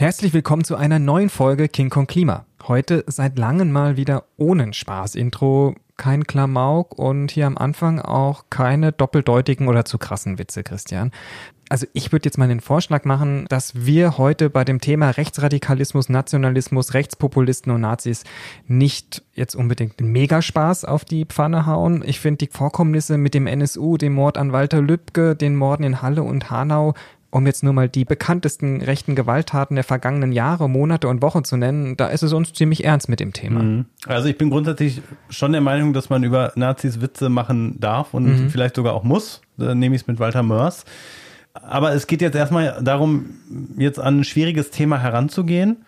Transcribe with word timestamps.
Herzlich 0.00 0.32
willkommen 0.32 0.64
zu 0.64 0.76
einer 0.76 0.98
neuen 0.98 1.28
Folge 1.28 1.68
King 1.68 1.90
Kong 1.90 2.06
Klima. 2.06 2.46
Heute 2.66 3.04
seit 3.06 3.38
langem 3.38 3.70
mal 3.70 3.98
wieder 3.98 4.24
ohne 4.38 4.72
Spaß-Intro, 4.72 5.74
kein 5.98 6.24
Klamauk 6.24 6.98
und 6.98 7.30
hier 7.30 7.46
am 7.46 7.58
Anfang 7.58 8.00
auch 8.00 8.44
keine 8.48 8.92
doppeldeutigen 8.92 9.68
oder 9.68 9.84
zu 9.84 9.98
krassen 9.98 10.38
Witze, 10.38 10.62
Christian. 10.62 11.10
Also 11.68 11.86
ich 11.92 12.12
würde 12.12 12.24
jetzt 12.24 12.38
mal 12.38 12.48
den 12.48 12.62
Vorschlag 12.62 13.04
machen, 13.04 13.44
dass 13.50 13.84
wir 13.84 14.16
heute 14.16 14.48
bei 14.48 14.64
dem 14.64 14.80
Thema 14.80 15.10
Rechtsradikalismus, 15.10 16.08
Nationalismus, 16.08 16.94
Rechtspopulisten 16.94 17.70
und 17.70 17.82
Nazis 17.82 18.24
nicht 18.66 19.22
jetzt 19.34 19.54
unbedingt 19.54 20.00
den 20.00 20.12
Megaspaß 20.12 20.86
auf 20.86 21.04
die 21.04 21.26
Pfanne 21.26 21.66
hauen. 21.66 22.02
Ich 22.06 22.20
finde 22.20 22.46
die 22.46 22.50
Vorkommnisse 22.50 23.18
mit 23.18 23.34
dem 23.34 23.46
NSU, 23.46 23.98
dem 23.98 24.14
Mord 24.14 24.38
an 24.38 24.52
Walter 24.52 24.80
Lübcke, 24.80 25.36
den 25.36 25.56
Morden 25.56 25.84
in 25.84 26.00
Halle 26.00 26.22
und 26.22 26.50
Hanau 26.50 26.94
um 27.30 27.46
jetzt 27.46 27.62
nur 27.62 27.72
mal 27.72 27.88
die 27.88 28.04
bekanntesten 28.04 28.82
rechten 28.82 29.14
Gewalttaten 29.14 29.76
der 29.76 29.84
vergangenen 29.84 30.32
Jahre, 30.32 30.68
Monate 30.68 31.08
und 31.08 31.22
Wochen 31.22 31.44
zu 31.44 31.56
nennen, 31.56 31.96
da 31.96 32.08
ist 32.08 32.22
es 32.22 32.32
uns 32.32 32.52
ziemlich 32.52 32.84
ernst 32.84 33.08
mit 33.08 33.20
dem 33.20 33.32
Thema. 33.32 33.62
Mhm. 33.62 33.84
Also 34.06 34.28
ich 34.28 34.36
bin 34.36 34.50
grundsätzlich 34.50 35.00
schon 35.28 35.52
der 35.52 35.60
Meinung, 35.60 35.92
dass 35.92 36.10
man 36.10 36.24
über 36.24 36.52
Nazis 36.56 37.00
Witze 37.00 37.28
machen 37.28 37.78
darf 37.78 38.14
und 38.14 38.26
mhm. 38.26 38.50
vielleicht 38.50 38.76
sogar 38.76 38.94
auch 38.94 39.04
muss. 39.04 39.42
Da 39.56 39.74
nehme 39.74 39.94
ich 39.94 40.02
es 40.02 40.08
mit 40.08 40.18
Walter 40.18 40.42
Mörs. 40.42 40.84
Aber 41.52 41.92
es 41.92 42.06
geht 42.06 42.22
jetzt 42.22 42.36
erstmal 42.36 42.80
darum, 42.82 43.30
jetzt 43.76 43.98
an 43.98 44.20
ein 44.20 44.24
schwieriges 44.24 44.70
Thema 44.70 44.98
heranzugehen. 45.00 45.78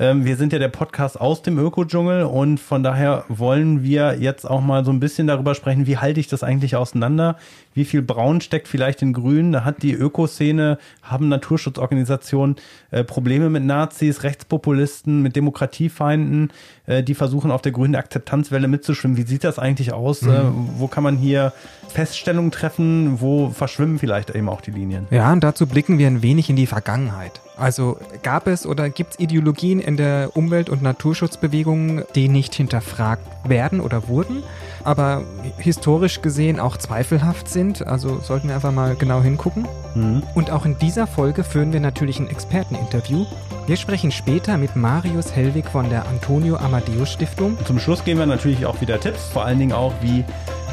Ähm, 0.00 0.24
wir 0.24 0.36
sind 0.36 0.52
ja 0.52 0.60
der 0.60 0.68
Podcast 0.68 1.20
aus 1.20 1.42
dem 1.42 1.58
Ökodschungel 1.58 2.22
und 2.22 2.60
von 2.60 2.84
daher 2.84 3.24
wollen 3.28 3.82
wir 3.82 4.16
jetzt 4.20 4.48
auch 4.48 4.60
mal 4.60 4.84
so 4.84 4.92
ein 4.92 5.00
bisschen 5.00 5.26
darüber 5.26 5.56
sprechen, 5.56 5.88
wie 5.88 5.96
halte 5.96 6.20
ich 6.20 6.28
das 6.28 6.44
eigentlich 6.44 6.76
auseinander? 6.76 7.36
Wie 7.74 7.84
viel 7.84 8.00
Braun 8.00 8.40
steckt 8.40 8.68
vielleicht 8.68 9.02
in 9.02 9.12
Grün? 9.12 9.50
Da 9.50 9.64
hat 9.64 9.82
die 9.82 9.94
Ökoszene, 9.94 10.78
haben 11.02 11.28
Naturschutzorganisationen 11.28 12.54
äh, 12.92 13.02
Probleme 13.02 13.50
mit 13.50 13.64
Nazis, 13.64 14.22
Rechtspopulisten, 14.22 15.20
mit 15.20 15.34
Demokratiefeinden, 15.34 16.52
äh, 16.88 17.02
die 17.02 17.14
versuchen 17.14 17.50
auf 17.50 17.62
der 17.62 17.72
grünen 17.72 17.94
Akzeptanzwelle 17.94 18.66
mitzuschwimmen. 18.66 19.16
Wie 19.16 19.22
sieht 19.22 19.44
das 19.44 19.58
eigentlich 19.58 19.92
aus? 19.92 20.22
Mhm. 20.22 20.30
Äh, 20.30 20.42
wo 20.78 20.88
kann 20.88 21.04
man 21.04 21.16
hier 21.16 21.52
Feststellungen 21.88 22.50
treffen? 22.50 23.20
Wo 23.20 23.50
verschwimmen 23.50 23.98
vielleicht 23.98 24.30
eben 24.30 24.48
auch 24.48 24.60
die 24.60 24.70
Linien? 24.70 25.06
Ja, 25.10 25.32
und 25.32 25.44
dazu 25.44 25.66
blicken 25.66 25.98
wir 25.98 26.06
ein 26.06 26.22
wenig 26.22 26.50
in 26.50 26.56
die 26.56 26.66
Vergangenheit. 26.66 27.40
Also 27.56 27.98
gab 28.22 28.46
es 28.46 28.66
oder 28.66 28.88
gibt 28.88 29.14
es 29.14 29.20
Ideologien 29.20 29.80
in 29.80 29.96
der 29.96 30.36
Umwelt- 30.36 30.70
und 30.70 30.80
Naturschutzbewegung, 30.80 32.02
die 32.14 32.28
nicht 32.28 32.54
hinterfragt 32.54 33.26
werden 33.48 33.80
oder 33.80 34.08
wurden, 34.08 34.42
aber 34.84 35.22
historisch 35.58 36.22
gesehen 36.22 36.60
auch 36.60 36.76
zweifelhaft 36.76 37.48
sind? 37.48 37.86
Also 37.86 38.20
sollten 38.20 38.48
wir 38.48 38.54
einfach 38.54 38.72
mal 38.72 38.96
genau 38.96 39.22
hingucken. 39.22 39.66
Mhm. 39.94 40.22
Und 40.34 40.50
auch 40.50 40.64
in 40.64 40.78
dieser 40.78 41.06
Folge 41.06 41.44
führen 41.44 41.72
wir 41.72 41.80
natürlich 41.80 42.18
ein 42.18 42.28
Experteninterview. 42.28 43.26
Wir 43.66 43.76
sprechen 43.76 44.10
später 44.10 44.56
mit 44.56 44.76
Marius 44.76 45.34
Hellwig 45.34 45.68
von 45.68 45.90
der 45.90 46.06
Antonio 46.06 46.56
Amadeus 46.56 47.12
Stiftung. 47.12 47.58
Zum 47.66 47.78
Schluss 47.78 48.04
geben 48.04 48.18
wir 48.18 48.26
natürlich 48.26 48.64
auch 48.64 48.80
wieder 48.80 48.98
Tipps, 48.98 49.24
vor 49.24 49.44
allen 49.44 49.58
Dingen 49.58 49.72
auch, 49.72 49.92
wie 50.00 50.24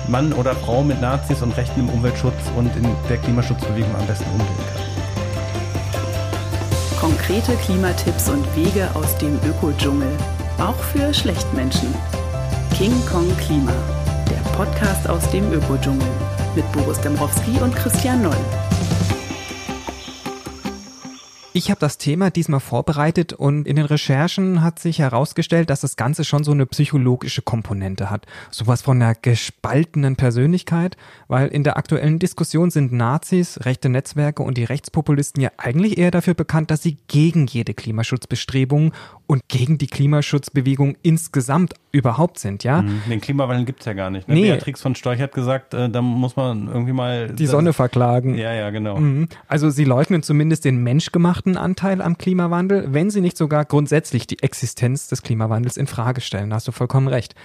Mann 0.08 0.34
oder 0.34 0.56
Frau 0.56 0.84
mit 0.84 1.02
Nazis 1.02 1.42
und 1.42 1.58
Rechten 1.58 1.82
im 1.82 1.90
Umweltschutz 1.90 2.34
und 2.56 2.76
in 2.76 2.88
der 3.10 3.18
Klimaschutzbewegung 3.18 3.96
am 3.96 4.06
besten 4.06 4.30
umgehen 4.32 4.48
kann. 4.74 4.96
Konkrete 7.00 7.54
Klimatipps 7.58 8.30
und 8.30 8.44
Wege 8.56 8.90
aus 8.96 9.18
dem 9.18 9.38
Ökodschungel. 9.48 10.10
Auch 10.58 10.76
für 10.76 11.14
Schlechtmenschen. 11.14 11.94
King 12.78 12.92
Kong 13.06 13.26
Klima. 13.38 13.72
Der 14.30 14.50
Podcast 14.52 15.08
aus 15.08 15.32
dem 15.32 15.50
Ökodschungel. 15.54 16.06
Mit 16.58 16.70
Boris 16.74 17.00
Dembrowski 17.00 17.58
und 17.62 17.74
Christian 17.74 18.22
Noll. 18.22 18.36
Ich 21.58 21.70
habe 21.70 21.80
das 21.80 21.98
Thema 21.98 22.32
diesmal 22.32 22.60
vorbereitet 22.60 23.32
und 23.32 23.66
in 23.66 23.78
den 23.78 23.86
Recherchen 23.86 24.62
hat 24.62 24.80
sich 24.80 25.00
herausgestellt, 25.00 25.70
dass 25.70 25.80
das 25.80 25.96
Ganze 25.96 26.26
schon 26.26 26.44
so 26.44 26.52
eine 26.52 26.66
psychologische 26.66 27.42
Komponente 27.42 28.10
hat. 28.10 28.26
Sowas 28.52 28.82
von 28.82 29.02
einer 29.02 29.16
gespaltenen 29.16 30.18
Persönlichkeit, 30.18 30.98
weil 31.30 31.48
in 31.48 31.64
der 31.64 31.78
aktuellen 31.78 32.20
Diskussion 32.20 32.72
sind 32.72 32.92
Nazis, 32.92 33.62
rechte 33.64 33.88
Netzwerke 33.88 34.44
und 34.44 34.58
die 34.58 34.66
Rechtspopulisten 34.66 35.42
ja 35.42 35.50
eigentlich 35.56 35.98
eher 35.98 36.12
dafür 36.12 36.34
bekannt, 36.34 36.72
dass 36.72 36.84
sie 36.84 36.98
gegen 37.08 37.48
jede 37.48 37.74
Klimaschutzbestrebung 37.74 38.92
und 39.28 39.48
gegen 39.48 39.78
die 39.78 39.88
Klimaschutzbewegung 39.88 40.98
insgesamt 41.02 41.74
überhaupt 41.92 42.40
sind, 42.40 42.64
ja. 42.64 42.82
Mhm. 42.82 43.02
Den 43.10 43.22
Klimawandel 43.22 43.66
gibt's 43.66 43.86
ja 43.86 43.94
gar 43.94 44.10
nicht. 44.10 44.28
Ne? 44.28 44.36
Nee. 44.36 44.52
Beatrix 44.52 44.82
von 44.82 44.96
Storch 44.96 45.20
hat 45.20 45.34
gesagt, 45.34 45.74
äh, 45.74 45.90
da 45.90 46.02
muss 46.02 46.36
man 46.36 46.68
irgendwie 46.68 46.94
mal... 46.94 47.28
Die 47.30 47.48
Sonne 47.48 47.74
verklagen. 47.74 48.36
Ja, 48.36 48.54
ja, 48.54 48.70
genau. 48.70 48.98
Mhm. 48.98 49.28
Also 49.48 49.70
sie 49.70 49.86
leugnen 49.86 50.24
zumindest 50.24 50.66
den 50.66 50.84
menschgemachten 50.84 51.58
Anteil 51.58 52.02
am 52.02 52.18
Klimawandel, 52.18 52.94
wenn 52.94 53.10
sie 53.10 53.22
nicht 53.22 53.38
sogar 53.38 53.66
grundsätzlich 53.66 54.28
die 54.28 54.42
Existenz 54.42 55.08
des 55.08 55.22
Klimawandels 55.22 55.78
in 55.78 55.88
Frage 55.88 56.22
stellen. 56.22 56.50
Da 56.50 56.58
hast 56.58 56.68
du 56.68 56.72
vollkommen 56.72 57.08
recht. 57.08 57.36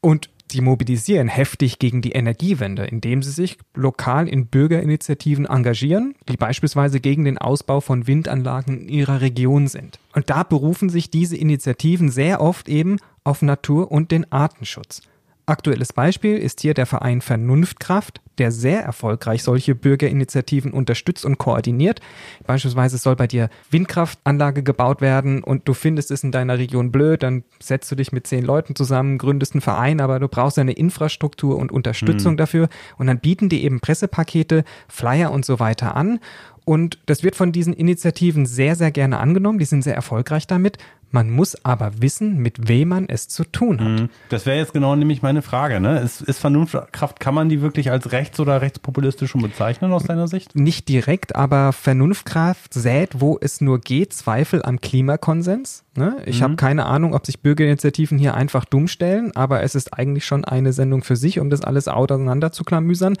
Und 0.00 0.30
die 0.50 0.60
mobilisieren 0.60 1.28
heftig 1.28 1.78
gegen 1.78 2.02
die 2.02 2.12
Energiewende, 2.12 2.84
indem 2.84 3.22
sie 3.22 3.30
sich 3.30 3.58
lokal 3.74 4.28
in 4.28 4.46
Bürgerinitiativen 4.46 5.46
engagieren, 5.46 6.14
die 6.28 6.36
beispielsweise 6.36 7.00
gegen 7.00 7.24
den 7.24 7.38
Ausbau 7.38 7.80
von 7.80 8.06
Windanlagen 8.06 8.82
in 8.82 8.88
ihrer 8.88 9.20
Region 9.20 9.68
sind. 9.68 9.98
Und 10.12 10.30
da 10.30 10.42
berufen 10.42 10.88
sich 10.88 11.10
diese 11.10 11.36
Initiativen 11.36 12.10
sehr 12.10 12.40
oft 12.40 12.68
eben 12.68 12.98
auf 13.24 13.42
Natur 13.42 13.90
und 13.90 14.10
den 14.10 14.30
Artenschutz. 14.32 15.02
Aktuelles 15.50 15.92
Beispiel 15.92 16.36
ist 16.36 16.60
hier 16.60 16.74
der 16.74 16.86
Verein 16.86 17.20
Vernunftkraft, 17.20 18.20
der 18.38 18.52
sehr 18.52 18.84
erfolgreich 18.84 19.42
solche 19.42 19.74
Bürgerinitiativen 19.74 20.72
unterstützt 20.72 21.24
und 21.24 21.38
koordiniert. 21.38 22.00
Beispielsweise 22.46 22.98
soll 22.98 23.16
bei 23.16 23.26
dir 23.26 23.50
Windkraftanlage 23.68 24.62
gebaut 24.62 25.00
werden 25.00 25.42
und 25.42 25.66
du 25.66 25.74
findest 25.74 26.12
es 26.12 26.22
in 26.22 26.30
deiner 26.30 26.56
Region 26.58 26.92
blöd, 26.92 27.24
dann 27.24 27.42
setzt 27.60 27.90
du 27.90 27.96
dich 27.96 28.12
mit 28.12 28.28
zehn 28.28 28.44
Leuten 28.44 28.76
zusammen, 28.76 29.18
gründest 29.18 29.54
einen 29.54 29.60
Verein, 29.60 30.00
aber 30.00 30.20
du 30.20 30.28
brauchst 30.28 30.56
eine 30.56 30.72
Infrastruktur 30.72 31.58
und 31.58 31.72
Unterstützung 31.72 32.34
mhm. 32.34 32.38
dafür 32.38 32.68
und 32.96 33.08
dann 33.08 33.18
bieten 33.18 33.48
die 33.48 33.64
eben 33.64 33.80
Pressepakete, 33.80 34.62
Flyer 34.86 35.32
und 35.32 35.44
so 35.44 35.58
weiter 35.58 35.96
an. 35.96 36.20
Und 36.70 36.98
das 37.06 37.24
wird 37.24 37.34
von 37.34 37.50
diesen 37.50 37.72
Initiativen 37.72 38.46
sehr, 38.46 38.76
sehr 38.76 38.92
gerne 38.92 39.18
angenommen. 39.18 39.58
Die 39.58 39.64
sind 39.64 39.82
sehr 39.82 39.96
erfolgreich 39.96 40.46
damit. 40.46 40.78
Man 41.10 41.28
muss 41.28 41.64
aber 41.64 42.00
wissen, 42.00 42.38
mit 42.38 42.68
wem 42.68 42.90
man 42.90 43.08
es 43.08 43.26
zu 43.26 43.42
tun 43.42 43.80
hat. 43.80 43.88
Mhm. 44.02 44.08
Das 44.28 44.46
wäre 44.46 44.58
jetzt 44.58 44.72
genau 44.72 44.94
nämlich 44.94 45.20
meine 45.20 45.42
Frage. 45.42 45.80
Ne? 45.80 45.98
Ist, 45.98 46.20
ist 46.20 46.38
Vernunftkraft, 46.38 47.18
kann 47.18 47.34
man 47.34 47.48
die 47.48 47.60
wirklich 47.60 47.90
als 47.90 48.12
rechts- 48.12 48.38
oder 48.38 48.62
rechtspopulistisch 48.62 49.32
schon 49.32 49.42
bezeichnen 49.42 49.92
aus 49.92 50.04
deiner 50.04 50.28
Sicht? 50.28 50.54
Nicht 50.54 50.88
direkt, 50.88 51.34
aber 51.34 51.72
Vernunftkraft 51.72 52.72
sät, 52.72 53.20
wo 53.20 53.36
es 53.40 53.60
nur 53.60 53.80
geht, 53.80 54.12
Zweifel 54.12 54.62
am 54.62 54.80
Klimakonsens. 54.80 55.82
Ne? 55.96 56.18
Ich 56.24 56.38
mhm. 56.38 56.44
habe 56.44 56.54
keine 56.54 56.86
Ahnung, 56.86 57.14
ob 57.14 57.26
sich 57.26 57.42
Bürgerinitiativen 57.42 58.16
hier 58.16 58.34
einfach 58.34 58.64
dumm 58.64 58.86
stellen, 58.86 59.34
aber 59.34 59.64
es 59.64 59.74
ist 59.74 59.92
eigentlich 59.92 60.24
schon 60.24 60.44
eine 60.44 60.72
Sendung 60.72 61.02
für 61.02 61.16
sich, 61.16 61.40
um 61.40 61.50
das 61.50 61.62
alles 61.62 61.88
auseinander 61.88 62.52
zu 62.52 62.62
klamüsern. 62.62 63.16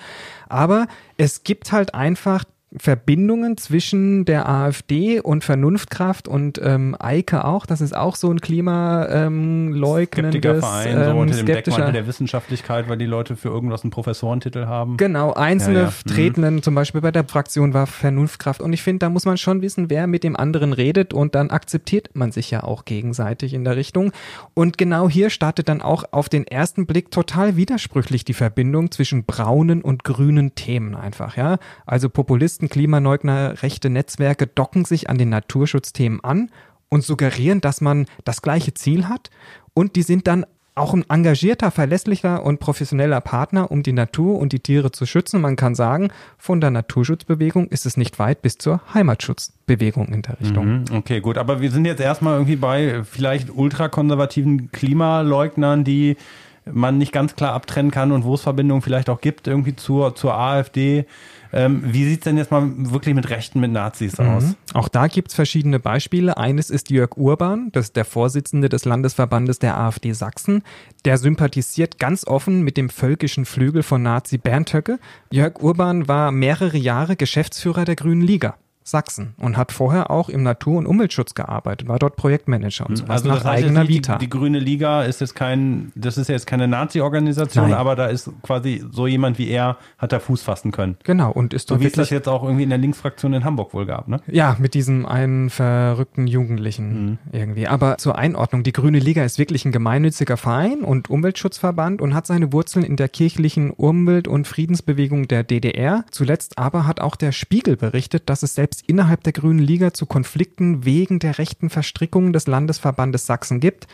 Aber 0.48 0.86
es 1.16 1.42
gibt 1.42 1.72
halt 1.72 1.96
einfach 1.96 2.44
Verbindungen 2.76 3.56
zwischen 3.56 4.24
der 4.24 4.48
AfD 4.48 5.20
und 5.20 5.42
Vernunftkraft 5.42 6.28
und 6.28 6.60
ähm, 6.62 6.94
Eike 6.98 7.44
auch. 7.44 7.66
Das 7.66 7.80
ist 7.80 7.96
auch 7.96 8.14
so 8.14 8.30
ein 8.30 8.40
klimaleugnendes, 8.40 10.44
ähm, 10.44 10.60
Verein, 10.60 10.96
ähm, 10.96 11.04
so 11.04 11.18
unter 11.18 11.36
dem 11.36 11.46
Deckmantel 11.46 11.92
der 11.92 12.06
Wissenschaftlichkeit, 12.06 12.88
weil 12.88 12.96
die 12.96 13.06
Leute 13.06 13.34
für 13.34 13.48
irgendwas 13.48 13.82
einen 13.82 13.90
Professorentitel 13.90 14.66
haben. 14.66 14.98
Genau, 14.98 15.32
einzelne 15.32 15.80
ja, 15.80 15.84
ja. 15.86 16.14
Tretenden, 16.14 16.56
mhm. 16.56 16.62
zum 16.62 16.76
Beispiel 16.76 17.00
bei 17.00 17.10
der 17.10 17.24
Fraktion 17.24 17.74
war 17.74 17.88
Vernunftkraft. 17.88 18.60
Und 18.60 18.72
ich 18.72 18.82
finde, 18.82 19.00
da 19.00 19.10
muss 19.10 19.24
man 19.24 19.36
schon 19.36 19.62
wissen, 19.62 19.90
wer 19.90 20.06
mit 20.06 20.22
dem 20.22 20.36
anderen 20.36 20.72
redet 20.72 21.12
und 21.12 21.34
dann 21.34 21.50
akzeptiert 21.50 22.10
man 22.14 22.30
sich 22.30 22.52
ja 22.52 22.62
auch 22.62 22.84
gegenseitig 22.84 23.52
in 23.52 23.64
der 23.64 23.74
Richtung. 23.74 24.12
Und 24.54 24.78
genau 24.78 25.08
hier 25.08 25.30
startet 25.30 25.68
dann 25.68 25.82
auch 25.82 26.04
auf 26.12 26.28
den 26.28 26.46
ersten 26.46 26.86
Blick 26.86 27.10
total 27.10 27.56
widersprüchlich 27.56 28.24
die 28.24 28.34
Verbindung 28.34 28.92
zwischen 28.92 29.24
braunen 29.24 29.82
und 29.82 30.04
grünen 30.04 30.54
Themen 30.54 30.94
einfach, 30.94 31.36
ja. 31.36 31.58
Also 31.84 32.08
Populisten 32.08 32.59
meisten 32.60 32.68
Klimaleugner 32.68 33.54
Netzwerke 33.84 34.46
docken 34.46 34.84
sich 34.84 35.08
an 35.08 35.18
den 35.18 35.30
Naturschutzthemen 35.30 36.22
an 36.22 36.50
und 36.88 37.04
suggerieren, 37.04 37.60
dass 37.60 37.80
man 37.80 38.06
das 38.24 38.42
gleiche 38.42 38.74
Ziel 38.74 39.08
hat 39.08 39.30
und 39.74 39.96
die 39.96 40.02
sind 40.02 40.26
dann 40.26 40.44
auch 40.76 40.94
ein 40.94 41.04
engagierter, 41.10 41.70
verlässlicher 41.70 42.44
und 42.44 42.60
professioneller 42.60 43.20
Partner, 43.20 43.70
um 43.70 43.82
die 43.82 43.92
Natur 43.92 44.38
und 44.38 44.52
die 44.52 44.60
Tiere 44.60 44.92
zu 44.92 45.04
schützen. 45.04 45.40
Man 45.40 45.56
kann 45.56 45.74
sagen, 45.74 46.10
von 46.38 46.60
der 46.60 46.70
Naturschutzbewegung 46.70 47.68
ist 47.68 47.86
es 47.86 47.96
nicht 47.96 48.18
weit 48.18 48.40
bis 48.40 48.56
zur 48.56 48.80
Heimatschutzbewegung 48.94 50.08
in 50.08 50.22
der 50.22 50.40
Richtung. 50.40 50.66
Mhm, 50.66 50.84
okay, 50.94 51.20
gut. 51.20 51.38
Aber 51.38 51.60
wir 51.60 51.70
sind 51.70 51.86
jetzt 51.86 52.00
erstmal 52.00 52.34
irgendwie 52.34 52.56
bei 52.56 53.02
vielleicht 53.04 53.50
ultrakonservativen 53.50 54.70
Klimaleugnern, 54.70 55.84
die 55.84 56.16
man 56.64 56.98
nicht 56.98 57.12
ganz 57.12 57.36
klar 57.36 57.52
abtrennen 57.52 57.90
kann 57.90 58.12
und 58.12 58.24
wo 58.24 58.34
es 58.34 58.42
Verbindungen 58.42 58.82
vielleicht 58.82 59.08
auch 59.08 59.20
gibt, 59.20 59.46
irgendwie 59.46 59.76
zur, 59.76 60.14
zur 60.14 60.34
AfD. 60.34 61.06
Ähm, 61.52 61.82
wie 61.84 62.04
sieht's 62.04 62.24
denn 62.24 62.36
jetzt 62.36 62.50
mal 62.50 62.70
wirklich 62.76 63.14
mit 63.14 63.28
Rechten, 63.28 63.60
mit 63.60 63.72
Nazis 63.72 64.18
mhm. 64.18 64.28
aus? 64.28 64.44
Auch 64.72 64.88
da 64.88 65.08
gibt's 65.08 65.34
verschiedene 65.34 65.80
Beispiele. 65.80 66.36
Eines 66.36 66.70
ist 66.70 66.90
Jörg 66.90 67.16
Urban, 67.16 67.70
das 67.72 67.86
ist 67.86 67.96
der 67.96 68.04
Vorsitzende 68.04 68.68
des 68.68 68.84
Landesverbandes 68.84 69.58
der 69.58 69.78
AfD 69.78 70.12
Sachsen. 70.12 70.62
Der 71.04 71.18
sympathisiert 71.18 71.98
ganz 71.98 72.26
offen 72.26 72.62
mit 72.62 72.76
dem 72.76 72.88
völkischen 72.88 73.46
Flügel 73.46 73.82
von 73.82 74.02
Nazi 74.02 74.38
Bernd 74.38 74.72
Höcke. 74.72 74.98
Jörg 75.32 75.60
Urban 75.60 76.06
war 76.06 76.30
mehrere 76.30 76.76
Jahre 76.76 77.16
Geschäftsführer 77.16 77.84
der 77.84 77.96
Grünen 77.96 78.22
Liga. 78.22 78.56
Sachsen 78.82 79.34
und 79.38 79.56
hat 79.56 79.72
vorher 79.72 80.10
auch 80.10 80.28
im 80.28 80.42
Natur- 80.42 80.78
und 80.78 80.86
Umweltschutz 80.86 81.34
gearbeitet, 81.34 81.86
war 81.86 81.98
dort 81.98 82.16
Projektmanager 82.16 82.86
und 82.88 82.96
sowas 82.96 83.10
Also 83.10 83.28
nach 83.28 83.36
das 83.36 83.44
heißt 83.44 83.64
eigener 83.64 83.88
Vita. 83.88 84.16
Die, 84.16 84.26
die 84.26 84.30
Grüne 84.30 84.58
Liga 84.58 85.02
ist 85.04 85.20
jetzt 85.20 85.34
kein, 85.34 85.92
das 85.94 86.18
ist 86.18 86.28
jetzt 86.28 86.46
keine 86.46 86.66
Nazi-Organisation, 86.66 87.72
aber 87.72 87.94
da 87.94 88.06
ist 88.06 88.30
quasi 88.42 88.82
so 88.90 89.06
jemand 89.06 89.38
wie 89.38 89.48
er, 89.48 89.76
hat 89.98 90.12
da 90.12 90.18
Fuß 90.18 90.42
fassen 90.42 90.72
können. 90.72 90.96
genau, 91.04 91.30
und 91.30 91.54
ist 91.54 91.68
So 91.68 91.80
wie 91.80 91.84
es 91.84 91.92
das 91.92 91.98
wirklich, 91.98 92.10
jetzt 92.10 92.28
auch 92.28 92.42
irgendwie 92.42 92.64
in 92.64 92.70
der 92.70 92.78
Linksfraktion 92.78 93.34
in 93.34 93.44
Hamburg 93.44 93.74
wohl 93.74 93.86
gab, 93.86 94.08
ne? 94.08 94.20
ja, 94.26 94.56
mit 94.58 94.74
diesem 94.74 95.06
einen 95.06 95.50
verrückten 95.50 96.26
Jugendlichen 96.26 97.18
irgendwie. 97.32 97.68
Aber 97.68 97.98
zur 97.98 98.16
Einordnung, 98.16 98.62
die 98.62 98.72
Grüne 98.72 98.98
Liga 98.98 99.24
ist 99.24 99.38
wirklich 99.38 99.64
ein 99.64 99.72
gemeinnütziger 99.72 100.36
Verein 100.36 100.80
und 100.80 101.10
Umweltschutzverband 101.10 102.00
und 102.00 102.14
hat 102.14 102.26
seine 102.26 102.52
Wurzeln 102.52 102.84
in 102.84 102.96
der 102.96 103.08
kirchlichen 103.08 103.70
Umwelt- 103.70 104.28
und 104.28 104.46
Friedensbewegung 104.46 105.28
der 105.28 105.44
DDR. 105.44 106.04
Zuletzt 106.10 106.58
aber 106.58 106.86
hat 106.86 107.00
auch 107.00 107.16
der 107.16 107.32
Spiegel 107.32 107.76
berichtet, 107.76 108.28
dass 108.28 108.42
es 108.42 108.54
selbst 108.54 108.69
innerhalb 108.86 109.22
der 109.24 109.32
Grünen 109.32 109.58
Liga 109.58 109.92
zu 109.92 110.06
Konflikten 110.06 110.84
wegen 110.84 111.18
der 111.18 111.38
rechten 111.38 111.70
Verstrickungen 111.70 112.32
des 112.32 112.46
Landesverbandes 112.46 113.26
Sachsen 113.26 113.60
gibt. 113.60 113.86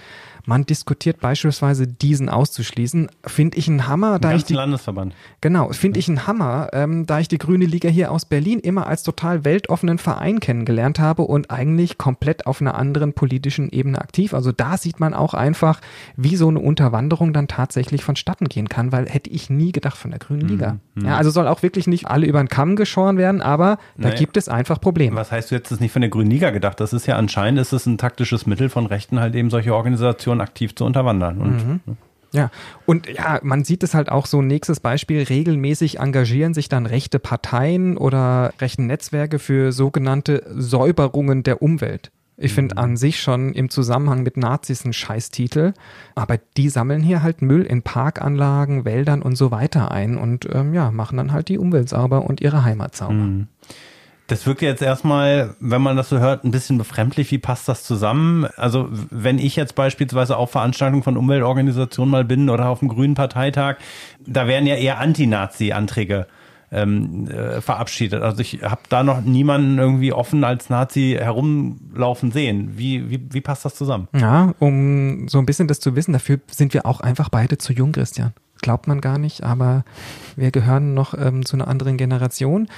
Man 0.47 0.65
diskutiert 0.65 1.21
beispielsweise 1.21 1.87
diesen 1.87 2.29
auszuschließen. 2.29 3.09
Finde 3.27 3.59
ich 3.59 3.69
ein 3.69 3.89
Hammer, 3.89 4.19
da 4.19 4.33
ich 4.33 4.45
die 4.45 4.55
Landesverband. 4.55 5.13
Genau, 5.41 5.71
finde 5.73 5.99
ich 5.99 6.09
ein 6.09 6.27
Hammer, 6.27 6.69
ähm, 6.73 7.05
da 7.05 7.19
ich 7.19 7.29
die 7.29 7.39
Grüne 7.39 7.67
Liga 7.67 7.89
hier 7.89 8.13
aus 8.13 8.25
Berlin 8.25 8.61
immer 8.61 8.87
als 8.87 9.03
total 9.03 9.45
weltoffenen 9.45 9.99
Verein 9.99 10.39
kennengelernt 10.41 10.99
habe 11.01 11.23
und 11.23 11.51
eigentlich 11.51 11.99
komplett 11.99 12.47
auf 12.47 12.61
einer 12.61 12.77
anderen 12.77 13.13
politischen 13.13 13.69
Ebene 13.71 14.01
aktiv. 14.01 14.35
Also 14.35 14.53
da 14.53 14.77
sieht 14.77 15.01
man 15.01 15.15
auch 15.15 15.35
einfach, 15.35 15.81
wie 16.17 16.37
so 16.37 16.49
eine 16.49 16.61
Unterwanderung 16.61 17.33
dann 17.33 17.49
tatsächlich 17.49 18.05
vonstatten 18.05 18.49
gehen 18.49 18.69
kann, 18.69 18.93
weil 18.93 19.09
hätte 19.09 19.31
ich 19.31 19.51
nie 19.51 19.73
gedacht 19.73 19.97
von 19.97 20.13
der 20.13 20.21
Grünen 20.21 20.47
Liga. 20.49 20.77
Ja, 21.03 21.17
also 21.17 21.31
soll 21.31 21.49
auch 21.49 21.63
wirklich 21.63 21.87
nicht 21.89 22.07
alle 22.07 22.27
über 22.27 22.39
den 22.43 22.49
Kamm 22.49 22.77
geschoren 22.77 23.19
werden, 23.19 23.43
aber 23.43 23.79
da 23.99 24.11
Nee. 24.11 24.15
gibt 24.15 24.37
es 24.37 24.49
einfach 24.49 24.81
Probleme. 24.81 25.17
Was 25.17 25.33
heißt, 25.33 25.51
du 25.51 25.57
hättest 25.57 25.73
es 25.73 25.81
nicht 25.81 25.93
von 25.93 26.03
der 26.03 26.09
Grünen 26.11 26.31
Liga 26.31 26.51
gedacht? 26.51 26.79
Das 26.79 26.93
ist 26.93 27.07
ja 27.07 27.17
anscheinend, 27.17 27.59
ist 27.61 27.73
es 27.73 27.85
ein 27.87 27.99
taktisches 27.99 28.47
Mittel 28.47 28.69
von 28.69 28.87
Rechten, 28.87 29.19
halt 29.19 29.35
eben 29.35 29.51
solche 29.51 29.75
Organisationen 29.75 30.36
aktiv 30.41 30.75
zu 30.75 30.85
unterwandern. 30.85 31.39
Und 31.39 31.81
Ja, 32.33 32.51
und 32.85 33.09
ja, 33.09 33.41
man 33.43 33.65
sieht 33.65 33.83
es 33.83 33.95
halt 33.95 34.11
auch 34.11 34.27
so, 34.27 34.43
nächstes 34.43 34.81
Beispiel, 34.81 35.23
regelmäßig 35.23 36.01
engagieren 36.01 36.55
sich 36.55 36.69
dann 36.69 36.85
rechte 36.85 37.19
Parteien 37.19 37.97
oder 37.97 38.53
rechte 38.61 38.83
Netzwerke 38.83 39.39
für 39.39 39.73
sogenannte 39.73 40.43
Säuberungen 40.55 41.45
der 41.45 41.63
Umwelt. 41.63 42.11
Ich 42.39 42.53
finde 42.53 42.77
an 42.77 42.99
sich 42.99 43.23
schon 43.23 43.55
im 43.55 43.71
Zusammenhang 43.71 44.23
mit 44.23 44.37
Nazis 44.37 44.85
ein 44.85 44.93
Scheißtitel, 44.93 45.73
aber 46.15 46.37
die 46.59 46.69
sammeln 46.69 47.03
hier 47.03 47.23
halt 47.23 47.41
Müll 47.41 47.63
in 47.63 47.81
Parkanlagen, 47.81 48.85
Wäldern 48.85 49.23
und 49.23 49.37
so 49.37 49.51
weiter 49.51 49.91
ein 49.91 50.19
und 50.19 50.47
ähm, 50.53 50.75
ja, 50.75 50.91
machen 50.91 51.17
dann 51.17 51.33
halt 51.33 51.49
die 51.49 51.57
Umwelt 51.57 51.89
sauber 51.89 52.27
und 52.27 52.43
ihre 52.43 52.63
Heimat 52.65 52.95
sauber. 52.95 53.15
Das 54.29 54.45
wirkt 54.45 54.63
jetzt 54.63 54.83
erstmal, 54.83 55.55
wenn 55.61 55.81
man 55.81 55.97
das 55.97 56.09
so 56.09 56.19
hört, 56.19 56.45
ein 56.45 56.51
bisschen 56.51 56.79
befremdlich. 56.79 57.31
Wie 57.31 57.39
passt 57.39 57.69
das 57.69 57.85
zusammen? 57.85 58.47
Also, 58.57 58.89
wenn 58.91 59.39
ich 59.39 59.55
jetzt 59.55 59.77
beispielsweise 59.77 60.37
auf 60.37 60.51
Veranstaltungen 60.51 61.05
von 61.05 61.17
Umweltorganisationen 61.17 62.11
mal 62.11 62.25
bin 62.25 62.51
oder 62.51 62.69
auf 62.69 62.81
dem 62.81 62.89
Grünen 62.89 63.15
Parteitag, 63.15 63.77
da 64.27 64.49
werden 64.49 64.67
ja 64.67 64.75
eher 64.75 64.99
Anti-Nazi-Anträge 64.99 66.27
ähm, 66.73 67.29
äh, 67.29 67.61
verabschiedet. 67.61 68.23
Also 68.23 68.41
ich 68.41 68.63
habe 68.63 68.81
da 68.89 69.03
noch 69.03 69.21
niemanden 69.21 69.79
irgendwie 69.79 70.13
offen 70.13 70.45
als 70.45 70.69
Nazi 70.69 71.17
herumlaufen 71.19 72.33
sehen. 72.33 72.73
Wie, 72.77 73.09
wie, 73.11 73.21
wie 73.31 73.41
passt 73.41 73.65
das 73.65 73.75
zusammen? 73.75 74.09
Ja, 74.15 74.55
um 74.59 75.29
so 75.29 75.39
ein 75.39 75.47
bisschen 75.47 75.69
das 75.69 75.81
zu 75.81 75.95
wissen, 75.95 76.13
dafür 76.13 76.41
sind 76.51 76.75
wir 76.75 76.87
auch 76.87 77.01
einfach 77.01 77.29
beide 77.29 77.59
zu 77.59 77.73
jung, 77.73 77.93
Christian. 77.93 78.33
Glaubt 78.63 78.87
man 78.87 79.01
gar 79.01 79.19
nicht, 79.19 79.43
aber 79.43 79.85
wir 80.37 80.51
gehören 80.51 80.95
noch 80.95 81.15
ähm, 81.15 81.45
zu 81.45 81.57
einer 81.57 81.69
anderen 81.69 81.97
Generation. 81.97 82.69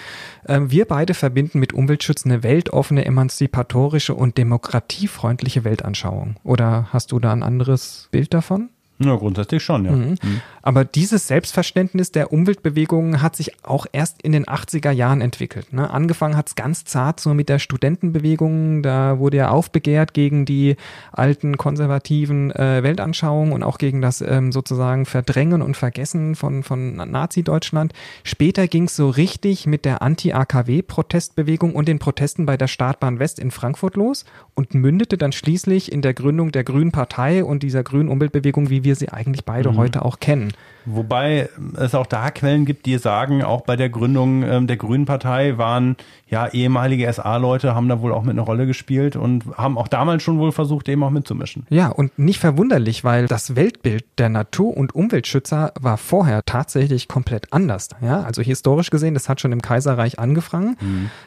Ähm, 0.47 0.71
wir 0.71 0.85
beide 0.85 1.15
verbinden 1.15 1.59
mit 1.59 1.73
Umweltschutz 1.73 2.25
eine 2.25 2.43
weltoffene, 2.43 3.05
emanzipatorische 3.05 4.15
und 4.15 4.39
demokratiefreundliche 4.39 5.65
Weltanschauung. 5.65 6.37
Oder 6.45 6.89
hast 6.93 7.13
du 7.13 7.19
da 7.19 7.33
ein 7.33 7.43
anderes 7.43 8.09
Bild 8.11 8.35
davon? 8.35 8.71
Ja, 9.01 9.15
grundsätzlich 9.15 9.63
schon, 9.63 9.85
ja. 9.85 9.93
Mhm. 9.93 10.17
Aber 10.61 10.85
dieses 10.85 11.29
Selbstverständnis 11.29 12.11
der 12.11 12.33
Umweltbewegung 12.33 13.23
hat 13.23 13.37
sich 13.37 13.65
auch 13.65 13.87
erst 13.93 14.21
in 14.23 14.33
den 14.33 14.45
80er 14.45 14.91
Jahren 14.91 15.21
entwickelt. 15.21 15.73
Ne? 15.73 15.89
Angefangen 15.89 16.37
hat 16.37 16.49
es 16.49 16.57
ganz 16.57 16.85
zart 16.85 17.21
so 17.21 17.33
mit 17.33 17.49
der 17.49 17.59
Studentenbewegung. 17.59 18.83
Da 18.83 19.19
wurde 19.19 19.39
ja 19.39 19.49
aufbegehrt 19.51 20.15
gegen 20.15 20.45
die 20.45 20.77
alten 21.13 21.57
konservativen 21.57 22.51
äh, 22.51 22.83
Weltanschauungen 22.83 23.53
und 23.53 23.63
auch 23.63 23.79
gegen 23.79 24.03
das 24.03 24.21
ähm, 24.21 24.53
sozusagen 24.53 25.07
Verdrängen 25.07 25.63
und 25.63 25.77
Vergessen 25.77 26.35
von, 26.35 26.65
von 26.65 26.97
Nazi-Deutschland. 26.97 27.93
Später 28.25 28.67
ging 28.67 28.85
es 28.85 28.97
so 28.97 29.09
richtig 29.09 29.67
mit 29.67 29.85
der 29.85 30.03
Anti-AKW-Protestbewegung 30.03 31.75
und 31.75 31.89
den 31.89 32.01
Protesten 32.01 32.47
bei 32.47 32.57
der 32.57 32.69
Startbahn 32.69 33.21
West 33.21 33.39
in 33.39 33.53
Frankfurt 33.53 33.97
los 33.97 34.25
und 34.55 34.75
mündete 34.75 35.17
dann 35.17 35.33
schließlich 35.33 35.93
in 35.93 36.03
der 36.03 36.15
Gründung 36.15 36.53
der 36.53 36.65
Grünen 36.65 36.93
Partei 36.93 37.45
und 37.45 37.63
dieser 37.63 37.85
grünen 37.85 38.09
Umweltbewegung, 38.09 38.71
wie 38.71 38.85
wir 38.85 38.88
sie 38.95 39.11
eigentlich 39.11 39.45
beide 39.45 39.77
heute 39.77 40.05
auch 40.05 40.21
kennen. 40.21 40.53
Wobei 40.91 41.51
es 41.77 41.95
auch 41.95 42.07
da 42.07 42.31
Quellen 42.31 42.65
gibt, 42.65 42.87
die 42.87 42.97
sagen, 42.97 43.43
auch 43.45 43.61
bei 43.61 43.77
der 43.77 43.91
Gründung 43.91 44.43
ähm, 44.43 44.67
der 44.67 44.79
Grünen 44.79 45.05
Partei 45.05 45.59
waren 45.59 45.97
ja 46.29 46.49
ehemalige 46.49 47.13
SA-Leute, 47.13 47.75
haben 47.75 47.89
da 47.89 48.01
wohl 48.01 48.13
auch 48.13 48.23
mit 48.23 48.33
einer 48.33 48.43
Rolle 48.43 48.67
gespielt 48.67 49.15
und 49.15 49.45
haben 49.57 49.77
auch 49.77 49.89
damals 49.89 50.23
schon 50.23 50.39
wohl 50.39 50.51
versucht, 50.53 50.89
eben 50.89 51.03
auch 51.03 51.11
mitzumischen. 51.11 51.67
Ja, 51.69 51.89
und 51.89 52.19
nicht 52.19 52.39
verwunderlich, 52.39 53.05
weil 53.05 53.27
das 53.27 53.55
Weltbild 53.55 54.05
der 54.17 54.31
Natur- 54.31 54.77
und 54.77 54.95
Umweltschützer 54.95 55.73
war 55.79 55.99
vorher 55.99 56.45
tatsächlich 56.45 57.07
komplett 57.07 57.53
anders. 57.53 57.91
Ja, 58.01 58.23
also 58.23 58.41
historisch 58.41 58.91
gesehen, 58.91 59.15
das 59.15 59.29
hat 59.29 59.41
schon 59.41 59.53
im 59.53 59.61
Kaiserreich 59.61 60.19
angefangen, 60.19 60.77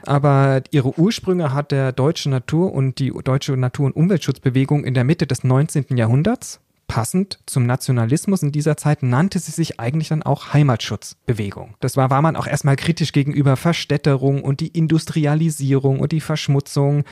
aber 0.06 0.62
ihre 0.72 0.98
Ursprünge 0.98 1.54
hat 1.54 1.72
der 1.72 1.92
deutsche 1.92 2.30
Natur- 2.30 2.74
und 2.74 2.98
die 3.00 3.12
deutsche 3.24 3.56
Natur- 3.58 3.88
und 3.88 3.96
Umweltschutzbewegung 3.96 4.86
in 4.86 4.94
der 4.94 5.04
Mitte 5.04 5.28
des 5.28 5.44
19. 5.44 5.98
Jahrhunderts. 5.98 6.60
Passend 6.92 7.40
zum 7.46 7.66
Nationalismus 7.66 8.44
in 8.44 8.52
dieser 8.52 8.76
Zeit 8.76 9.02
nannte 9.02 9.40
sie 9.40 9.52
sich 9.52 9.80
eigentlich 9.80 10.10
dann 10.10 10.24
auch 10.24 10.52
Heimatschutzbewegung. 10.52 11.76
Das 11.80 11.96
war, 11.96 12.10
war 12.10 12.22
man 12.22 12.36
auch 12.36 12.48
erstmal 12.48 12.76
kritisch 12.76 13.14
gegenüber 13.14 13.56
Verstädterung 13.56 14.44
und 14.44 14.60
die 14.60 14.68
Industrialisierung 14.68 16.02
und 16.02 16.12
die 16.12 16.20
Verschmutzung. 16.20 17.06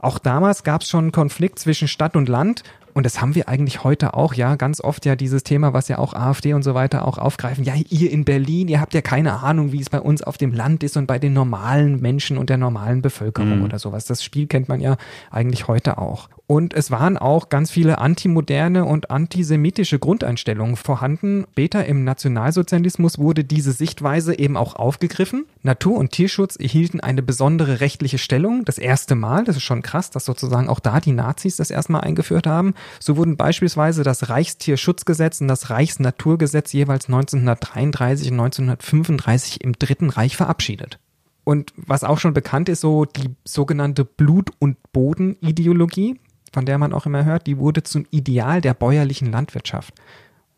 Auch 0.00 0.18
damals 0.18 0.64
gab 0.64 0.82
es 0.82 0.90
schon 0.90 1.04
einen 1.04 1.12
Konflikt 1.12 1.58
zwischen 1.60 1.88
Stadt 1.88 2.14
und 2.14 2.28
Land 2.28 2.62
und 2.94 3.06
das 3.06 3.20
haben 3.20 3.34
wir 3.34 3.48
eigentlich 3.48 3.84
heute 3.84 4.14
auch, 4.14 4.34
ja, 4.34 4.56
ganz 4.56 4.80
oft 4.80 5.06
ja 5.06 5.16
dieses 5.16 5.44
Thema, 5.44 5.72
was 5.72 5.88
ja 5.88 5.98
auch 5.98 6.12
AfD 6.12 6.52
und 6.52 6.62
so 6.62 6.74
weiter 6.74 7.06
auch 7.06 7.18
aufgreifen. 7.18 7.64
Ja, 7.64 7.74
ihr 7.88 8.10
in 8.10 8.24
Berlin, 8.24 8.68
ihr 8.68 8.80
habt 8.80 8.92
ja 8.92 9.00
keine 9.00 9.42
Ahnung, 9.42 9.72
wie 9.72 9.80
es 9.80 9.88
bei 9.88 10.00
uns 10.00 10.22
auf 10.22 10.36
dem 10.36 10.52
Land 10.52 10.82
ist 10.82 10.96
und 10.96 11.06
bei 11.06 11.18
den 11.18 11.32
normalen 11.32 12.00
Menschen 12.00 12.36
und 12.36 12.50
der 12.50 12.58
normalen 12.58 13.00
Bevölkerung 13.00 13.62
oder 13.62 13.78
sowas. 13.78 14.04
Das 14.04 14.22
Spiel 14.22 14.46
kennt 14.46 14.68
man 14.68 14.80
ja 14.80 14.96
eigentlich 15.30 15.68
heute 15.68 15.98
auch. 15.98 16.28
Und 16.52 16.74
es 16.74 16.90
waren 16.90 17.16
auch 17.16 17.48
ganz 17.48 17.70
viele 17.70 17.96
antimoderne 17.96 18.84
und 18.84 19.10
antisemitische 19.10 19.98
Grundeinstellungen 19.98 20.76
vorhanden. 20.76 21.46
Später 21.52 21.86
im 21.86 22.04
Nationalsozialismus 22.04 23.16
wurde 23.16 23.42
diese 23.42 23.72
Sichtweise 23.72 24.38
eben 24.38 24.58
auch 24.58 24.76
aufgegriffen. 24.76 25.46
Natur- 25.62 25.96
und 25.96 26.12
Tierschutz 26.12 26.56
erhielten 26.56 27.00
eine 27.00 27.22
besondere 27.22 27.80
rechtliche 27.80 28.18
Stellung. 28.18 28.66
Das 28.66 28.76
erste 28.76 29.14
Mal, 29.14 29.44
das 29.44 29.56
ist 29.56 29.62
schon 29.62 29.80
krass, 29.80 30.10
dass 30.10 30.26
sozusagen 30.26 30.68
auch 30.68 30.80
da 30.80 31.00
die 31.00 31.12
Nazis 31.12 31.56
das 31.56 31.70
erstmal 31.70 32.02
eingeführt 32.02 32.46
haben. 32.46 32.74
So 33.00 33.16
wurden 33.16 33.38
beispielsweise 33.38 34.02
das 34.02 34.28
Reichstierschutzgesetz 34.28 35.40
und 35.40 35.48
das 35.48 35.70
Reichsnaturgesetz 35.70 36.74
jeweils 36.74 37.06
1933 37.06 38.30
und 38.30 38.40
1935 38.40 39.64
im 39.64 39.72
Dritten 39.72 40.10
Reich 40.10 40.36
verabschiedet. 40.36 40.98
Und 41.44 41.72
was 41.76 42.04
auch 42.04 42.18
schon 42.18 42.34
bekannt 42.34 42.68
ist, 42.68 42.82
so 42.82 43.06
die 43.06 43.30
sogenannte 43.44 44.04
Blut- 44.04 44.52
und 44.58 44.76
Bodenideologie, 44.92 46.20
von 46.52 46.66
der 46.66 46.78
man 46.78 46.92
auch 46.92 47.06
immer 47.06 47.24
hört, 47.24 47.46
die 47.46 47.58
wurde 47.58 47.82
zum 47.82 48.06
Ideal 48.10 48.60
der 48.60 48.74
bäuerlichen 48.74 49.32
Landwirtschaft. 49.32 49.94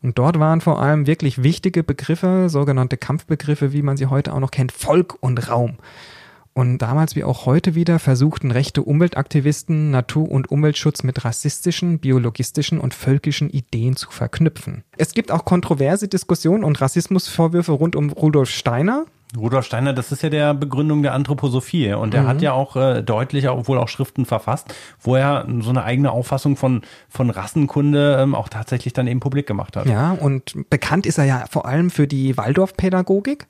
Und 0.01 0.19
dort 0.19 0.39
waren 0.39 0.61
vor 0.61 0.79
allem 0.81 1.07
wirklich 1.07 1.41
wichtige 1.41 1.83
Begriffe, 1.83 2.47
sogenannte 2.49 2.97
Kampfbegriffe, 2.97 3.73
wie 3.73 3.81
man 3.81 3.97
sie 3.97 4.05
heute 4.05 4.33
auch 4.33 4.39
noch 4.39 4.51
kennt, 4.51 4.71
Volk 4.71 5.17
und 5.21 5.49
Raum. 5.49 5.77
Und 6.53 6.77
damals 6.77 7.17
wie 7.17 7.23
auch 7.25 7.45
heute 7.45 7.75
wieder 7.75 7.99
versuchten 7.99 8.51
rechte 8.51 8.81
Umweltaktivisten 8.81 9.91
Natur- 9.91 10.31
und 10.31 10.49
Umweltschutz 10.49 11.03
mit 11.03 11.25
rassistischen, 11.25 11.99
biologistischen 11.99 12.79
und 12.79 12.93
völkischen 12.93 13.49
Ideen 13.49 13.97
zu 13.97 14.09
verknüpfen. 14.09 14.83
Es 14.95 15.13
gibt 15.13 15.31
auch 15.31 15.43
kontroverse 15.43 16.07
Diskussionen 16.07 16.63
und 16.63 16.79
Rassismusvorwürfe 16.79 17.73
rund 17.73 17.97
um 17.97 18.09
Rudolf 18.09 18.49
Steiner, 18.49 19.05
Rudolf 19.37 19.65
Steiner, 19.65 19.93
das 19.93 20.11
ist 20.11 20.23
ja 20.23 20.29
der 20.29 20.53
Begründung 20.53 21.03
der 21.03 21.13
Anthroposophie 21.13 21.93
und 21.93 22.13
der 22.13 22.27
hat 22.27 22.41
ja 22.41 22.53
auch 22.53 22.75
äh, 22.75 23.01
deutlich 23.01 23.47
auch 23.49 23.67
wohl 23.67 23.77
auch 23.77 23.89
Schriften 23.89 24.25
verfasst, 24.25 24.73
wo 24.99 25.15
er 25.15 25.45
so 25.61 25.69
eine 25.69 25.83
eigene 25.83 26.11
Auffassung 26.11 26.57
von 26.57 26.81
von 27.09 27.29
Rassenkunde 27.29 28.17
ähm, 28.19 28.35
auch 28.35 28.49
tatsächlich 28.49 28.93
dann 28.93 29.07
eben 29.07 29.19
publik 29.19 29.47
gemacht 29.47 29.75
hat. 29.75 29.87
Ja, 29.87 30.11
und 30.11 30.55
bekannt 30.69 31.05
ist 31.05 31.17
er 31.17 31.25
ja 31.25 31.45
vor 31.49 31.65
allem 31.65 31.89
für 31.89 32.07
die 32.07 32.37
Waldorfpädagogik. 32.37 33.47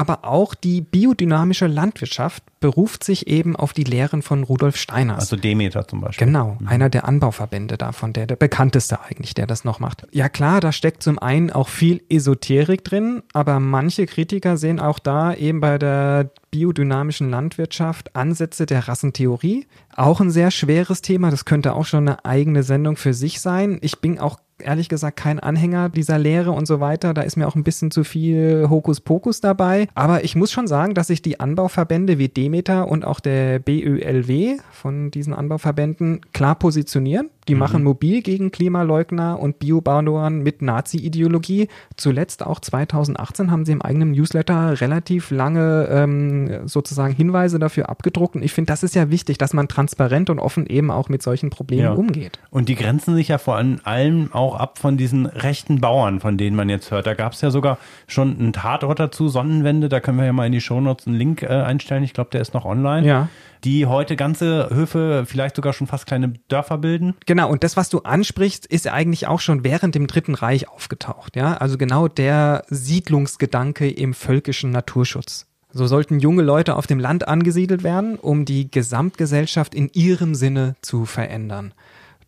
Aber 0.00 0.24
auch 0.24 0.54
die 0.54 0.80
biodynamische 0.80 1.66
Landwirtschaft 1.66 2.42
beruft 2.58 3.04
sich 3.04 3.26
eben 3.26 3.54
auf 3.54 3.74
die 3.74 3.84
Lehren 3.84 4.22
von 4.22 4.44
Rudolf 4.44 4.76
Steiners. 4.76 5.18
Also 5.18 5.36
Demeter 5.36 5.86
zum 5.86 6.00
Beispiel. 6.00 6.26
Genau, 6.26 6.56
mhm. 6.58 6.68
einer 6.68 6.88
der 6.88 7.06
Anbauverbände 7.06 7.76
davon, 7.76 8.14
der, 8.14 8.26
der 8.26 8.36
bekannteste 8.36 9.02
eigentlich, 9.02 9.34
der 9.34 9.46
das 9.46 9.64
noch 9.64 9.78
macht. 9.78 10.06
Ja 10.10 10.30
klar, 10.30 10.62
da 10.62 10.72
steckt 10.72 11.02
zum 11.02 11.18
einen 11.18 11.50
auch 11.50 11.68
viel 11.68 12.02
Esoterik 12.08 12.82
drin, 12.82 13.22
aber 13.34 13.60
manche 13.60 14.06
Kritiker 14.06 14.56
sehen 14.56 14.80
auch 14.80 15.00
da 15.00 15.34
eben 15.34 15.60
bei 15.60 15.76
der 15.76 16.30
biodynamischen 16.50 17.28
Landwirtschaft 17.28 18.16
Ansätze 18.16 18.64
der 18.64 18.88
Rassentheorie. 18.88 19.66
Auch 19.94 20.22
ein 20.22 20.30
sehr 20.30 20.50
schweres 20.50 21.02
Thema, 21.02 21.30
das 21.30 21.44
könnte 21.44 21.74
auch 21.74 21.84
schon 21.84 22.08
eine 22.08 22.24
eigene 22.24 22.62
Sendung 22.62 22.96
für 22.96 23.12
sich 23.12 23.42
sein. 23.42 23.78
Ich 23.82 24.00
bin 24.00 24.18
auch 24.18 24.38
ehrlich 24.64 24.88
gesagt 24.88 25.16
kein 25.16 25.40
Anhänger 25.40 25.88
dieser 25.88 26.18
Lehre 26.18 26.52
und 26.52 26.66
so 26.66 26.80
weiter. 26.80 27.14
Da 27.14 27.22
ist 27.22 27.36
mir 27.36 27.46
auch 27.46 27.54
ein 27.54 27.64
bisschen 27.64 27.90
zu 27.90 28.04
viel 28.04 28.66
Hokuspokus 28.68 29.40
dabei. 29.40 29.88
Aber 29.94 30.24
ich 30.24 30.36
muss 30.36 30.52
schon 30.52 30.66
sagen, 30.66 30.94
dass 30.94 31.08
sich 31.08 31.22
die 31.22 31.40
Anbauverbände 31.40 32.18
wie 32.18 32.28
Demeter 32.28 32.88
und 32.88 33.04
auch 33.04 33.20
der 33.20 33.58
BÖLW 33.58 34.58
von 34.70 35.10
diesen 35.10 35.34
Anbauverbänden 35.34 36.20
klar 36.32 36.54
positionieren. 36.54 37.30
Die 37.50 37.54
mhm. 37.56 37.58
machen 37.58 37.82
mobil 37.82 38.22
gegen 38.22 38.52
Klimaleugner 38.52 39.40
und 39.40 39.58
Biobauern 39.58 40.38
mit 40.38 40.62
Nazi-Ideologie. 40.62 41.66
Zuletzt 41.96 42.46
auch 42.46 42.60
2018 42.60 43.50
haben 43.50 43.66
sie 43.66 43.72
im 43.72 43.82
eigenen 43.82 44.12
Newsletter 44.12 44.80
relativ 44.80 45.32
lange 45.32 45.88
ähm, 45.90 46.68
sozusagen 46.68 47.12
Hinweise 47.12 47.58
dafür 47.58 47.88
abgedruckt. 47.88 48.36
Und 48.36 48.44
ich 48.44 48.52
finde, 48.52 48.70
das 48.70 48.84
ist 48.84 48.94
ja 48.94 49.10
wichtig, 49.10 49.36
dass 49.36 49.52
man 49.52 49.66
transparent 49.66 50.30
und 50.30 50.38
offen 50.38 50.66
eben 50.66 50.92
auch 50.92 51.08
mit 51.08 51.22
solchen 51.22 51.50
Problemen 51.50 51.82
ja. 51.82 51.92
umgeht. 51.92 52.38
Und 52.50 52.68
die 52.68 52.76
grenzen 52.76 53.16
sich 53.16 53.26
ja 53.26 53.38
vor 53.38 53.56
allem 53.56 54.30
auch 54.32 54.54
ab 54.54 54.78
von 54.78 54.96
diesen 54.96 55.26
rechten 55.26 55.80
Bauern, 55.80 56.20
von 56.20 56.38
denen 56.38 56.54
man 56.54 56.68
jetzt 56.68 56.92
hört. 56.92 57.08
Da 57.08 57.14
gab 57.14 57.32
es 57.32 57.40
ja 57.40 57.50
sogar 57.50 57.78
schon 58.06 58.38
einen 58.38 58.52
Tatort 58.52 59.00
dazu, 59.00 59.28
Sonnenwende. 59.28 59.88
Da 59.88 59.98
können 59.98 60.18
wir 60.18 60.24
ja 60.24 60.32
mal 60.32 60.46
in 60.46 60.52
die 60.52 60.60
Shownotes 60.60 61.08
einen 61.08 61.16
Link 61.16 61.42
äh, 61.42 61.48
einstellen. 61.48 62.04
Ich 62.04 62.14
glaube, 62.14 62.30
der 62.30 62.42
ist 62.42 62.54
noch 62.54 62.64
online. 62.64 63.04
Ja 63.04 63.28
die 63.64 63.86
heute 63.86 64.16
ganze 64.16 64.68
Höfe, 64.70 65.24
vielleicht 65.26 65.56
sogar 65.56 65.72
schon 65.72 65.86
fast 65.86 66.06
kleine 66.06 66.34
Dörfer 66.48 66.78
bilden. 66.78 67.14
Genau, 67.26 67.50
und 67.50 67.64
das, 67.64 67.76
was 67.76 67.88
du 67.88 68.00
ansprichst, 68.00 68.66
ist 68.66 68.86
eigentlich 68.88 69.26
auch 69.26 69.40
schon 69.40 69.64
während 69.64 69.94
dem 69.94 70.06
Dritten 70.06 70.34
Reich 70.34 70.68
aufgetaucht. 70.68 71.36
Ja, 71.36 71.54
also 71.54 71.78
genau 71.78 72.08
der 72.08 72.64
Siedlungsgedanke 72.68 73.90
im 73.90 74.14
völkischen 74.14 74.70
Naturschutz. 74.70 75.46
So 75.72 75.86
sollten 75.86 76.18
junge 76.18 76.42
Leute 76.42 76.74
auf 76.74 76.86
dem 76.86 76.98
Land 76.98 77.28
angesiedelt 77.28 77.84
werden, 77.84 78.16
um 78.16 78.44
die 78.44 78.70
Gesamtgesellschaft 78.70 79.74
in 79.74 79.88
ihrem 79.92 80.34
Sinne 80.34 80.74
zu 80.82 81.04
verändern 81.04 81.72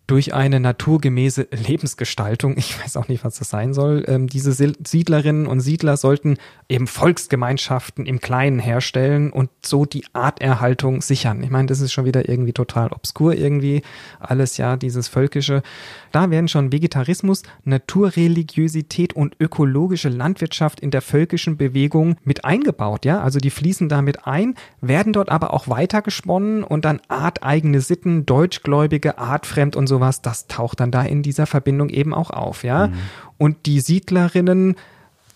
durch 0.07 0.35
eine 0.35 0.61
naturgemäße 0.61 1.49
Lebensgestaltung, 1.51 2.57
ich 2.57 2.79
weiß 2.83 2.97
auch 2.97 3.09
nicht, 3.09 3.25
was 3.25 3.39
das 3.39 3.49
sein 3.49 3.73
soll, 3.73 4.05
ähm, 4.09 4.27
diese 4.27 4.53
Siedlerinnen 4.53 5.47
und 5.47 5.61
Siedler 5.61 5.97
sollten 5.97 6.39
eben 6.69 6.87
Volksgemeinschaften 6.87 8.05
im 8.07 8.21
Kleinen 8.21 8.59
herstellen 8.59 9.31
und 9.31 9.51
so 9.65 9.85
die 9.85 10.05
Arterhaltung 10.13 11.03
sichern. 11.03 11.43
Ich 11.43 11.51
meine, 11.51 11.67
das 11.67 11.81
ist 11.81 11.93
schon 11.93 12.05
wieder 12.05 12.29
irgendwie 12.29 12.53
total 12.53 12.93
obskur 12.93 13.35
irgendwie, 13.35 13.83
alles 14.19 14.57
ja, 14.57 14.77
dieses 14.77 15.09
Völkische. 15.09 15.63
Da 16.11 16.31
werden 16.31 16.49
schon 16.49 16.73
Vegetarismus, 16.73 17.43
Naturreligiosität 17.65 19.15
und 19.15 19.37
ökologische 19.41 20.09
Landwirtschaft 20.09 20.81
in 20.81 20.91
der 20.91 21.01
völkischen 21.03 21.57
Bewegung 21.57 22.17
mit 22.25 22.45
eingebaut, 22.45 23.05
ja, 23.05 23.21
also 23.23 23.39
die 23.39 23.51
fließen 23.51 23.89
damit 23.89 24.27
ein, 24.27 24.57
werden 24.81 25.13
dort 25.13 25.31
aber 25.31 25.55
auch 25.55 25.69
weitergesponnen 25.69 26.65
und 26.65 26.85
dann 26.85 27.01
arteigene 27.09 27.81
Sitten, 27.81 28.27
deutschgläubige, 28.27 29.19
artfremd 29.19 29.77
und 29.77 29.87
so 29.87 30.02
sowas, 30.03 30.21
das 30.21 30.49
taucht 30.49 30.81
dann 30.81 30.91
da 30.91 31.03
in 31.03 31.23
dieser 31.23 31.47
Verbindung 31.47 31.89
eben 31.89 32.13
auch 32.13 32.31
auf, 32.31 32.65
ja. 32.65 32.89
Mhm. 32.89 32.95
Und 33.39 33.67
die 33.67 33.81
Siedlerinnen, 33.81 34.77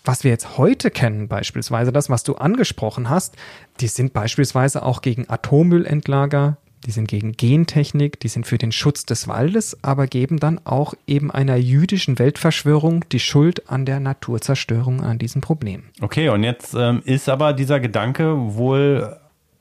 was 0.03 0.23
wir 0.23 0.31
jetzt 0.31 0.57
heute 0.57 0.91
kennen, 0.91 1.27
beispielsweise 1.27 1.91
das, 1.91 2.09
was 2.09 2.23
du 2.23 2.35
angesprochen 2.35 3.09
hast, 3.09 3.35
die 3.79 3.87
sind 3.87 4.13
beispielsweise 4.13 4.83
auch 4.83 5.01
gegen 5.01 5.29
Atommüllendlager, 5.29 6.57
die 6.85 6.91
sind 6.91 7.07
gegen 7.07 7.31
Gentechnik, 7.33 8.19
die 8.19 8.27
sind 8.27 8.45
für 8.45 8.57
den 8.57 8.71
Schutz 8.71 9.05
des 9.05 9.27
Waldes, 9.27 9.77
aber 9.83 10.07
geben 10.07 10.37
dann 10.37 10.61
auch 10.63 10.93
eben 11.07 11.31
einer 11.31 11.55
jüdischen 11.55 12.19
Weltverschwörung 12.19 13.05
die 13.11 13.19
Schuld 13.19 13.69
an 13.69 13.85
der 13.85 13.99
Naturzerstörung, 13.99 15.01
an 15.01 15.17
diesem 15.17 15.41
Problem. 15.41 15.83
Okay, 16.01 16.29
und 16.29 16.43
jetzt 16.43 16.75
ähm, 16.77 17.01
ist 17.03 17.29
aber 17.29 17.53
dieser 17.53 17.79
Gedanke 17.79 18.55
wohl 18.55 19.17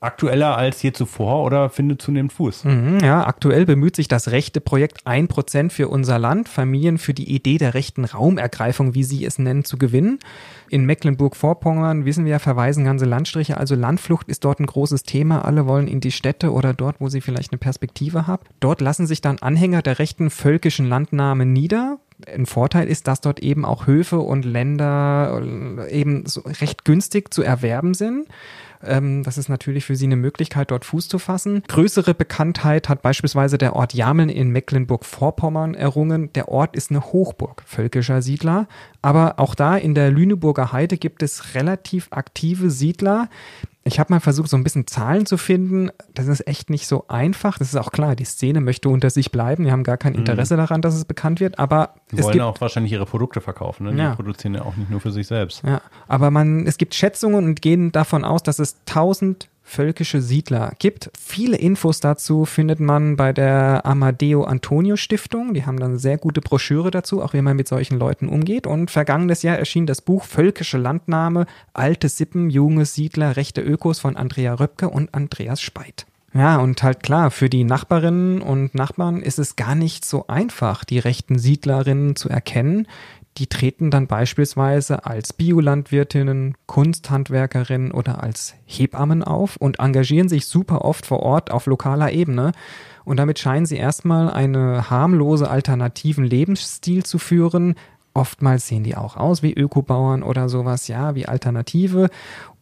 aktueller 0.07 0.57
als 0.57 0.81
je 0.83 0.93
zuvor 0.93 1.45
oder 1.45 1.69
findet 1.69 2.01
zunehmend 2.01 2.33
Fuß. 2.33 2.65
Mhm, 2.65 3.01
ja, 3.01 3.27
aktuell 3.27 3.67
bemüht 3.67 3.97
sich 3.97 4.09
das 4.09 4.31
rechte 4.31 4.61
Projekt 4.61 5.07
1% 5.07 5.71
für 5.71 5.89
unser 5.89 6.19
Land, 6.19 6.49
Familien 6.49 6.99
für 6.99 7.13
die 7.13 7.35
Idee 7.35 7.59
der 7.59 7.75
rechten 7.75 8.05
Raumergreifung, 8.05 8.95
wie 8.95 9.05
sie 9.05 9.25
es 9.25 9.39
nennen, 9.39 9.65
zu 9.65 9.77
gewinnen. 9.77 10.19
In 10.71 10.85
Mecklenburg-Vorpommern 10.87 12.05
wissen 12.05 12.25
wir 12.25 12.33
ja, 12.33 12.39
verweisen 12.39 12.85
ganze 12.85 13.05
Landstriche, 13.05 13.57
also 13.57 13.75
Landflucht 13.75 14.29
ist 14.29 14.45
dort 14.45 14.61
ein 14.61 14.67
großes 14.67 15.03
Thema. 15.03 15.45
Alle 15.45 15.67
wollen 15.67 15.89
in 15.89 16.01
die 16.01 16.13
Städte 16.13 16.53
oder 16.53 16.73
dort, 16.73 16.97
wo 17.01 17.09
sie 17.09 17.21
vielleicht 17.21 17.53
eine 17.53 17.59
Perspektive 17.59 18.27
haben. 18.27 18.43
Dort 18.61 18.81
lassen 18.81 19.07
sich 19.07 19.21
dann 19.21 19.39
Anhänger 19.39 19.83
der 19.83 19.99
rechten 19.99 20.31
völkischen 20.31 20.89
Landnahmen 20.89 21.53
nieder, 21.53 21.99
ein 22.27 22.47
Vorteil 22.47 22.89
ist, 22.89 23.07
dass 23.07 23.21
dort 23.21 23.41
eben 23.41 23.65
auch 23.65 23.87
Höfe 23.87 24.19
und 24.19 24.45
Länder 24.45 25.43
eben 25.91 26.25
so 26.27 26.41
recht 26.41 26.85
günstig 26.85 27.33
zu 27.33 27.43
erwerben 27.43 27.95
sind. 27.95 28.27
Ähm, 28.85 29.23
das 29.23 29.39
ist 29.39 29.49
natürlich 29.49 29.85
für 29.85 29.97
sie 29.97 30.07
eine 30.07 30.17
Möglichkeit, 30.17 30.71
dort 30.71 30.85
Fuß 30.85 31.09
zu 31.09 31.19
fassen. 31.19 31.63
Größere 31.69 32.15
Bekanntheit 32.15 32.89
hat 32.89 33.03
beispielsweise 33.03 33.59
der 33.59 33.75
Ort 33.77 33.95
Jameln 33.95 34.29
in 34.29 34.51
Mecklenburg-Vorpommern 34.51 35.75
errungen. 35.75 36.33
Der 36.35 36.49
Ort 36.49 36.77
ist 36.77 36.91
eine 36.91 37.03
Hochburg 37.03 37.63
völkischer 37.67 38.23
Siedler. 38.23 38.69
Aber 39.03 39.39
auch 39.39 39.55
da 39.55 39.77
in 39.77 39.95
der 39.95 40.11
Lüneburger 40.11 40.73
Heide 40.73 40.97
gibt 40.97 41.23
es 41.23 41.55
relativ 41.55 42.09
aktive 42.11 42.71
Siedler, 42.71 43.29
ich 43.87 44.01
habe 44.01 44.13
mal 44.13 44.19
versucht, 44.19 44.51
so 44.51 44.57
ein 44.57 44.65
bisschen 44.65 44.89
Zahlen 44.89 45.27
zu 45.27 45.37
finden. 45.37 45.91
Das 46.13 46.27
ist 46.27 46.47
echt 46.49 46.71
nicht 46.71 46.89
so 46.89 47.05
einfach. 47.07 47.57
Das 47.57 47.69
ist 47.69 47.77
auch 47.77 47.93
klar, 47.93 48.17
die 48.17 48.25
Szene 48.25 48.61
möchte 48.61 48.89
unter 48.89 49.11
sich 49.11 49.31
bleiben. 49.31 49.63
Die 49.65 49.71
haben 49.71 49.85
gar 49.85 49.97
kein 49.97 50.15
mhm. 50.15 50.21
Interesse 50.21 50.55
mhm. 50.55 50.59
daran, 50.59 50.83
dass 50.83 50.95
es 50.97 51.05
bekannt 51.05 51.39
wird. 51.39 51.61
Aber 51.61 51.95
die 52.11 52.21
wollen 52.21 52.41
auch 52.41 52.61
wahrscheinlich 52.61 52.93
ihre 52.93 53.07
Produkte 53.07 53.41
verkaufen. 53.41 53.85
Ne? 53.85 53.93
Die 53.93 53.99
ja. 53.99 54.17
produzieren 54.17 54.55
ja 54.55 54.63
auch 54.63 54.77
nicht 54.77 54.91
nur 54.91 55.01
für 55.01 55.13
sich 55.13 55.29
selbst. 55.29 55.63
Ja, 55.65 55.81
aber 56.09 56.33
man, 56.33 56.67
es 56.67 56.79
gibt 56.79 56.97
Schätzungen 56.97 57.45
und 57.45 57.63
gehen 57.63 57.93
davon 57.93 58.25
aus, 58.25 58.43
dass 58.43 58.59
es 58.59 58.77
1000 58.89 59.49
völkische 59.67 60.23
Siedler 60.23 60.73
gibt. 60.79 61.11
Viele 61.19 61.57
Infos 61.57 62.01
dazu 62.01 62.45
findet 62.45 62.79
man 62.79 63.17
bei 63.17 63.33
der 63.33 63.85
Amadeo 63.85 64.45
Antonio 64.45 64.97
Stiftung. 64.97 65.53
Die 65.55 65.67
haben 65.67 65.79
dann 65.79 65.91
eine 65.91 65.99
sehr 65.99 66.19
gute 66.19 66.41
Broschüre 66.41 66.91
dazu, 66.91 67.21
auch 67.21 67.35
wie 67.35 67.43
man 67.43 67.57
mit 67.57 67.67
solchen 67.69 67.99
Leuten 67.99 68.29
umgeht. 68.29 68.67
Und 68.67 68.91
vergangenes 68.91 69.43
Jahr 69.43 69.59
erschien 69.59 69.87
das 69.87 70.01
Buch 70.01 70.25
Völkische 70.25 70.79
Landnahme, 70.79 71.47
alte 71.75 72.09
Sippen, 72.09 72.49
junge 72.49 72.87
Siedler, 72.87 73.37
rechte 73.37 73.61
Ökos 73.61 73.99
von 73.99 74.17
Andrea 74.17 74.55
Röpke 74.55 74.89
und 74.89 75.13
Andreas 75.13 75.61
Speit. 75.61 76.07
Ja, 76.33 76.59
und 76.59 76.83
halt 76.83 77.03
klar, 77.03 77.31
für 77.31 77.49
die 77.49 77.65
Nachbarinnen 77.65 78.43
und 78.43 78.75
Nachbarn 78.75 79.23
ist 79.23 79.39
es 79.39 79.57
gar 79.57 79.75
nicht 79.75 80.05
so 80.05 80.27
einfach, 80.27 80.85
die 80.85 80.99
rechten 80.99 81.39
Siedlerinnen 81.39 82.15
zu 82.15 82.29
erkennen, 82.29 82.87
die 83.39 83.47
treten 83.47 83.91
dann 83.91 84.07
beispielsweise 84.07 85.05
als 85.05 85.33
Biolandwirtinnen, 85.33 86.55
Kunsthandwerkerinnen 86.67 87.93
oder 87.93 88.23
als 88.23 88.55
Hebammen 88.65 89.23
auf 89.23 89.57
und 89.57 89.79
engagieren 89.79 90.29
sich 90.29 90.47
super 90.47 90.85
oft 90.85 91.07
vor 91.07 91.21
Ort 91.21 91.51
auf 91.51 91.67
lokaler 91.67 92.13
Ebene. 92.13 92.53
Und 93.05 93.19
damit 93.19 93.39
scheinen 93.39 93.67
sie 93.67 93.77
erstmal 93.77 94.31
eine 94.31 94.91
harmlose 94.91 95.49
alternativen 95.49 96.25
Lebensstil 96.25 97.05
zu 97.05 97.19
führen, 97.19 97.75
Oftmals 98.17 98.67
sehen 98.67 98.83
die 98.83 98.97
auch 98.97 99.19
aus 99.19 99.43
wie 99.43 99.53
Ökobauern 99.53 100.23
oder 100.23 100.49
sowas, 100.49 100.89
ja, 100.89 101.15
wie 101.15 101.27
Alternative. 101.27 102.09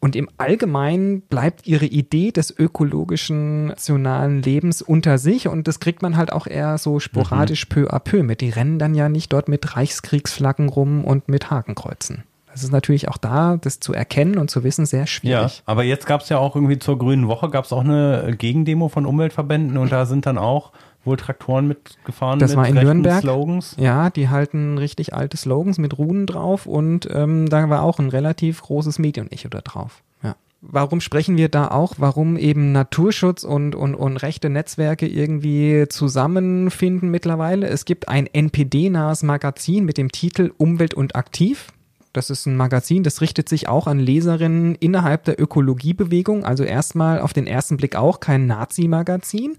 Und 0.01 0.17
im 0.17 0.29
Allgemeinen 0.37 1.21
bleibt 1.21 1.69
ihre 1.69 1.87
Idee 1.87 2.33
des 2.33 2.51
ökologischen, 2.59 3.67
nationalen 3.67 4.43
Lebens 4.43 4.83
unter 4.83 5.17
sich 5.17 5.47
und 5.47 5.69
das 5.69 5.79
kriegt 5.79 6.03
man 6.03 6.17
halt 6.17 6.33
auch 6.33 6.49
eher 6.49 6.77
so 6.77 6.99
sporadisch 6.99 7.69
mhm. 7.69 7.73
peu 7.73 7.95
à 7.95 8.01
peu 8.01 8.25
mit. 8.25 8.41
Die 8.41 8.51
rennen 8.51 8.81
dann 8.81 8.97
ja 8.97 9.09
nicht 9.09 9.33
dort 9.33 9.49
mit 9.49 9.77
Reichskriegsflaggen 9.77 10.69
rum 10.69 11.05
und 11.05 11.29
mit 11.29 11.53
Hakenkreuzen. 11.53 12.25
Das 12.51 12.65
ist 12.65 12.73
natürlich 12.73 13.09
auch 13.09 13.17
da, 13.17 13.57
das 13.57 13.79
zu 13.79 13.93
erkennen 13.93 14.39
und 14.39 14.51
zu 14.51 14.65
wissen, 14.65 14.87
sehr 14.87 15.07
schwierig. 15.07 15.59
Ja, 15.59 15.63
aber 15.67 15.85
jetzt 15.85 16.07
gab 16.07 16.23
es 16.23 16.31
ja 16.31 16.39
auch 16.39 16.57
irgendwie 16.57 16.81
zur 16.81 16.99
Grünen 16.99 17.29
Woche, 17.29 17.49
gab 17.49 17.65
es 17.65 17.73
auch 17.73 17.85
eine 17.85 18.35
Gegendemo 18.37 18.89
von 18.89 19.07
Umweltverbänden 19.07 19.79
und 19.79 19.93
da 19.93 20.05
sind 20.05 20.27
dann 20.27 20.37
auch 20.37 20.73
wohl 21.05 21.17
Traktoren 21.17 21.69
mitgefahren 21.69 22.39
das 22.39 22.51
mit 22.51 22.59
war 22.59 22.69
in 22.69 22.75
Nürnberg. 22.75 23.21
Slogans. 23.21 23.77
Ja, 23.79 24.11
die 24.11 24.29
halten 24.29 24.79
richtig 24.79 25.15
alte 25.15 25.37
Slogans 25.37 25.79
mit 25.79 25.99
Runen 25.99 26.27
drauf 26.27 26.67
und 26.67 27.09
ähm, 27.13 27.49
da 27.49 27.69
war 27.71 27.83
auch 27.83 27.99
ein 27.99 28.09
relativ 28.09 28.63
großes 28.63 28.99
Medienecho 28.99 29.49
da 29.49 29.61
drauf. 29.61 30.03
Ja. 30.23 30.37
Warum 30.61 31.01
sprechen 31.01 31.37
wir 31.37 31.51
da 31.51 31.69
auch? 31.69 31.95
Warum 31.99 32.37
eben 32.39 32.73
Naturschutz 32.73 33.45
und, 33.45 33.75
und, 33.75 33.95
und 33.95 34.17
rechte 34.17 34.49
Netzwerke 34.49 35.07
irgendwie 35.07 35.87
zusammenfinden 35.89 37.11
mittlerweile? 37.11 37.69
Es 37.69 37.85
gibt 37.85 38.09
ein 38.09 38.27
NPD-nahes 38.27 39.23
Magazin 39.25 39.85
mit 39.85 39.99
dem 39.99 40.11
Titel 40.11 40.53
Umwelt 40.57 40.95
und 40.95 41.17
Aktiv. 41.17 41.69
Das 42.15 42.31
ist 42.31 42.47
ein 42.47 42.57
Magazin, 42.57 43.03
das 43.03 43.21
richtet 43.21 43.49
sich 43.49 43.69
auch 43.69 43.89
an 43.89 43.99
Leserinnen 43.99 44.77
innerhalb 44.77 45.25
der 45.25 45.41
Ökologiebewegung. 45.41 46.45
Also 46.45 46.63
erstmal 46.63 47.21
auf 47.21 47.33
den 47.33 47.49
ersten 47.49 47.77
Blick 47.77 47.97
auch 47.97 48.21
kein 48.21 48.47
Nazi-Magazin. 48.47 49.57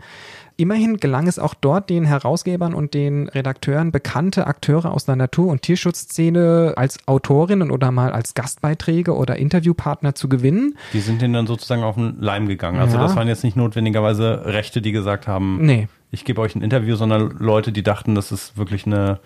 Immerhin 0.56 0.96
gelang 0.96 1.28
es 1.28 1.38
auch 1.38 1.54
dort 1.54 1.90
den 1.90 2.06
Herausgebern 2.06 2.74
und 2.74 2.94
den 2.94 3.28
Redakteuren 3.28 3.92
bekannte 3.92 4.48
Akteure 4.48 4.94
aus 4.94 5.04
der 5.04 5.18
Natur- 5.18 5.52
und 5.52 5.64
Tierschutzszene 5.64 6.76
als 6.78 6.98
Autorinnen 7.08 7.72
oder 7.72 7.92
mal 7.92 8.14
als 8.14 8.36
Gastbeiträge 8.36 9.14
oder 9.14 9.36
Interviewpartner 9.36 10.16
zu 10.16 10.30
gewinnen. 10.30 10.78
Die 10.94 11.02
sind 11.02 11.22
denen 11.22 11.34
dann 11.34 11.48
sozusagen 11.48 11.84
auf 11.84 11.96
den 11.96 12.22
Leim 12.22 12.48
gegangen. 12.48 12.80
Also 12.80 12.96
ja. 12.96 13.04
das 13.04 13.18
waren 13.18 13.28
jetzt 13.28 13.44
nicht 13.44 13.58
notwendigerweise 13.58 14.46
Rechte, 14.46 14.82
die 14.82 14.94
gesagt 14.94 15.28
haben, 15.28 15.58
nee. 15.60 15.90
ich 16.12 16.24
gebe 16.24 16.40
euch 16.40 16.56
ein 16.56 16.62
Interview, 16.62 16.96
sondern 16.96 17.36
Leute, 17.38 17.74
die 17.74 17.84
dachten, 17.84 18.16
das 18.16 18.32
ist 18.32 18.58
wirklich 18.58 18.86
eine 18.86 19.20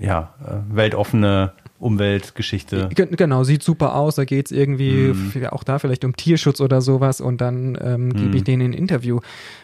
ja, 0.00 0.34
äh, 0.44 0.54
weltoffene 0.74 1.52
Umweltgeschichte. 1.80 2.90
Genau, 2.94 3.42
sieht 3.42 3.62
super 3.62 3.94
aus. 3.94 4.16
Da 4.16 4.26
geht 4.26 4.46
es 4.46 4.52
irgendwie 4.52 5.14
mm. 5.14 5.46
auch 5.50 5.64
da 5.64 5.78
vielleicht 5.78 6.04
um 6.04 6.14
Tierschutz 6.14 6.60
oder 6.60 6.82
sowas 6.82 7.22
und 7.22 7.40
dann 7.40 7.76
ähm, 7.80 8.08
mm. 8.08 8.12
gebe 8.14 8.36
ich 8.36 8.42
mhm. 8.42 8.44
denen 8.44 8.62
ein 8.70 8.72
Interview. 8.74 9.20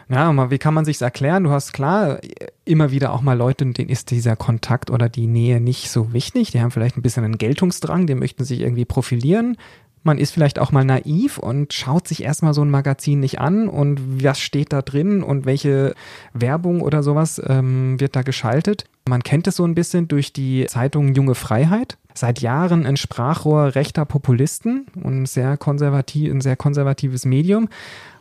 Ja, 0.08 0.32
mal, 0.32 0.50
wie 0.50 0.58
kann 0.58 0.72
man 0.72 0.86
sich's 0.86 1.02
erklären? 1.02 1.44
Du 1.44 1.50
hast 1.50 1.74
klar 1.74 2.18
immer 2.64 2.90
wieder 2.90 3.12
auch 3.12 3.20
mal 3.20 3.36
Leute, 3.36 3.66
denen 3.66 3.90
ist 3.90 4.10
dieser 4.10 4.34
Kontakt 4.34 4.90
oder 4.90 5.10
die 5.10 5.26
Nähe 5.26 5.60
nicht 5.60 5.90
so 5.90 6.14
wichtig. 6.14 6.50
Die 6.52 6.60
haben 6.62 6.70
vielleicht 6.70 6.96
ein 6.96 7.02
bisschen 7.02 7.24
einen 7.24 7.38
Geltungsdrang, 7.38 8.06
die 8.06 8.14
möchten 8.14 8.44
sich 8.44 8.60
irgendwie 8.60 8.86
profilieren. 8.86 9.58
Man 10.02 10.18
ist 10.18 10.30
vielleicht 10.30 10.58
auch 10.58 10.72
mal 10.72 10.84
naiv 10.84 11.36
und 11.36 11.72
schaut 11.72 12.08
sich 12.08 12.22
erstmal 12.22 12.54
so 12.54 12.62
ein 12.62 12.70
Magazin 12.70 13.20
nicht 13.20 13.40
an 13.40 13.68
und 13.68 14.22
was 14.22 14.40
steht 14.40 14.72
da 14.72 14.80
drin 14.80 15.22
und 15.22 15.44
welche 15.44 15.94
Werbung 16.32 16.80
oder 16.80 17.02
sowas 17.02 17.42
ähm, 17.44 18.00
wird 18.00 18.14
da 18.14 18.22
geschaltet. 18.22 18.84
Man 19.08 19.22
kennt 19.22 19.48
es 19.48 19.56
so 19.56 19.64
ein 19.64 19.74
bisschen 19.74 20.06
durch 20.08 20.32
die 20.32 20.66
Zeitung 20.68 21.14
Junge 21.14 21.34
Freiheit 21.34 21.98
seit 22.16 22.40
Jahren 22.40 22.86
ein 22.86 22.96
Sprachrohr 22.96 23.74
rechter 23.74 24.04
Populisten 24.04 24.86
und 25.02 25.26
sehr 25.26 25.56
konservativ, 25.56 26.32
ein 26.32 26.40
sehr 26.40 26.56
konservatives 26.56 27.24
Medium. 27.24 27.68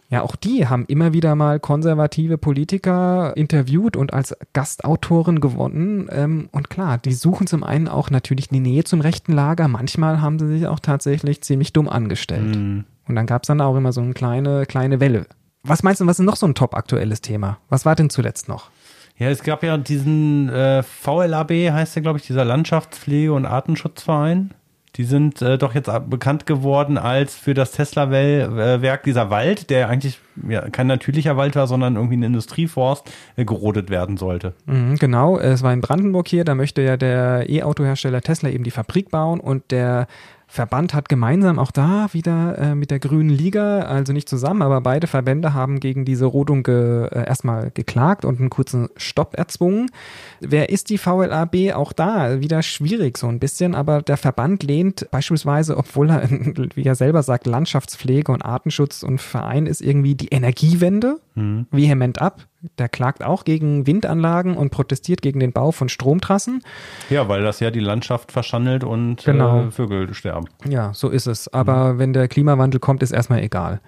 Ja, 0.10 0.22
auch 0.22 0.36
die 0.36 0.68
haben 0.68 0.86
immer 0.86 1.14
wieder 1.14 1.36
mal 1.36 1.60
konservative 1.60 2.38
Politiker 2.38 3.36
interviewt 3.36 3.98
und 3.98 4.14
als 4.14 4.36
Gastautoren 4.54 5.42
gewonnen. 5.42 6.08
Ähm, 6.12 6.50
und 6.52 6.70
klar, 6.70 7.00
die 7.00 7.14
suchen 7.14 7.48
zum 7.48 7.64
einen 7.64 7.88
auch 7.88 8.12
natürlich 8.12 8.50
die 8.50 8.60
Nähe 8.60 8.84
zum 8.84 9.02
rechten 9.02 9.34
Lager. 9.34 9.68
Manchmal 9.68 10.22
haben 10.22 10.38
sie 10.38 10.48
sich 10.48 10.68
auch 10.68 10.80
tatsächlich 10.80 11.42
ziemlich 11.42 11.74
dumm 11.74 11.90
angestellt. 11.90 12.56
Mhm. 12.56 12.86
Und 13.08 13.16
dann 13.16 13.26
gab 13.26 13.44
es 13.44 13.48
dann 13.48 13.62
auch 13.62 13.76
immer 13.76 13.94
so 13.94 14.02
eine 14.02 14.14
kleine, 14.14 14.66
kleine 14.68 15.00
Welle. 15.00 15.26
Was 15.64 15.82
meinst 15.82 16.02
du, 16.02 16.06
was 16.06 16.20
ist 16.20 16.26
noch 16.26 16.36
so 16.36 16.46
ein 16.46 16.56
top 16.56 16.76
aktuelles 16.76 17.22
Thema? 17.22 17.58
Was 17.70 17.86
war 17.86 17.96
denn 17.96 18.12
zuletzt 18.12 18.48
noch? 18.48 18.70
Ja, 19.18 19.30
es 19.30 19.44
gab 19.44 19.64
ja 19.64 19.78
diesen 19.78 20.50
äh, 20.50 20.84
VLAB, 20.84 21.52
heißt 21.72 21.96
der, 21.96 22.02
glaube 22.02 22.20
ich, 22.20 22.28
dieser 22.28 22.44
Landschaftspflege- 22.44 23.32
und 23.32 23.46
Artenschutzverein. 23.46 24.54
Die 24.96 25.04
sind 25.04 25.42
äh, 25.42 25.58
doch 25.58 25.76
jetzt 25.76 25.92
bekannt 26.10 26.46
geworden 26.46 26.98
als 26.98 27.36
für 27.36 27.54
das 27.54 27.72
Tesla-Werk 27.74 29.04
dieser 29.04 29.30
Wald, 29.30 29.70
der 29.70 29.90
eigentlich 29.90 30.20
ja, 30.48 30.70
kein 30.70 30.88
natürlicher 30.88 31.36
Wald 31.36 31.56
war, 31.56 31.68
sondern 31.68 31.96
irgendwie 31.96 32.16
ein 32.16 32.24
Industrieforst, 32.24 33.12
äh, 33.36 33.44
gerodet 33.44 33.90
werden 33.90 34.16
sollte. 34.16 34.54
Mhm, 34.66 34.96
genau, 34.96 35.38
es 35.38 35.64
war 35.64 35.74
in 35.74 35.82
Brandenburg 35.82 36.30
hier, 36.30 36.46
da 36.46 36.56
möchte 36.56 36.82
ja 36.82 36.96
der 36.96 37.50
E-Auto-Hersteller 37.50 38.22
Tesla 38.22 38.50
eben 38.50 38.64
die 38.64 38.72
Fabrik 38.72 39.12
bauen 39.12 39.42
und 39.42 39.70
der 39.72 40.08
Verband 40.56 40.94
hat 40.94 41.10
gemeinsam 41.10 41.60
auch 41.60 41.72
da 41.72 42.08
wieder 42.14 42.58
äh, 42.58 42.76
mit 42.76 42.90
der 42.90 43.00
Grünen 43.00 43.30
Liga, 43.30 43.80
also 43.80 44.14
nicht 44.14 44.30
zusammen, 44.30 44.62
aber 44.62 44.80
beide 44.80 45.06
Verbände 45.06 45.54
haben 45.54 45.82
gegen 45.82 46.06
diese 46.06 46.26
Rodung 46.26 46.64
ge, 46.64 47.08
äh, 47.08 47.28
erstmal 47.28 47.72
geklagt 47.72 48.24
und 48.24 48.40
einen 48.40 48.50
kurzen 48.50 48.88
Stopp 48.96 49.38
erzwungen. 49.38 49.92
Wer 50.40 50.70
ist 50.70 50.90
die 50.90 50.98
VLAB? 50.98 51.74
Auch 51.74 51.92
da 51.92 52.40
wieder 52.40 52.64
schwierig 52.64 53.18
so 53.18 53.28
ein 53.28 53.40
bisschen, 53.40 53.76
aber 53.76 54.02
der 54.02 54.16
Verband 54.16 54.64
lehnt 54.64 55.08
beispielsweise, 55.12 55.76
obwohl 55.76 56.10
er, 56.10 56.30
wie 56.76 56.86
er 56.86 56.96
selber 56.96 57.22
sagt, 57.22 57.48
Landschaftspflege 57.48 58.32
und 58.32 58.42
Artenschutz 58.42 59.04
und 59.04 59.20
Verein 59.20 59.66
ist 59.66 59.82
irgendwie 59.82 60.16
die 60.16 60.30
Energiewende 60.30 61.20
mhm. 61.36 61.68
vehement 61.70 62.22
ab. 62.22 62.48
Der 62.78 62.90
klagt 62.90 63.24
auch 63.24 63.44
gegen 63.44 63.88
Windanlagen 63.88 64.58
und 64.58 64.70
protestiert 64.70 65.22
gegen 65.22 65.40
den 65.40 65.52
Bau 65.52 65.72
von 65.72 65.90
Stromtrassen. 65.90 66.62
Ja, 67.10 67.28
weil 67.28 67.42
das 67.44 67.60
ja 67.60 67.72
die 67.72 67.80
Landschaft 67.80 68.32
verschandelt 68.32 68.84
und 68.84 69.24
genau. 69.24 69.66
äh, 69.66 69.72
Vögel 69.72 70.14
sterben. 70.14 70.48
Ja, 70.68 70.94
so 70.94 71.10
ist 71.10 71.28
es. 71.28 71.48
Aber 71.54 71.94
mhm. 71.94 72.00
wenn 72.00 72.14
der 72.14 72.28
Klimawandel 72.28 72.80
kommt, 72.80 73.04
ist 73.04 73.12
erstmal 73.12 73.42
egal. 73.42 73.82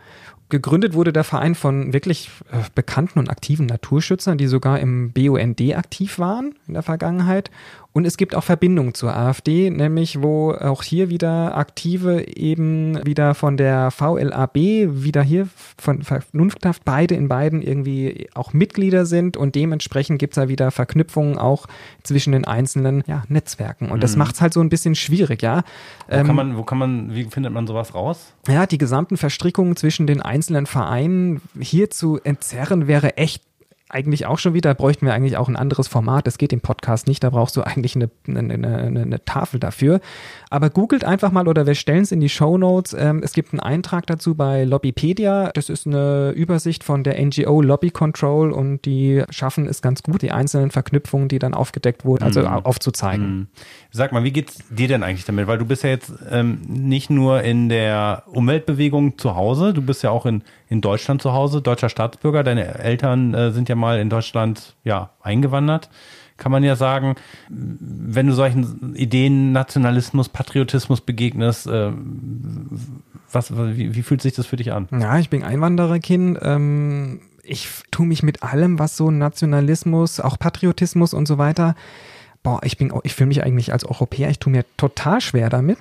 Gegründet 0.50 0.94
wurde 0.94 1.12
der 1.12 1.26
Verein 1.26 1.56
von 1.56 1.92
wirklich 1.92 2.30
äh, 2.52 2.60
bekannten 2.74 3.20
und 3.20 3.30
aktiven 3.30 3.66
Naturschützern, 3.66 4.38
die 4.38 4.48
sogar 4.48 4.80
im 4.80 5.12
BUND 5.12 5.60
aktiv 5.76 6.20
waren 6.20 6.56
in 6.68 6.74
der 6.76 6.84
Vergangenheit 6.84 7.52
und 7.98 8.06
es 8.06 8.16
gibt 8.16 8.36
auch 8.36 8.44
Verbindungen 8.44 8.94
zur 8.94 9.18
AfD, 9.18 9.72
nämlich 9.72 10.22
wo 10.22 10.52
auch 10.52 10.84
hier 10.84 11.10
wieder 11.10 11.58
Aktive 11.58 12.28
eben 12.28 13.04
wieder 13.04 13.34
von 13.34 13.58
der 13.58 13.90
VLAB 13.90 14.56
wieder 14.56 15.24
hier 15.24 15.48
von 15.80 16.04
Vernunfthaft 16.04 16.86
beide 16.86 17.16
in 17.16 17.28
beiden 17.28 17.64
irgendwie 17.64 18.30
auch 18.36 18.54
Mitglieder 18.54 19.08
sind 19.08 19.36
und 19.36 19.56
dementsprechend 19.56 20.20
gibt 20.20 20.34
es 20.34 20.36
da 20.36 20.48
wieder 20.48 20.70
Verknüpfungen 20.70 21.40
auch 21.40 21.66
zwischen 22.04 22.34
den 22.34 22.46
einzelnen 22.46 23.04
ja, 23.08 23.24
Netzwerken. 23.30 23.90
Und 23.90 24.04
das 24.04 24.12
mhm. 24.12 24.20
macht 24.20 24.36
es 24.36 24.42
halt 24.42 24.54
so 24.54 24.62
ein 24.62 24.70
bisschen 24.70 24.94
schwierig, 24.94 25.42
ja. 25.42 25.64
Wo 26.08 26.18
ähm, 26.18 26.28
kann 26.28 26.36
man, 26.36 26.56
wo 26.56 26.62
kann 26.62 26.78
man, 26.78 27.16
wie 27.16 27.24
findet 27.24 27.52
man 27.52 27.66
sowas 27.66 27.96
raus? 27.96 28.32
Ja, 28.48 28.68
die 28.68 28.78
gesamten 28.78 29.18
Verstrickungen 29.18 29.76
zwischen 29.76 30.06
den 30.06 30.22
einzelnen 30.22 30.68
Vereinen 30.68 31.42
hier 31.60 31.90
zu 31.90 32.20
entzerren 32.24 32.88
wäre 32.88 33.18
echt 33.18 33.42
eigentlich 33.90 34.26
auch 34.26 34.38
schon 34.38 34.54
wieder, 34.54 34.74
bräuchten 34.74 35.06
wir 35.06 35.14
eigentlich 35.14 35.38
auch 35.38 35.48
ein 35.48 35.56
anderes 35.56 35.88
Format. 35.88 36.28
Das 36.28 36.38
geht 36.38 36.52
im 36.52 36.60
Podcast 36.60 37.08
nicht, 37.08 37.24
da 37.24 37.30
brauchst 37.30 37.56
du 37.56 37.62
eigentlich 37.62 37.96
eine, 37.96 38.10
eine, 38.28 38.54
eine, 38.54 39.02
eine 39.02 39.26
Tafel 39.26 39.60
dafür. 39.60 40.02
Aber 40.50 40.70
googelt 40.70 41.06
einfach 41.06 41.32
mal 41.32 41.48
oder 41.48 41.66
wir 41.66 41.76
stellen 41.76 42.04
es 42.04 42.12
in 42.12 42.20
die 42.20 42.30
Show 42.30 42.58
Notes. 42.58 42.94
Ähm, 42.98 43.22
es 43.24 43.34
gibt 43.34 43.54
einen 43.54 43.62
Eintrag 43.62 44.06
dazu 44.08 44.36
bei 44.36 44.66
Lobbypedia. 44.66 45.52
Das 45.54 45.70
ist 45.70 45.88
eine 45.88 46.32
Übersicht 46.32 46.84
von 46.84 47.04
der 47.04 47.24
NGO 47.24 47.62
Lobby 47.62 47.92
Control 47.92 48.52
und 48.52 48.86
die 48.86 49.24
schaffen 49.30 49.68
es 49.68 49.82
ganz 49.82 50.04
gut, 50.04 50.22
die 50.22 50.32
einzelnen 50.32 50.72
Verknüpfungen, 50.72 51.30
die 51.30 51.40
dann 51.40 51.54
aufgedeckt 51.54 52.04
wurden, 52.04 52.24
also 52.24 52.42
mhm. 52.42 52.48
aufzuzeigen. 52.48 53.28
Mhm. 53.28 53.48
Sag 53.92 54.12
mal, 54.12 54.24
wie 54.24 54.32
geht's 54.32 54.60
dir 54.70 54.88
denn 54.88 55.04
eigentlich 55.04 55.26
damit? 55.26 55.48
Weil 55.48 55.58
du 55.58 55.66
bist 55.66 55.84
ja 55.84 55.90
jetzt 55.90 56.12
ähm, 56.30 56.62
nicht 56.68 57.10
nur 57.10 57.42
in 57.42 57.70
der 57.70 58.24
Umweltbewegung 58.28 59.18
zu 59.18 59.36
Hause, 59.36 59.74
du 59.74 59.82
bist 59.82 60.04
ja 60.04 60.12
auch 60.12 60.26
in, 60.26 60.44
in 60.70 60.82
Deutschland 60.82 61.22
zu 61.22 61.34
Hause, 61.34 61.62
deutscher 61.62 61.90
Staatsbürger. 61.90 62.44
Deine 62.44 62.80
Eltern 62.80 63.34
äh, 63.34 63.52
sind 63.52 63.70
ja 63.70 63.76
mal 63.76 64.00
in 64.00 64.10
Deutschland 64.10 64.76
ja 64.84 65.12
eingewandert 65.22 65.90
kann 66.38 66.52
man 66.52 66.64
ja 66.64 66.76
sagen, 66.76 67.16
wenn 67.50 68.28
du 68.28 68.34
solchen 68.34 68.96
Ideen, 68.96 69.52
Nationalismus, 69.52 70.30
Patriotismus 70.30 71.02
begegnest, 71.02 71.68
äh, 71.68 71.92
was, 73.32 73.52
wie, 73.52 73.96
wie, 73.96 74.04
fühlt 74.04 74.22
sich 74.22 74.34
das 74.34 74.46
für 74.46 74.56
dich 74.56 74.72
an? 74.72 74.88
Ja, 74.92 75.18
ich 75.20 75.30
bin 75.30 75.44
Einwandererkind. 75.44 76.40
Ähm, 76.42 77.22
ich 77.44 77.68
tue 77.92 78.06
mich 78.06 78.24
mit 78.24 78.44
allem, 78.44 78.80
was 78.80 78.98
so 78.98 79.10
Nationalismus, 79.10 80.20
auch 80.20 80.38
Patriotismus 80.38 81.14
und 81.14 81.28
so 81.28 81.38
weiter, 81.38 81.76
boah, 82.48 82.62
ich 82.64 82.78
bin, 82.78 82.94
ich 83.04 83.14
fühle 83.14 83.28
mich 83.28 83.44
eigentlich 83.44 83.74
als 83.74 83.84
Europäer, 83.84 84.30
ich 84.30 84.40
tue 84.40 84.54
mir 84.54 84.64
total 84.78 85.20
schwer 85.20 85.50
damit 85.50 85.78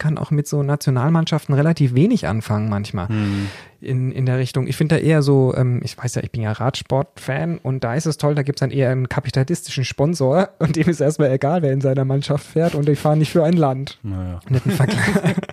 kann 0.00 0.16
auch 0.16 0.30
mit 0.30 0.48
so 0.48 0.62
Nationalmannschaften 0.62 1.54
relativ 1.54 1.94
wenig 1.94 2.26
anfangen 2.26 2.70
manchmal 2.70 3.08
hm. 3.08 3.48
in, 3.82 4.10
in 4.10 4.24
der 4.24 4.38
Richtung. 4.38 4.66
Ich 4.66 4.76
finde 4.76 4.96
da 4.96 5.00
eher 5.02 5.20
so, 5.20 5.54
ähm, 5.54 5.80
ich 5.84 5.96
weiß 5.96 6.14
ja, 6.14 6.22
ich 6.22 6.30
bin 6.32 6.40
ja 6.40 6.52
Radsport-Fan 6.52 7.58
und 7.58 7.84
da 7.84 7.94
ist 7.94 8.06
es 8.06 8.16
toll, 8.16 8.34
da 8.34 8.42
gibt 8.42 8.58
es 8.58 8.60
dann 8.60 8.70
eher 8.70 8.90
einen 8.90 9.10
kapitalistischen 9.10 9.84
Sponsor 9.84 10.48
und 10.58 10.74
dem 10.74 10.88
ist 10.88 11.00
erstmal 11.00 11.30
egal, 11.30 11.60
wer 11.60 11.72
in 11.72 11.82
seiner 11.82 12.06
Mannschaft 12.06 12.46
fährt 12.46 12.74
und 12.74 12.88
ich 12.88 12.98
fahre 12.98 13.18
nicht 13.18 13.30
für 13.30 13.44
ein 13.44 13.52
Land. 13.52 13.98
Naja. 14.02 14.40
Netten 14.48 14.72
Vergleich. 14.72 15.36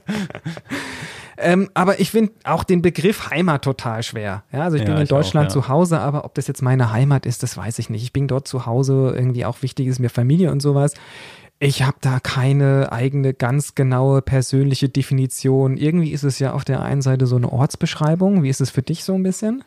Ähm, 1.38 1.70
aber 1.74 2.00
ich 2.00 2.12
finde 2.12 2.34
auch 2.44 2.64
den 2.64 2.82
Begriff 2.82 3.30
Heimat 3.30 3.64
total 3.64 4.02
schwer. 4.04 4.44
Ja, 4.52 4.64
also 4.64 4.76
ich 4.78 4.84
ja, 4.84 4.90
bin 4.90 4.98
in 4.98 5.08
Deutschland 5.08 5.52
auch, 5.52 5.56
ja. 5.56 5.62
zu 5.62 5.68
Hause, 5.68 6.00
aber 6.00 6.26
ob 6.26 6.34
das 6.34 6.48
jetzt 6.48 6.62
meine 6.62 6.92
Heimat 6.92 7.26
ist, 7.26 7.44
das 7.44 7.56
weiß 7.56 7.80
ich 7.80 7.90
nicht. 7.90 8.04
Ich 8.04 8.14
bin 8.14 8.28
dort 8.28 8.48
zu 8.48 8.66
Hause, 8.66 9.14
irgendwie 9.16 9.46
auch 9.46 9.62
wichtig 9.62 9.88
ist 9.88 10.00
mir 10.00 10.10
Familie 10.10 10.52
und 10.52 10.62
sowas. 10.62 10.94
Ich 11.60 11.82
habe 11.82 11.98
da 12.02 12.20
keine 12.20 12.92
eigene 12.92 13.34
ganz 13.34 13.74
genaue 13.74 14.22
persönliche 14.22 14.90
Definition. 14.90 15.78
Irgendwie 15.78 16.12
ist 16.12 16.24
es 16.24 16.38
ja 16.38 16.54
auf 16.54 16.66
der 16.66 16.82
einen 16.84 17.02
Seite 17.02 17.26
so 17.26 17.36
eine 17.36 17.52
Ortsbeschreibung. 17.52 18.44
Wie 18.44 18.50
ist 18.50 18.62
es 18.62 18.70
für 18.70 18.84
dich 18.84 19.04
so 19.04 19.16
ein 19.16 19.24
bisschen? 19.24 19.64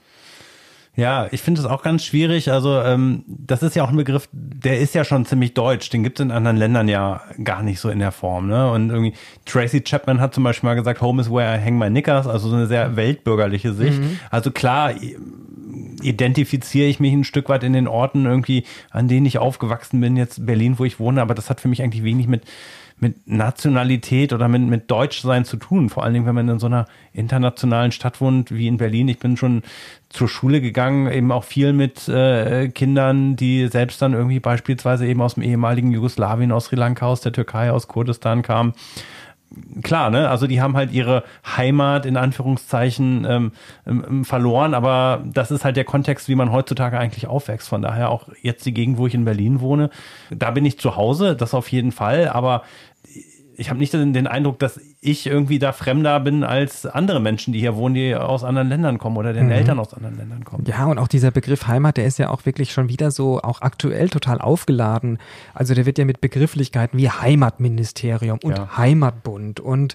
Ja, 1.01 1.29
ich 1.31 1.41
finde 1.41 1.63
es 1.63 1.67
auch 1.67 1.83
ganz 1.83 2.05
schwierig. 2.05 2.53
Also 2.53 2.79
ähm, 2.79 3.25
das 3.27 3.63
ist 3.63 3.75
ja 3.75 3.83
auch 3.83 3.89
ein 3.89 3.97
Begriff, 3.97 4.29
der 4.33 4.81
ist 4.81 4.95
ja 4.95 5.03
schon 5.03 5.25
ziemlich 5.25 5.55
deutsch. 5.55 5.89
Den 5.89 6.03
gibt 6.03 6.21
es 6.21 6.25
in 6.25 6.31
anderen 6.31 6.59
Ländern 6.59 6.89
ja 6.89 7.23
gar 7.43 7.63
nicht 7.63 7.81
so 7.81 7.89
in 7.89 8.01
der 8.01 8.13
Form. 8.13 8.49
Ne? 8.49 8.71
Und 8.71 8.91
irgendwie 8.91 9.15
Tracy 9.47 9.81
Chapman 9.81 10.21
hat 10.21 10.35
zum 10.35 10.45
Beispiel 10.45 10.69
mal 10.69 10.75
gesagt, 10.75 11.01
Home 11.01 11.23
is 11.23 11.31
where 11.31 11.57
I 11.57 11.59
hang 11.59 11.79
my 11.79 11.89
knickers. 11.89 12.27
Also 12.27 12.51
so 12.51 12.57
eine 12.57 12.67
sehr 12.67 12.97
weltbürgerliche 12.97 13.73
Sicht. 13.73 13.99
Mhm. 13.99 14.19
Also 14.31 14.51
klar, 14.51 14.93
identifiziere 16.03 16.89
ich 16.89 17.01
mich 17.01 17.15
ein 17.15 17.25
Stück 17.25 17.49
weit 17.49 17.65
in 17.65 17.73
den 17.73 17.89
Orten 17.89 18.27
irgendwie, 18.27 18.65
an 18.91 19.09
denen 19.09 19.25
ich 19.25 19.39
aufgewachsen 19.39 20.03
bin, 20.03 20.19
jetzt 20.19 20.45
Berlin, 20.45 20.79
wo 20.79 20.85
ich 20.85 21.01
wohne, 21.01 21.23
aber 21.23 21.35
das 21.35 21.49
hat 21.49 21.63
für 21.63 21.69
mich 21.69 21.83
eigentlich 21.83 22.05
wenig 22.05 22.27
mit 22.27 22.43
mit 23.01 23.27
Nationalität 23.27 24.33
oder 24.33 24.49
mit, 24.49 24.63
mit 24.63 24.91
Deutschsein 24.91 25.45
zu 25.45 25.57
tun. 25.57 25.89
Vor 25.89 26.05
allen 26.05 26.15
Dingen, 26.15 26.27
wenn 26.27 26.35
man 26.35 26.49
in 26.49 26.59
so 26.59 26.67
einer 26.67 26.87
internationalen 27.13 27.93
Stadt 27.93 28.21
wohnt 28.21 28.53
wie 28.53 28.69
in 28.69 28.77
Berlin. 28.77 29.09
Ich 29.09 29.19
bin 29.19 29.37
schon 29.37 29.63
zur 30.09 30.29
Schule 30.29 30.61
gegangen, 30.61 31.11
eben 31.11 31.33
auch 31.33 31.45
viel 31.45 31.73
mit 31.73 32.09
äh, 32.09 32.69
Kindern, 32.69 33.37
die 33.37 33.69
selbst 33.69 34.03
dann 34.03 34.13
irgendwie 34.13 34.41
beispielsweise 34.41 35.07
eben 35.07 35.23
aus 35.23 35.35
dem 35.35 35.43
ehemaligen 35.43 35.93
Jugoslawien, 35.93 36.53
aus 36.53 36.67
Sri 36.67 36.77
Lanka, 36.77 37.07
aus 37.07 37.21
der 37.21 37.33
Türkei, 37.33 37.71
aus 37.71 37.89
Kurdistan 37.89 38.43
kamen 38.43 38.75
klar, 39.83 40.11
ne? 40.11 40.29
Also 40.29 40.47
die 40.47 40.61
haben 40.61 40.77
halt 40.77 40.93
ihre 40.93 41.25
Heimat 41.57 42.07
in 42.07 42.17
Anführungszeichen 42.17 43.27
ähm, 43.29 43.53
ähm, 43.87 44.25
verloren, 44.25 44.75
aber 44.75 45.23
das 45.25 45.51
ist 45.51 45.65
halt 45.65 45.77
der 45.77 45.85
Kontext, 45.85 46.29
wie 46.29 46.35
man 46.35 46.53
heutzutage 46.53 46.99
eigentlich 46.99 47.27
aufwächst. 47.27 47.69
Von 47.69 47.83
daher 47.83 48.11
auch 48.11 48.29
jetzt 48.43 48.65
die 48.67 48.75
Gegend, 48.75 48.99
wo 48.99 49.07
ich 49.07 49.15
in 49.15 49.25
Berlin 49.25 49.61
wohne, 49.61 49.91
da 50.31 50.51
bin 50.53 50.65
ich 50.65 50.79
zu 50.79 50.97
Hause, 50.97 51.35
das 51.35 51.55
auf 51.55 51.69
jeden 51.69 51.93
Fall, 51.93 52.29
aber 52.29 52.63
ich 53.61 53.69
habe 53.69 53.79
nicht 53.79 53.93
den, 53.93 54.27
Eindruck, 54.27 54.59
dass 54.59 54.81
ich 55.03 55.27
irgendwie 55.27 55.59
da 55.59 55.73
fremder 55.73 56.19
bin 56.21 56.45
als 56.45 56.87
andere 56.87 57.21
Menschen, 57.21 57.53
die 57.53 57.61
hier 57.61 57.77
wohnen, 57.77 57.95
die 57.95 58.15
aus 58.17 58.43
anderen 58.43 58.71
Ländern 58.71 58.97
kommen 58.97 59.19
oder 59.19 59.35
den 59.35 59.47
mhm. 59.47 59.53
Eltern 59.53 59.79
aus 59.79 59.93
anderen 59.93 60.17
Ländern 60.17 60.45
kommen. 60.45 60.65
Ja, 60.67 60.87
und 60.87 60.97
auch 60.97 61.09
dieser 61.09 61.31
Begriff 61.31 61.67
Heimat, 61.67 61.99
der 61.99 62.07
ist 62.07 62.19
ja 62.19 62.31
auch 62.31 62.47
wirklich 62.47 62.73
schon 62.73 62.89
wieder 62.89 63.11
so 63.11 63.39
auch 63.43 63.61
aktuell 63.61 64.09
total 64.09 64.41
aufgeladen. 64.41 65.19
Also 65.53 65.75
der 65.75 65.85
wird 65.85 65.99
ja 65.99 66.07
mit 66.07 66.23
Begrifflichkeiten 66.23 66.99
wie 66.99 67.11
Heimatministerium 67.11 68.39
und 68.43 68.57
ja. 68.57 68.79
Heimatbund 68.79 69.61
und 69.61 69.95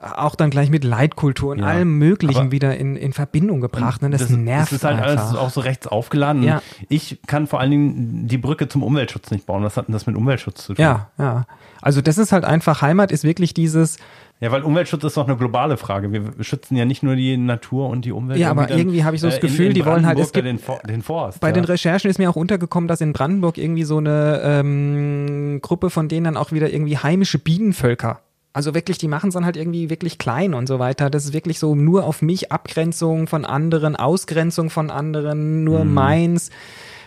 auch 0.00 0.34
dann 0.34 0.48
gleich 0.48 0.70
mit 0.70 0.82
Leitkultur 0.82 1.52
und 1.52 1.58
ja, 1.58 1.66
allem 1.66 1.98
Möglichen 1.98 2.50
wieder 2.50 2.76
in, 2.76 2.96
in 2.96 3.12
Verbindung 3.12 3.60
gebracht. 3.60 4.02
Und 4.02 4.12
das, 4.12 4.22
das 4.22 4.30
nervt. 4.30 4.72
Das 4.72 4.78
ist 4.78 4.84
halt 4.84 4.98
einfach. 4.98 5.26
alles 5.26 5.38
auch 5.38 5.50
so 5.50 5.60
rechts 5.60 5.86
aufgeladen. 5.86 6.42
Ja. 6.42 6.62
Ich 6.88 7.18
kann 7.26 7.46
vor 7.46 7.60
allen 7.60 7.70
Dingen 7.70 8.26
die 8.26 8.38
Brücke 8.38 8.66
zum 8.68 8.82
Umweltschutz 8.82 9.30
nicht 9.30 9.44
bauen. 9.44 9.62
Was 9.62 9.76
hat 9.76 9.88
denn 9.88 9.92
das 9.92 10.06
mit 10.06 10.16
Umweltschutz 10.16 10.64
zu 10.64 10.74
tun? 10.74 10.82
Ja, 10.82 11.10
ja. 11.18 11.46
Also 11.82 12.00
das 12.00 12.16
ist 12.16 12.32
halt 12.32 12.44
einfach, 12.44 12.80
Heimat 12.80 13.12
ist 13.12 13.24
wirklich 13.24 13.52
dieses, 13.52 13.98
ja, 14.40 14.50
weil 14.50 14.62
Umweltschutz 14.62 15.04
ist 15.04 15.18
doch 15.18 15.26
eine 15.26 15.36
globale 15.36 15.76
Frage. 15.76 16.12
Wir 16.12 16.32
schützen 16.40 16.74
ja 16.76 16.86
nicht 16.86 17.02
nur 17.02 17.14
die 17.14 17.36
Natur 17.36 17.90
und 17.90 18.06
die 18.06 18.12
Umwelt. 18.12 18.40
Ja, 18.40 18.50
aber 18.50 18.70
irgendwie 18.70 19.04
habe 19.04 19.14
ich 19.14 19.20
so 19.20 19.28
das 19.28 19.38
Gefühl, 19.38 19.66
in, 19.66 19.72
in 19.72 19.74
die 19.74 19.84
wollen 19.84 20.06
halt 20.06 20.18
es 20.18 20.32
gibt 20.32 20.46
den, 20.46 20.58
For 20.58 20.78
den 20.78 21.02
Forst. 21.02 21.40
Bei 21.40 21.48
ja. 21.48 21.52
den 21.52 21.64
Recherchen 21.64 22.10
ist 22.10 22.18
mir 22.18 22.30
auch 22.30 22.36
untergekommen, 22.36 22.88
dass 22.88 23.02
in 23.02 23.12
Brandenburg 23.12 23.58
irgendwie 23.58 23.84
so 23.84 23.98
eine 23.98 24.40
ähm, 24.42 25.60
Gruppe 25.60 25.90
von 25.90 26.08
denen 26.08 26.24
dann 26.24 26.36
auch 26.38 26.52
wieder 26.52 26.72
irgendwie 26.72 26.96
heimische 26.96 27.38
Bienenvölker 27.38 28.20
also 28.52 28.74
wirklich, 28.74 28.98
die 28.98 29.08
machen 29.08 29.28
es 29.28 29.34
dann 29.34 29.44
halt 29.44 29.56
irgendwie 29.56 29.90
wirklich 29.90 30.18
klein 30.18 30.54
und 30.54 30.66
so 30.66 30.78
weiter. 30.78 31.08
Das 31.08 31.24
ist 31.24 31.32
wirklich 31.32 31.58
so 31.58 31.74
nur 31.74 32.04
auf 32.04 32.20
mich 32.20 32.50
Abgrenzung 32.50 33.26
von 33.26 33.44
anderen, 33.44 33.96
Ausgrenzung 33.96 34.70
von 34.70 34.90
anderen, 34.90 35.62
nur 35.64 35.84
mhm. 35.84 35.94
meins 35.94 36.50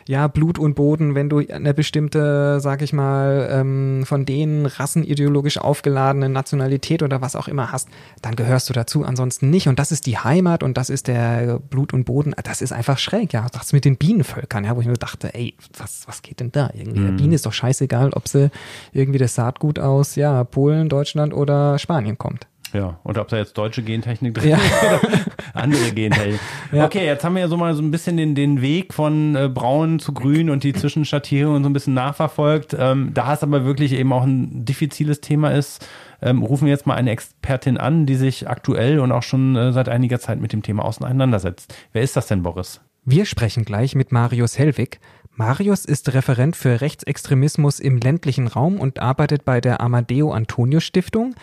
ja, 0.07 0.27
Blut 0.27 0.59
und 0.59 0.75
Boden, 0.75 1.15
wenn 1.15 1.29
du 1.29 1.39
eine 1.39 1.73
bestimmte, 1.73 2.59
sag 2.59 2.81
ich 2.81 2.93
mal, 2.93 3.47
ähm, 3.51 4.03
von 4.05 4.25
denen 4.25 4.65
rassenideologisch 4.65 5.57
aufgeladene 5.57 6.29
Nationalität 6.29 7.03
oder 7.03 7.21
was 7.21 7.35
auch 7.35 7.47
immer 7.47 7.71
hast, 7.71 7.89
dann 8.21 8.35
gehörst 8.35 8.69
du 8.69 8.73
dazu, 8.73 9.03
ansonsten 9.03 9.49
nicht. 9.49 9.67
Und 9.67 9.79
das 9.79 9.91
ist 9.91 10.05
die 10.05 10.17
Heimat 10.17 10.63
und 10.63 10.77
das 10.77 10.89
ist 10.89 11.07
der 11.07 11.59
Blut 11.59 11.93
und 11.93 12.05
Boden. 12.05 12.33
Das 12.43 12.61
ist 12.61 12.71
einfach 12.71 12.97
schräg, 12.97 13.33
ja. 13.33 13.47
Das 13.51 13.73
mit 13.73 13.85
den 13.85 13.97
Bienenvölkern, 13.97 14.65
ja, 14.65 14.75
wo 14.75 14.81
ich 14.81 14.87
mir 14.87 14.93
dachte, 14.93 15.33
ey, 15.33 15.55
was, 15.77 16.07
was 16.07 16.21
geht 16.21 16.39
denn 16.39 16.51
da 16.51 16.69
irgendwie? 16.73 16.99
Mhm. 16.99 17.05
Der 17.05 17.13
Biene 17.13 17.35
ist 17.35 17.45
doch 17.45 17.53
scheißegal, 17.53 18.11
ob 18.13 18.27
sie 18.27 18.51
irgendwie 18.91 19.19
das 19.19 19.35
Saatgut 19.35 19.79
aus, 19.79 20.15
ja, 20.15 20.43
Polen, 20.43 20.89
Deutschland 20.89 21.33
oder 21.33 21.79
Spanien 21.79 22.17
kommt. 22.17 22.47
Ja, 22.73 22.99
und 23.03 23.17
ob 23.19 23.27
da 23.27 23.37
jetzt 23.37 23.57
deutsche 23.57 23.83
Gentechnik 23.83 24.33
drin 24.33 24.49
ja. 24.49 24.57
ist 24.57 24.83
oder 24.83 25.01
andere 25.53 25.91
Gentechnik. 25.91 26.39
Ja. 26.71 26.85
Okay, 26.85 27.05
jetzt 27.05 27.23
haben 27.23 27.35
wir 27.35 27.41
ja 27.41 27.47
so 27.47 27.55
mal 27.55 27.75
so 27.75 27.83
ein 27.83 27.91
bisschen 27.91 28.17
den, 28.17 28.33
den 28.33 28.61
Weg 28.61 28.93
von 28.93 29.35
äh, 29.35 29.47
braun 29.47 29.99
zu 29.99 30.13
grün 30.13 30.49
und 30.49 30.63
die 30.63 30.73
Zwischenschattierung 30.73 31.61
so 31.61 31.69
ein 31.69 31.73
bisschen 31.73 31.93
nachverfolgt. 31.93 32.75
Ähm, 32.77 33.11
da 33.13 33.33
es 33.33 33.43
aber 33.43 33.63
wirklich 33.63 33.93
eben 33.93 34.11
auch 34.11 34.23
ein 34.23 34.65
diffiziles 34.65 35.21
Thema 35.21 35.51
ist, 35.51 35.87
ähm, 36.21 36.41
rufen 36.41 36.65
wir 36.65 36.71
jetzt 36.71 36.87
mal 36.87 36.95
eine 36.95 37.11
Expertin 37.11 37.77
an, 37.77 38.05
die 38.05 38.15
sich 38.15 38.49
aktuell 38.49 38.99
und 38.99 39.11
auch 39.11 39.23
schon 39.23 39.55
äh, 39.55 39.71
seit 39.71 39.89
einiger 39.89 40.19
Zeit 40.19 40.39
mit 40.39 40.51
dem 40.53 40.63
Thema 40.63 40.83
auseinandersetzt. 40.83 41.75
Wer 41.91 42.01
ist 42.01 42.15
das 42.15 42.27
denn, 42.27 42.41
Boris? 42.41 42.81
Wir 43.05 43.25
sprechen 43.25 43.65
gleich 43.65 43.95
mit 43.95 44.11
Marius 44.11 44.57
Hellwig. 44.57 44.99
Marius 45.35 45.83
ist 45.85 46.13
Referent 46.13 46.55
für 46.55 46.79
Rechtsextremismus 46.79 47.79
im 47.79 47.97
ländlichen 47.97 48.47
Raum 48.47 48.79
und 48.79 48.99
arbeitet 48.99 49.45
bei 49.45 49.61
der 49.61 49.81
Amadeo 49.81 50.31
Antonio 50.31 50.79
Stiftung. 50.79 51.35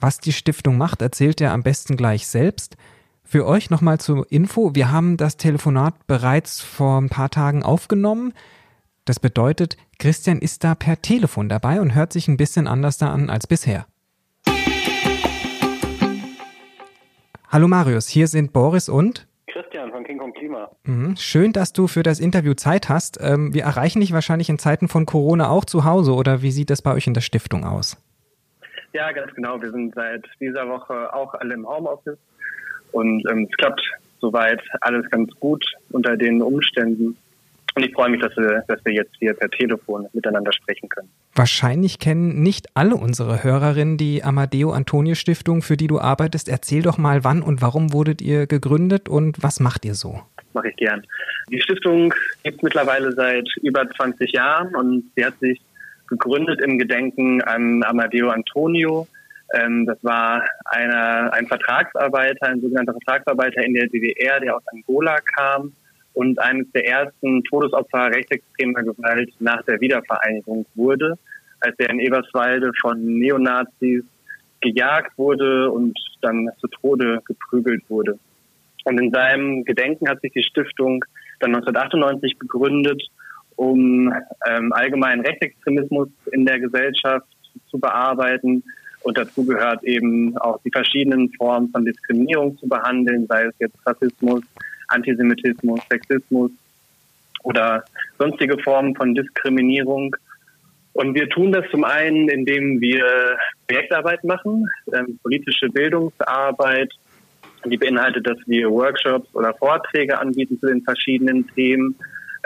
Was 0.00 0.20
die 0.20 0.32
Stiftung 0.32 0.78
macht, 0.78 1.02
erzählt 1.02 1.40
er 1.40 1.52
am 1.52 1.64
besten 1.64 1.96
gleich 1.96 2.28
selbst. 2.28 2.76
Für 3.24 3.46
euch 3.46 3.68
nochmal 3.68 3.98
zur 3.98 4.30
Info. 4.30 4.74
Wir 4.76 4.92
haben 4.92 5.16
das 5.16 5.36
Telefonat 5.36 6.06
bereits 6.06 6.60
vor 6.60 7.00
ein 7.00 7.08
paar 7.08 7.30
Tagen 7.30 7.64
aufgenommen. 7.64 8.32
Das 9.04 9.18
bedeutet, 9.18 9.76
Christian 9.98 10.38
ist 10.38 10.62
da 10.62 10.76
per 10.76 11.02
Telefon 11.02 11.48
dabei 11.48 11.80
und 11.80 11.96
hört 11.96 12.12
sich 12.12 12.28
ein 12.28 12.36
bisschen 12.36 12.68
anders 12.68 12.98
da 12.98 13.12
an 13.12 13.28
als 13.28 13.48
bisher. 13.48 13.86
Hallo 17.48 17.66
Marius, 17.66 18.06
hier 18.06 18.28
sind 18.28 18.52
Boris 18.52 18.88
und 18.88 19.26
Christian 19.48 19.90
von 19.90 20.04
King 20.04 20.18
Kong 20.18 20.32
Klima. 20.32 20.70
Mhm, 20.84 21.16
schön, 21.16 21.52
dass 21.52 21.72
du 21.72 21.88
für 21.88 22.04
das 22.04 22.20
Interview 22.20 22.54
Zeit 22.54 22.88
hast. 22.88 23.18
Ähm, 23.20 23.52
wir 23.52 23.64
erreichen 23.64 24.00
dich 24.00 24.12
wahrscheinlich 24.12 24.48
in 24.48 24.60
Zeiten 24.60 24.86
von 24.86 25.06
Corona 25.06 25.48
auch 25.48 25.64
zu 25.64 25.84
Hause 25.84 26.14
oder 26.14 26.42
wie 26.42 26.52
sieht 26.52 26.70
das 26.70 26.82
bei 26.82 26.92
euch 26.92 27.08
in 27.08 27.14
der 27.14 27.22
Stiftung 27.22 27.64
aus? 27.64 27.96
Ja, 28.92 29.12
ganz 29.12 29.34
genau. 29.34 29.60
Wir 29.60 29.70
sind 29.70 29.94
seit 29.94 30.24
dieser 30.40 30.68
Woche 30.68 31.12
auch 31.14 31.34
alle 31.34 31.54
im 31.54 31.68
Homeoffice 31.68 32.18
und 32.92 33.22
ähm, 33.30 33.46
es 33.50 33.56
klappt 33.56 33.82
soweit 34.20 34.62
alles 34.80 35.08
ganz 35.10 35.30
gut 35.38 35.64
unter 35.90 36.16
den 36.16 36.42
Umständen. 36.42 37.16
Und 37.74 37.84
ich 37.84 37.94
freue 37.94 38.10
mich, 38.10 38.20
dass 38.20 38.36
wir, 38.36 38.64
dass 38.66 38.84
wir 38.84 38.92
jetzt 38.92 39.14
hier 39.20 39.34
per 39.34 39.48
Telefon 39.50 40.08
miteinander 40.12 40.52
sprechen 40.52 40.88
können. 40.88 41.08
Wahrscheinlich 41.34 42.00
kennen 42.00 42.42
nicht 42.42 42.66
alle 42.74 42.96
unsere 42.96 43.44
Hörerinnen 43.44 43.96
die 43.96 44.24
Amadeo 44.24 44.72
Antonio 44.72 45.14
Stiftung, 45.14 45.62
für 45.62 45.76
die 45.76 45.86
du 45.86 46.00
arbeitest. 46.00 46.48
Erzähl 46.48 46.82
doch 46.82 46.98
mal, 46.98 47.22
wann 47.22 47.40
und 47.40 47.62
warum 47.62 47.92
wurdet 47.92 48.20
ihr 48.20 48.48
gegründet 48.48 49.08
und 49.08 49.40
was 49.42 49.60
macht 49.60 49.84
ihr 49.84 49.94
so? 49.94 50.20
Mache 50.54 50.70
ich 50.70 50.76
gern. 50.76 51.06
Die 51.52 51.60
Stiftung 51.60 52.12
gibt 52.42 52.56
es 52.56 52.62
mittlerweile 52.62 53.12
seit 53.12 53.48
über 53.62 53.88
20 53.88 54.32
Jahren 54.32 54.74
und 54.74 55.04
sie 55.14 55.24
hat 55.24 55.38
sich 55.38 55.60
gegründet 56.08 56.60
im 56.62 56.78
Gedenken 56.78 57.42
an 57.42 57.82
Amadeo 57.84 58.28
Antonio. 58.30 59.06
Ähm, 59.54 59.86
das 59.86 60.02
war 60.02 60.44
einer, 60.64 61.32
ein 61.32 61.46
Vertragsarbeiter, 61.46 62.48
ein 62.48 62.60
sogenannter 62.60 62.92
Vertragsarbeiter 62.92 63.64
in 63.64 63.74
der 63.74 63.86
DDR, 63.88 64.40
der 64.40 64.56
aus 64.56 64.62
Angola 64.72 65.16
kam 65.36 65.72
und 66.14 66.38
eines 66.40 66.70
der 66.72 66.86
ersten 66.86 67.44
Todesopfer 67.44 68.08
rechtsextremer 68.08 68.82
Gewalt 68.82 69.32
nach 69.38 69.62
der 69.62 69.80
Wiedervereinigung 69.80 70.66
wurde, 70.74 71.14
als 71.60 71.74
er 71.78 71.90
in 71.90 72.00
Eberswalde 72.00 72.72
von 72.80 73.00
Neonazis 73.00 74.04
gejagt 74.60 75.16
wurde 75.16 75.70
und 75.70 75.96
dann 76.20 76.50
zu 76.58 76.66
Tode 76.68 77.22
geprügelt 77.24 77.82
wurde. 77.88 78.18
Und 78.84 78.98
in 79.00 79.10
seinem 79.12 79.64
Gedenken 79.64 80.08
hat 80.08 80.20
sich 80.20 80.32
die 80.32 80.42
Stiftung 80.42 81.04
dann 81.40 81.54
1998 81.54 82.38
gegründet 82.38 83.02
um 83.58 84.12
ähm, 84.48 84.72
allgemeinen 84.72 85.26
Rechtsextremismus 85.26 86.08
in 86.30 86.46
der 86.46 86.60
Gesellschaft 86.60 87.26
zu 87.68 87.78
bearbeiten. 87.78 88.62
Und 89.02 89.18
dazu 89.18 89.44
gehört 89.44 89.82
eben 89.82 90.36
auch 90.38 90.60
die 90.64 90.70
verschiedenen 90.70 91.32
Formen 91.32 91.68
von 91.70 91.84
Diskriminierung 91.84 92.56
zu 92.58 92.68
behandeln, 92.68 93.26
sei 93.26 93.46
es 93.46 93.54
jetzt 93.58 93.76
Rassismus, 93.84 94.42
Antisemitismus, 94.88 95.80
Sexismus 95.90 96.52
oder 97.42 97.84
sonstige 98.18 98.58
Formen 98.58 98.94
von 98.94 99.14
Diskriminierung. 99.14 100.14
Und 100.92 101.14
wir 101.14 101.28
tun 101.28 101.50
das 101.50 101.64
zum 101.72 101.82
einen, 101.82 102.28
indem 102.28 102.80
wir 102.80 103.04
Projektarbeit 103.66 104.22
machen, 104.22 104.68
ähm, 104.92 105.18
politische 105.20 105.68
Bildungsarbeit, 105.68 106.92
die 107.64 107.76
beinhaltet, 107.76 108.24
dass 108.24 108.38
wir 108.46 108.70
Workshops 108.70 109.34
oder 109.34 109.52
Vorträge 109.54 110.16
anbieten 110.16 110.60
zu 110.60 110.66
den 110.66 110.82
verschiedenen 110.82 111.48
Themen 111.54 111.96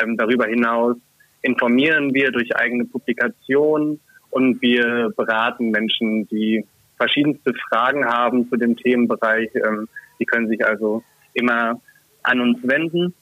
ähm, 0.02 0.16
darüber 0.16 0.46
hinaus 0.46 0.96
informieren 1.42 2.14
wir 2.14 2.30
durch 2.30 2.54
eigene 2.56 2.84
Publikationen 2.84 4.00
und 4.30 4.62
wir 4.62 5.10
beraten 5.16 5.70
Menschen, 5.70 6.26
die 6.28 6.64
verschiedenste 6.96 7.52
Fragen 7.68 8.06
haben 8.06 8.48
zu 8.48 8.56
dem 8.56 8.76
Themenbereich. 8.76 9.50
Ähm, 9.54 9.88
die 10.18 10.24
können 10.24 10.48
sich 10.48 10.64
also 10.64 11.02
immer 11.34 11.80
an 12.22 12.40
uns 12.40 12.58
wenden. 12.62 13.14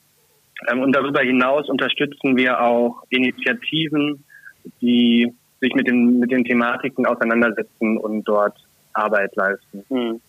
Ähm, 0.70 0.80
und 0.80 0.92
darüber 0.94 1.20
hinaus 1.20 1.68
unterstützen 1.68 2.36
wir 2.36 2.60
auch 2.60 3.02
Initiativen, 3.08 4.24
die 4.80 5.32
sich 5.60 5.74
mit 5.74 5.86
den, 5.86 6.20
mit 6.20 6.30
den 6.30 6.44
Thematiken 6.44 7.06
auseinandersetzen 7.06 7.98
und 7.98 8.24
dort 8.24 8.56
Arbeit 8.92 9.34
leisten. 9.36 9.84
Hm. 9.88 10.20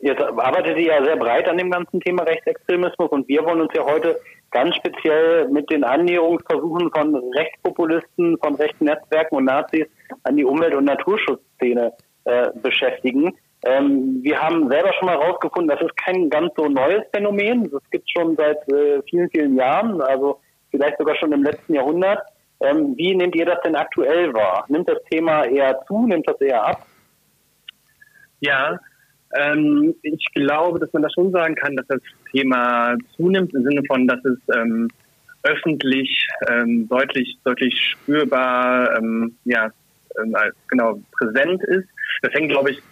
Jetzt 0.00 0.20
arbeitet 0.20 0.78
ihr 0.78 0.86
ja 0.86 1.04
sehr 1.04 1.16
breit 1.16 1.48
an 1.48 1.58
dem 1.58 1.70
ganzen 1.70 2.00
Thema 2.00 2.22
Rechtsextremismus 2.22 3.10
und 3.10 3.26
wir 3.28 3.44
wollen 3.44 3.62
uns 3.62 3.72
ja 3.74 3.84
heute 3.84 4.20
ganz 4.50 4.76
speziell 4.76 5.48
mit 5.48 5.70
den 5.70 5.84
Annäherungsversuchen 5.84 6.90
von 6.90 7.14
Rechtspopulisten, 7.34 8.38
von 8.38 8.54
rechten 8.54 8.84
Netzwerken 8.84 9.36
und 9.36 9.44
Nazis 9.44 9.86
an 10.22 10.36
die 10.36 10.44
Umwelt- 10.44 10.74
und 10.74 10.84
Naturschutzszene 10.84 11.92
äh, 12.24 12.50
beschäftigen. 12.62 13.36
Ähm, 13.64 14.20
wir 14.22 14.40
haben 14.40 14.68
selber 14.68 14.92
schon 14.94 15.06
mal 15.06 15.18
herausgefunden, 15.18 15.68
das 15.68 15.80
ist 15.80 15.96
kein 15.96 16.30
ganz 16.30 16.52
so 16.56 16.68
neues 16.68 17.02
Phänomen. 17.12 17.70
Das 17.70 17.82
gibt 17.90 18.04
es 18.04 18.12
schon 18.12 18.36
seit 18.36 18.56
äh, 18.72 19.02
vielen, 19.08 19.28
vielen 19.30 19.56
Jahren, 19.56 20.00
also 20.00 20.40
vielleicht 20.70 20.98
sogar 20.98 21.16
schon 21.16 21.32
im 21.32 21.42
letzten 21.42 21.74
Jahrhundert. 21.74 22.20
Ähm, 22.60 22.94
wie 22.96 23.14
nehmt 23.14 23.34
ihr 23.36 23.46
das 23.46 23.60
denn 23.62 23.76
aktuell 23.76 24.32
wahr? 24.32 24.64
Nimmt 24.68 24.88
das 24.88 25.02
Thema 25.10 25.44
eher 25.44 25.80
zu, 25.86 26.06
nimmt 26.06 26.28
das 26.28 26.40
eher 26.40 26.64
ab? 26.64 26.86
Ja, 28.40 28.78
ähm, 29.36 29.94
ich 30.02 30.24
glaube, 30.34 30.78
dass 30.78 30.92
man 30.92 31.02
das 31.02 31.12
schon 31.12 31.30
sagen 31.32 31.54
kann, 31.54 31.76
dass 31.76 31.86
das 31.86 32.00
Thema 32.32 32.96
zunimmt 33.16 33.52
im 33.54 33.64
Sinne 33.64 33.82
von, 33.86 34.06
dass 34.06 34.24
es 34.24 34.38
ähm, 34.54 34.88
öffentlich 35.42 36.26
ähm, 36.48 36.88
deutlich, 36.88 37.36
deutlich 37.44 37.74
spürbar, 37.92 38.96
ähm, 38.96 39.36
ja, 39.44 39.70
ähm, 40.20 40.34
genau 40.68 41.00
präsent 41.18 41.62
ist. 41.64 41.88
Das 42.22 42.32
hängt, 42.32 42.50
glaube 42.50 42.70
ich, 42.70 42.82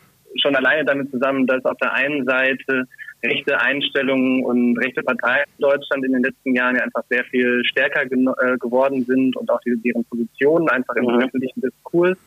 schon 0.40 0.54
alleine 0.54 0.84
damit 0.84 1.10
zusammen, 1.10 1.46
dass 1.46 1.64
auf 1.64 1.78
der 1.78 1.92
einen 1.94 2.24
Seite 2.24 2.84
rechte 3.24 3.58
Einstellungen 3.58 4.44
und 4.44 4.78
rechte 4.78 5.02
Parteien 5.02 5.46
in 5.56 5.62
Deutschland 5.62 6.04
in 6.04 6.12
den 6.12 6.22
letzten 6.22 6.54
Jahren 6.54 6.76
ja 6.76 6.82
einfach 6.82 7.02
sehr 7.08 7.24
viel 7.24 7.64
stärker 7.64 8.02
äh, 8.02 8.58
geworden 8.58 9.04
sind 9.04 9.36
und 9.36 9.50
auch 9.50 9.60
die, 9.60 9.74
deren 9.82 10.04
Positionen 10.04 10.68
einfach 10.68 10.94
im 10.96 11.06
mhm. 11.06 11.22
öffentlichen 11.22 11.60
Diskurs 11.60 12.18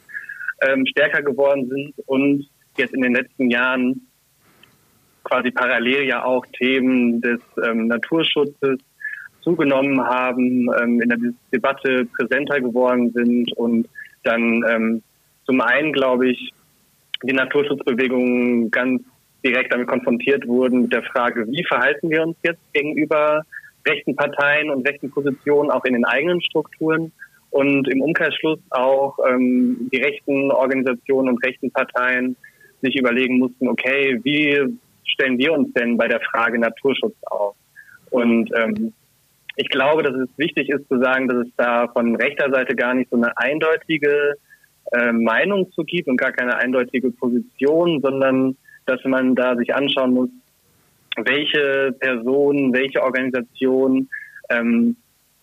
ähm, 0.61 0.85
stärker 0.87 1.21
geworden 1.21 1.69
sind 1.69 1.93
und 2.07 2.49
jetzt 2.79 2.93
in 2.93 3.01
den 3.01 3.13
letzten 3.13 3.49
Jahren 3.49 4.07
quasi 5.23 5.51
parallel 5.51 6.03
ja 6.05 6.23
auch 6.23 6.45
Themen 6.57 7.21
des 7.21 7.39
ähm, 7.63 7.87
Naturschutzes 7.87 8.79
zugenommen 9.41 10.03
haben, 10.03 10.67
ähm, 10.81 11.01
in 11.01 11.09
der 11.09 11.17
Debatte 11.53 12.05
präsenter 12.17 12.59
geworden 12.59 13.11
sind 13.11 13.51
und 13.57 13.87
dann 14.23 14.63
ähm, 14.69 15.03
zum 15.45 15.61
einen, 15.61 15.93
glaube 15.93 16.29
ich, 16.29 16.51
die 17.23 17.33
Naturschutzbewegungen 17.33 18.71
ganz 18.71 19.01
direkt 19.43 19.73
damit 19.73 19.87
konfrontiert 19.87 20.47
wurden 20.47 20.83
mit 20.83 20.93
der 20.93 21.03
Frage, 21.03 21.47
wie 21.47 21.63
verhalten 21.63 22.09
wir 22.09 22.23
uns 22.23 22.37
jetzt 22.43 22.61
gegenüber 22.73 23.43
rechten 23.87 24.15
Parteien 24.15 24.69
und 24.69 24.87
rechten 24.87 25.09
Positionen 25.09 25.71
auch 25.71 25.85
in 25.85 25.93
den 25.93 26.05
eigenen 26.05 26.41
Strukturen 26.41 27.11
und 27.51 27.87
im 27.87 28.01
Umkehrschluss 28.01 28.59
auch 28.71 29.17
ähm, 29.27 29.89
die 29.91 30.01
rechten 30.01 30.51
Organisationen 30.51 31.29
und 31.29 31.45
rechten 31.45 31.71
Parteien 31.71 32.35
sich 32.81 32.95
überlegen 32.95 33.39
mussten, 33.39 33.67
okay, 33.67 34.19
wie 34.23 34.77
stellen 35.05 35.37
wir 35.37 35.53
uns 35.53 35.73
denn 35.73 35.97
bei 35.97 36.07
der 36.07 36.21
Frage 36.21 36.59
Naturschutz 36.59 37.15
auf? 37.23 37.55
Und 38.11 38.49
ähm, 38.55 38.93
ich 39.55 39.69
glaube, 39.69 40.03
dass 40.03 40.15
es 40.15 40.29
wichtig 40.37 40.69
ist 40.69 40.87
zu 40.87 40.99
sagen, 40.99 41.27
dass 41.27 41.45
es 41.45 41.53
da 41.57 41.87
von 41.89 42.15
rechter 42.15 42.49
Seite 42.49 42.75
gar 42.75 42.93
nicht 42.93 43.09
so 43.09 43.17
eine 43.17 43.37
eindeutige 43.37 44.35
äh, 44.91 45.11
Meinung 45.11 45.71
zu 45.73 45.83
gibt 45.83 46.07
und 46.07 46.17
gar 46.17 46.31
keine 46.31 46.55
eindeutige 46.55 47.11
Position, 47.11 48.01
sondern 48.01 48.55
dass 48.85 49.03
man 49.03 49.35
da 49.35 49.55
sich 49.55 49.75
anschauen 49.75 50.13
muss, 50.13 50.29
welche 51.17 51.93
Personen, 51.99 52.73
welche 52.73 53.03
Organisationen 53.03 54.09
ähm, 54.49 54.95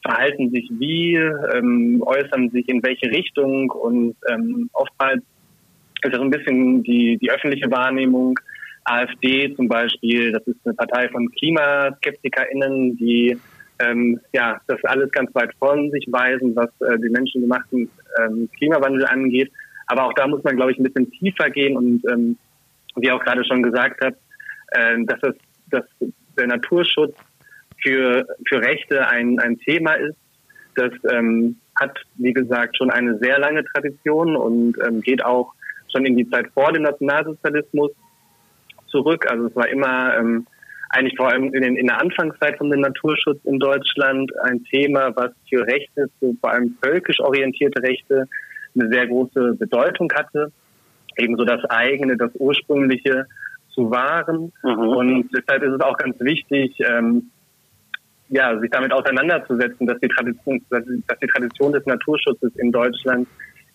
verhalten 0.02 0.50
sich 0.50 0.68
wie, 0.78 1.14
ähm, 1.16 2.02
äußern 2.04 2.50
sich 2.50 2.68
in 2.68 2.82
welche 2.82 3.10
Richtung 3.10 3.70
und 3.70 4.16
ähm, 4.28 4.70
oftmals 4.72 5.22
ist 6.06 6.12
das 6.12 6.20
so 6.20 6.24
ein 6.24 6.30
bisschen 6.30 6.82
die, 6.82 7.18
die 7.18 7.30
öffentliche 7.30 7.70
Wahrnehmung. 7.70 8.38
AfD 8.84 9.52
zum 9.56 9.66
Beispiel, 9.66 10.30
das 10.30 10.46
ist 10.46 10.58
eine 10.64 10.74
Partei 10.74 11.08
von 11.08 11.28
KlimaskeptikerInnen, 11.32 12.96
die 12.96 13.36
ähm, 13.80 14.20
ja, 14.32 14.60
das 14.68 14.82
alles 14.84 15.10
ganz 15.10 15.34
weit 15.34 15.52
von 15.58 15.90
sich 15.90 16.06
weisen, 16.10 16.54
was 16.54 16.70
äh, 16.80 16.98
den 16.98 17.12
menschengemachten 17.12 17.90
ähm, 18.20 18.48
Klimawandel 18.56 19.04
angeht. 19.06 19.50
Aber 19.88 20.04
auch 20.04 20.12
da 20.14 20.26
muss 20.26 20.42
man, 20.44 20.56
glaube 20.56 20.72
ich, 20.72 20.78
ein 20.78 20.84
bisschen 20.84 21.10
tiefer 21.10 21.50
gehen 21.50 21.76
und 21.76 22.02
ähm, 22.10 22.38
wie 22.96 23.10
auch 23.10 23.22
gerade 23.22 23.44
schon 23.44 23.62
gesagt 23.62 24.02
hat, 24.02 24.14
äh, 24.70 25.04
dass, 25.04 25.20
das, 25.20 25.34
dass 25.70 25.84
der 26.38 26.46
Naturschutz 26.46 27.16
für, 27.82 28.26
für 28.48 28.60
Rechte 28.60 29.06
ein, 29.08 29.38
ein 29.38 29.58
Thema 29.58 29.94
ist. 29.94 30.16
Das 30.76 30.92
ähm, 31.10 31.56
hat, 31.80 31.98
wie 32.16 32.32
gesagt, 32.32 32.76
schon 32.76 32.90
eine 32.90 33.18
sehr 33.18 33.38
lange 33.38 33.64
Tradition 33.64 34.36
und 34.36 34.76
ähm, 34.86 35.00
geht 35.00 35.24
auch 35.24 35.52
schon 35.90 36.06
in 36.06 36.16
die 36.16 36.28
Zeit 36.28 36.46
vor 36.54 36.72
dem 36.72 36.82
Nationalsozialismus 36.82 37.90
zurück. 38.88 39.26
Also 39.30 39.46
es 39.46 39.56
war 39.56 39.68
immer 39.68 40.16
ähm, 40.16 40.46
eigentlich 40.90 41.16
vor 41.16 41.28
allem 41.28 41.52
in, 41.54 41.62
den, 41.62 41.76
in 41.76 41.86
der 41.86 42.00
Anfangszeit 42.00 42.56
von 42.58 42.70
dem 42.70 42.80
Naturschutz 42.80 43.38
in 43.44 43.58
Deutschland 43.58 44.30
ein 44.44 44.64
Thema, 44.64 45.14
was 45.16 45.30
für 45.48 45.66
Rechte, 45.66 46.08
vor 46.40 46.50
allem 46.50 46.76
völkisch 46.82 47.20
orientierte 47.20 47.82
Rechte, 47.82 48.26
eine 48.74 48.88
sehr 48.90 49.06
große 49.06 49.54
Bedeutung 49.54 50.10
hatte. 50.14 50.52
Ebenso 51.16 51.44
das 51.44 51.64
eigene, 51.70 52.16
das 52.16 52.30
ursprüngliche 52.34 53.26
zu 53.70 53.90
wahren. 53.90 54.52
Mhm. 54.62 54.78
Und 54.78 55.30
deshalb 55.36 55.62
ist 55.62 55.72
es 55.72 55.80
auch 55.80 55.96
ganz 55.96 56.18
wichtig, 56.20 56.76
ähm, 56.80 57.30
ja, 58.28 58.58
sich 58.58 58.70
damit 58.70 58.92
auseinanderzusetzen, 58.92 59.86
dass 59.86 59.98
die 60.00 60.08
Tradition, 60.08 60.60
dass 60.70 60.84
die 60.84 61.26
Tradition 61.28 61.72
des 61.72 61.86
Naturschutzes 61.86 62.54
in 62.56 62.72
Deutschland 62.72 63.28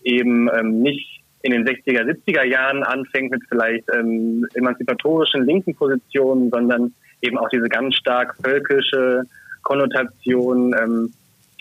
eben 0.04 0.48
ähm, 0.54 0.82
nicht 0.82 1.11
in 1.42 1.52
den 1.52 1.66
60er, 1.66 2.02
70er 2.02 2.44
Jahren 2.44 2.82
anfängt 2.82 3.30
mit 3.30 3.42
vielleicht 3.48 3.84
ähm, 3.94 4.46
emanzipatorischen 4.54 5.44
linken 5.44 5.74
Positionen, 5.74 6.50
sondern 6.50 6.94
eben 7.20 7.38
auch 7.38 7.48
diese 7.48 7.68
ganz 7.68 7.96
stark 7.96 8.34
völkische 8.42 9.24
Konnotation 9.62 10.74
ähm, 10.80 11.12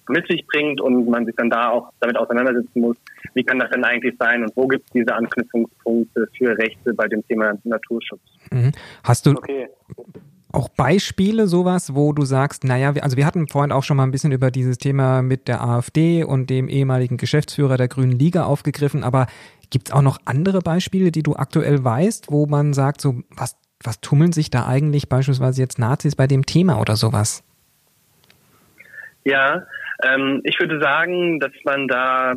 mit 0.10 0.28
sich 0.28 0.46
bringt 0.48 0.82
und 0.82 1.08
man 1.10 1.26
sich 1.26 1.36
dann 1.36 1.50
da 1.50 1.70
auch 1.70 1.92
damit 2.00 2.18
auseinandersetzen 2.18 2.82
muss, 2.82 2.98
wie 3.34 3.44
kann 3.44 3.60
das 3.60 3.70
denn 3.70 3.84
eigentlich 3.84 4.16
sein 4.20 4.44
und 4.44 4.52
wo 4.56 4.68
gibt 4.68 4.86
es 4.86 4.92
diese 4.92 5.16
Anknüpfungspunkte 5.16 6.28
für 6.38 6.58
Rechte 6.58 6.94
bei 6.94 7.08
dem 7.08 7.26
Thema 7.28 7.54
Naturschutz. 7.64 8.22
Mhm. 8.52 8.72
Hast 9.04 9.26
du 9.26 9.32
okay. 9.32 9.68
auch 10.52 10.70
Beispiele, 10.70 11.48
sowas, 11.48 11.96
wo 11.96 12.14
du 12.14 12.24
sagst, 12.24 12.64
naja, 12.64 12.94
also 13.02 13.16
wir 13.16 13.26
hatten 13.26 13.48
vorhin 13.48 13.72
auch 13.72 13.84
schon 13.84 13.98
mal 13.98 14.04
ein 14.04 14.12
bisschen 14.12 14.32
über 14.32 14.52
dieses 14.52 14.78
Thema 14.78 15.22
mit 15.22 15.48
der 15.48 15.64
AfD 15.64 16.24
und 16.24 16.50
dem 16.50 16.68
ehemaligen 16.68 17.18
Geschäftsführer 17.18 17.78
der 17.78 17.88
Grünen 17.88 18.12
Liga 18.12 18.44
aufgegriffen, 18.44 19.04
aber 19.04 19.28
gibt 19.72 19.90
es 19.90 19.94
auch 19.94 20.02
noch 20.02 20.20
andere 20.26 20.60
Beispiele, 20.60 21.12
die 21.12 21.24
du 21.24 21.36
aktuell 21.36 21.84
weißt, 21.84 22.32
wo 22.32 22.46
man 22.46 22.74
sagt, 22.74 23.02
so 23.02 23.24
was 23.36 23.58
was 23.84 24.00
tummeln 24.00 24.32
sich 24.32 24.50
da 24.50 24.68
eigentlich 24.68 25.10
beispielsweise 25.10 25.62
jetzt 25.62 25.80
Nazis 25.80 26.16
bei 26.16 26.28
dem 26.28 26.46
Thema 26.46 26.80
oder 26.80 26.96
sowas? 26.96 27.44
Ja, 29.24 29.66
ähm, 30.04 30.42
ich 30.44 30.60
würde 30.60 30.80
sagen, 30.80 31.40
dass 31.40 31.52
man 31.64 31.88
da 31.88 32.34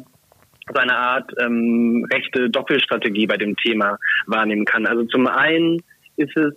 so 0.73 0.81
eine 0.81 0.97
Art 0.97 1.31
ähm, 1.40 2.07
rechte 2.11 2.49
Doppelstrategie 2.51 3.27
bei 3.27 3.37
dem 3.37 3.57
Thema 3.57 3.99
wahrnehmen 4.27 4.64
kann. 4.64 4.87
Also 4.87 5.05
zum 5.05 5.27
einen 5.27 5.83
ist 6.16 6.37
es, 6.37 6.55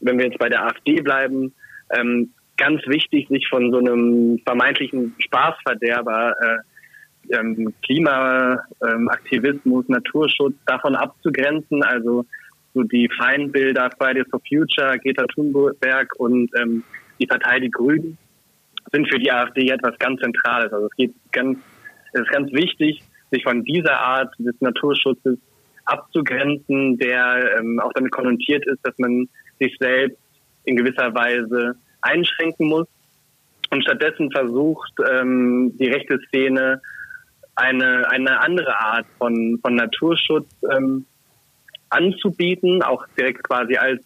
wenn 0.00 0.18
wir 0.18 0.26
jetzt 0.26 0.38
bei 0.38 0.48
der 0.48 0.64
AfD 0.64 1.00
bleiben, 1.00 1.54
ähm, 1.90 2.32
ganz 2.56 2.80
wichtig, 2.86 3.28
sich 3.28 3.46
von 3.48 3.70
so 3.70 3.78
einem 3.78 4.38
vermeintlichen 4.46 5.14
Spaßverderber 5.18 6.34
äh, 6.40 6.58
ähm, 7.30 7.72
Klimaaktivismus, 7.82 9.88
Naturschutz 9.88 10.54
davon 10.66 10.96
abzugrenzen. 10.96 11.82
Also 11.82 12.24
so 12.74 12.82
die 12.82 13.08
Feindbilder 13.16 13.90
Fridays 13.98 14.26
for 14.30 14.40
Future, 14.48 14.98
Greta 14.98 15.26
Thunberg 15.26 16.12
und 16.18 16.50
ähm, 16.60 16.82
die 17.20 17.26
Partei 17.26 17.60
Die 17.60 17.70
Grünen 17.70 18.18
sind 18.92 19.08
für 19.08 19.18
die 19.18 19.30
AfD 19.30 19.68
etwas 19.68 19.98
ganz 19.98 20.20
Zentrales. 20.20 20.72
Also 20.72 20.86
es 20.86 20.96
geht 20.96 21.14
ganz, 21.32 21.58
es 22.12 22.22
ist 22.22 22.30
ganz 22.30 22.52
wichtig, 22.52 23.02
sich 23.30 23.42
von 23.42 23.64
dieser 23.64 23.98
Art 23.98 24.32
des 24.38 24.54
Naturschutzes 24.60 25.38
abzugrenzen, 25.84 26.98
der 26.98 27.58
ähm, 27.58 27.80
auch 27.80 27.92
damit 27.92 28.12
konnotiert 28.12 28.66
ist, 28.66 28.78
dass 28.82 28.96
man 28.98 29.28
sich 29.58 29.76
selbst 29.78 30.18
in 30.64 30.76
gewisser 30.76 31.14
Weise 31.14 31.76
einschränken 32.00 32.68
muss 32.68 32.86
und 33.70 33.82
stattdessen 33.82 34.30
versucht, 34.30 34.92
ähm, 35.10 35.76
die 35.78 35.88
rechte 35.88 36.18
Szene 36.28 36.80
eine, 37.56 38.10
eine 38.10 38.40
andere 38.40 38.78
Art 38.78 39.06
von, 39.18 39.58
von 39.62 39.74
Naturschutz 39.74 40.48
ähm, 40.74 41.06
anzubieten, 41.90 42.82
auch 42.82 43.06
direkt 43.16 43.44
quasi 43.44 43.76
als 43.76 44.02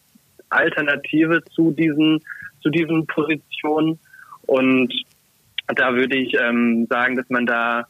Alternative 0.51 1.43
zu 1.55 1.71
diesen, 1.71 2.23
zu 2.61 2.71
diesen 2.71 3.07
Positionen. 3.07 3.99
Und 4.47 4.93
da 5.69 5.95
würde 5.95 6.17
ich 6.17 6.35
ähm, 6.35 6.87
sagen, 6.89 7.17
dass 7.17 7.29
man 7.29 7.47
da 7.47 7.87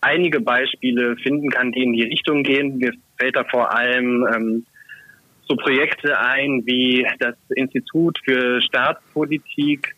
einige 0.00 0.40
Beispiele 0.40 1.16
finden 1.16 1.50
kann, 1.50 1.72
die 1.72 1.82
in 1.82 1.92
die 1.92 2.04
Richtung 2.04 2.42
gehen. 2.42 2.78
Mir 2.78 2.92
fällt 3.16 3.36
da 3.36 3.44
vor 3.44 3.74
allem 3.74 4.26
ähm, 4.32 4.66
so 5.48 5.56
Projekte 5.56 6.18
ein 6.18 6.62
wie 6.66 7.06
das 7.18 7.34
Institut 7.54 8.18
für 8.24 8.60
Staatspolitik 8.60 9.96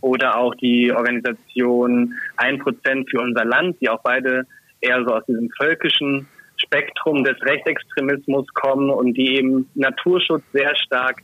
oder 0.00 0.36
auch 0.36 0.54
die 0.56 0.92
Organisation 0.92 2.14
Ein 2.36 2.58
Prozent 2.58 3.08
für 3.10 3.20
unser 3.20 3.44
Land, 3.44 3.76
die 3.80 3.88
auch 3.88 4.02
beide 4.02 4.44
eher 4.80 5.02
so 5.04 5.14
aus 5.14 5.24
diesem 5.26 5.50
völkischen 5.58 6.28
Spektrum 6.56 7.24
des 7.24 7.40
Rechtsextremismus 7.42 8.46
kommen 8.54 8.90
und 8.90 9.14
die 9.14 9.36
eben 9.36 9.68
Naturschutz 9.74 10.42
sehr 10.52 10.74
stark 10.76 11.22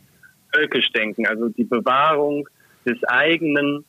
völkisch 0.52 0.90
denken. 0.92 1.26
Also 1.26 1.48
die 1.48 1.64
Bewahrung 1.64 2.48
des 2.86 3.02
eigenen 3.04 3.84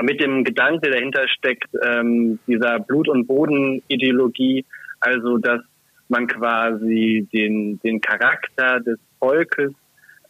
mit 0.00 0.20
dem 0.20 0.42
Gedanke 0.42 0.90
dahinter 0.90 1.28
steckt, 1.28 1.68
ähm, 1.84 2.38
dieser 2.46 2.80
Blut- 2.80 3.08
und 3.08 3.26
Bodenideologie, 3.26 4.64
also 5.00 5.38
dass 5.38 5.60
man 6.08 6.26
quasi 6.26 7.28
den, 7.32 7.78
den 7.80 8.00
Charakter 8.00 8.80
des 8.80 8.98
Volkes 9.18 9.72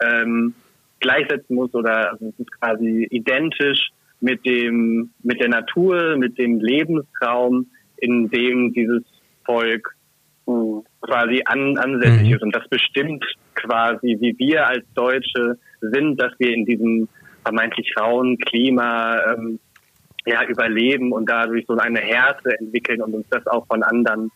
ähm, 0.03 0.55
gleichsetzen 1.03 1.55
muss 1.55 1.75
oder 1.75 2.13
also 2.13 2.29
es 2.29 2.39
ist 2.39 2.61
quasi 2.61 3.07
identisch 3.11 3.91
mit 4.21 4.47
dem, 4.47 5.11
mit 5.23 5.41
der 5.41 5.49
Natur, 5.49 6.17
mit 6.17 6.39
dem 6.39 6.61
Lebensraum, 6.61 7.67
in 7.99 8.31
dem 8.31 8.73
dieses 8.73 9.03
Volk 9.45 9.95
hm, 10.47 10.85
quasi 11.01 11.43
an, 11.45 11.77
ansässig 11.77 12.29
mhm. 12.29 12.35
ist. 12.35 12.43
Und 12.43 12.57
das 12.57 12.67
bestimmt 12.69 13.25
quasi, 13.55 14.17
wie 14.21 14.35
wir 14.39 14.67
als 14.67 14.85
Deutsche 14.95 15.59
sind, 15.81 16.21
dass 16.21 16.33
wir 16.39 16.55
in 16.55 16.65
diesem 16.65 17.09
vermeintlich 17.45 17.93
rauen 17.99 18.39
Klima 18.39 19.19
ähm, 19.33 19.59
ja, 20.25 20.45
überleben 20.45 21.13
und 21.13 21.29
dadurch 21.29 21.65
so 21.67 21.77
eine 21.77 22.01
Härte 22.01 22.57
entwickeln 22.59 23.03
und 23.03 23.15
uns 23.15 23.27
das 23.31 23.47
auch 23.49 23.67
von 23.67 23.83
anderen 23.83 24.31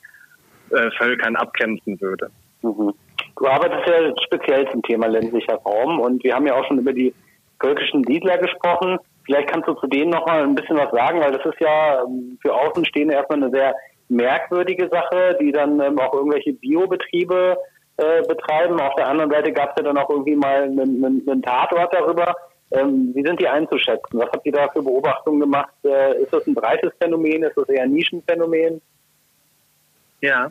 äh, 0.70 0.90
Völkern 0.98 1.36
abkämpfen 1.36 2.00
würde. 2.00 2.30
Mhm. 2.62 2.92
Du 3.36 3.46
arbeitest 3.46 3.86
ja 3.86 4.12
speziell 4.24 4.68
zum 4.70 4.82
Thema 4.82 5.06
ländlicher 5.06 5.56
Raum 5.56 6.00
und 6.00 6.24
wir 6.24 6.34
haben 6.34 6.46
ja 6.46 6.54
auch 6.54 6.66
schon 6.66 6.78
über 6.78 6.92
die 6.92 7.14
völkischen 7.60 8.04
Siedler 8.04 8.38
gesprochen. 8.38 8.98
Vielleicht 9.24 9.50
kannst 9.50 9.68
du 9.68 9.74
zu 9.74 9.86
denen 9.86 10.10
noch 10.10 10.26
mal 10.26 10.42
ein 10.42 10.54
bisschen 10.54 10.76
was 10.76 10.90
sagen, 10.90 11.20
weil 11.20 11.32
das 11.32 11.44
ist 11.44 11.60
ja 11.60 12.02
ähm, 12.02 12.38
für 12.40 12.54
Außenstehende 12.54 13.14
erstmal 13.14 13.42
eine 13.42 13.50
sehr 13.50 13.74
merkwürdige 14.08 14.88
Sache, 14.88 15.36
die 15.40 15.52
dann 15.52 15.80
ähm, 15.80 15.98
auch 15.98 16.14
irgendwelche 16.14 16.52
Biobetriebe 16.52 17.58
äh, 17.98 18.22
betreiben. 18.26 18.80
Auf 18.80 18.94
der 18.94 19.08
anderen 19.08 19.30
Seite 19.30 19.52
gab 19.52 19.70
es 19.70 19.76
ja 19.78 19.82
dann 19.82 19.98
auch 19.98 20.08
irgendwie 20.08 20.36
mal 20.36 20.62
einen, 20.62 21.04
einen, 21.04 21.28
einen 21.28 21.42
Tatort 21.42 21.92
darüber. 21.92 22.34
Ähm, 22.70 23.10
wie 23.14 23.22
sind 23.22 23.40
die 23.40 23.48
einzuschätzen? 23.48 24.18
Was 24.18 24.30
habt 24.32 24.46
ihr 24.46 24.52
da 24.52 24.68
für 24.68 24.82
Beobachtungen 24.82 25.40
gemacht? 25.40 25.74
Äh, 25.84 26.22
ist 26.22 26.32
das 26.32 26.46
ein 26.46 26.54
breites 26.54 26.92
Phänomen? 27.00 27.42
Ist 27.42 27.56
das 27.56 27.68
eher 27.68 27.82
ein 27.82 27.92
Nischenphänomen? 27.92 28.80
Ja, 30.20 30.50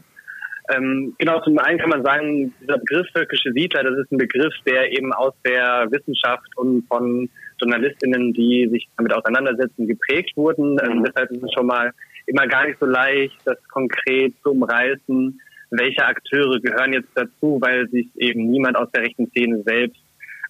ähm, 0.74 1.14
genau, 1.18 1.42
zum 1.42 1.58
einen 1.60 1.78
kann 1.78 1.90
man 1.90 2.04
sagen, 2.04 2.54
dieser 2.62 2.78
Begriff 2.78 3.08
völkische 3.14 3.52
Siedler, 3.52 3.84
das 3.84 3.98
ist 4.00 4.12
ein 4.12 4.18
Begriff, 4.18 4.54
der 4.66 4.92
eben 4.92 5.14
aus 5.14 5.34
der 5.46 5.88
Wissenschaft 5.92 6.48
und 6.56 6.86
von 6.88 7.30
Journalistinnen, 7.60 8.34
die 8.34 8.68
sich 8.72 8.88
damit 8.98 9.14
auseinandersetzen, 9.14 9.88
geprägt 9.88 10.36
wurden. 10.36 10.78
Ähm, 10.84 11.04
deshalb 11.04 11.32
ist 11.32 11.44
es 11.44 11.54
schon 11.54 11.68
mal 11.68 11.92
immer 12.26 12.48
gar 12.48 12.66
nicht 12.66 12.80
so 12.80 12.86
leicht, 12.86 13.36
das 13.46 13.58
konkret 13.70 14.34
zu 14.42 14.52
umreißen, 14.52 15.40
welche 15.72 16.06
Akteure 16.06 16.60
gehören 16.60 16.94
jetzt 16.94 17.10
dazu, 17.16 17.60
weil 17.62 17.88
sich 17.90 18.08
eben 18.16 18.50
niemand 18.50 18.78
aus 18.78 18.90
der 18.92 19.04
rechten 19.04 19.28
Szene 19.28 19.62
selbst 19.66 20.02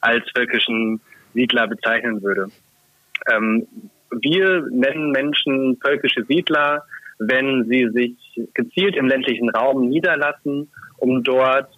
als 0.01 0.23
völkischen 0.35 1.01
Siedler 1.33 1.67
bezeichnen 1.67 2.21
würde. 2.21 2.47
Ähm, 3.31 3.67
wir 4.11 4.65
nennen 4.71 5.11
Menschen 5.11 5.77
völkische 5.81 6.23
Siedler, 6.25 6.83
wenn 7.19 7.65
sie 7.69 7.89
sich 7.93 8.47
gezielt 8.53 8.95
im 8.95 9.07
ländlichen 9.07 9.49
Raum 9.49 9.89
niederlassen, 9.89 10.69
um 10.97 11.23
dort 11.23 11.69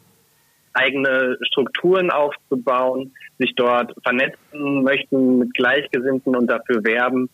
eigene 0.74 1.38
Strukturen 1.42 2.12
aufzubauen, 2.12 3.14
sich 3.40 3.54
dort 3.56 3.94
vernetzen 4.04 4.84
möchten 4.84 5.40
mit 5.40 5.54
Gleichgesinnten 5.54 6.36
und 6.36 6.48
dafür 6.48 6.84
werben, 6.84 7.30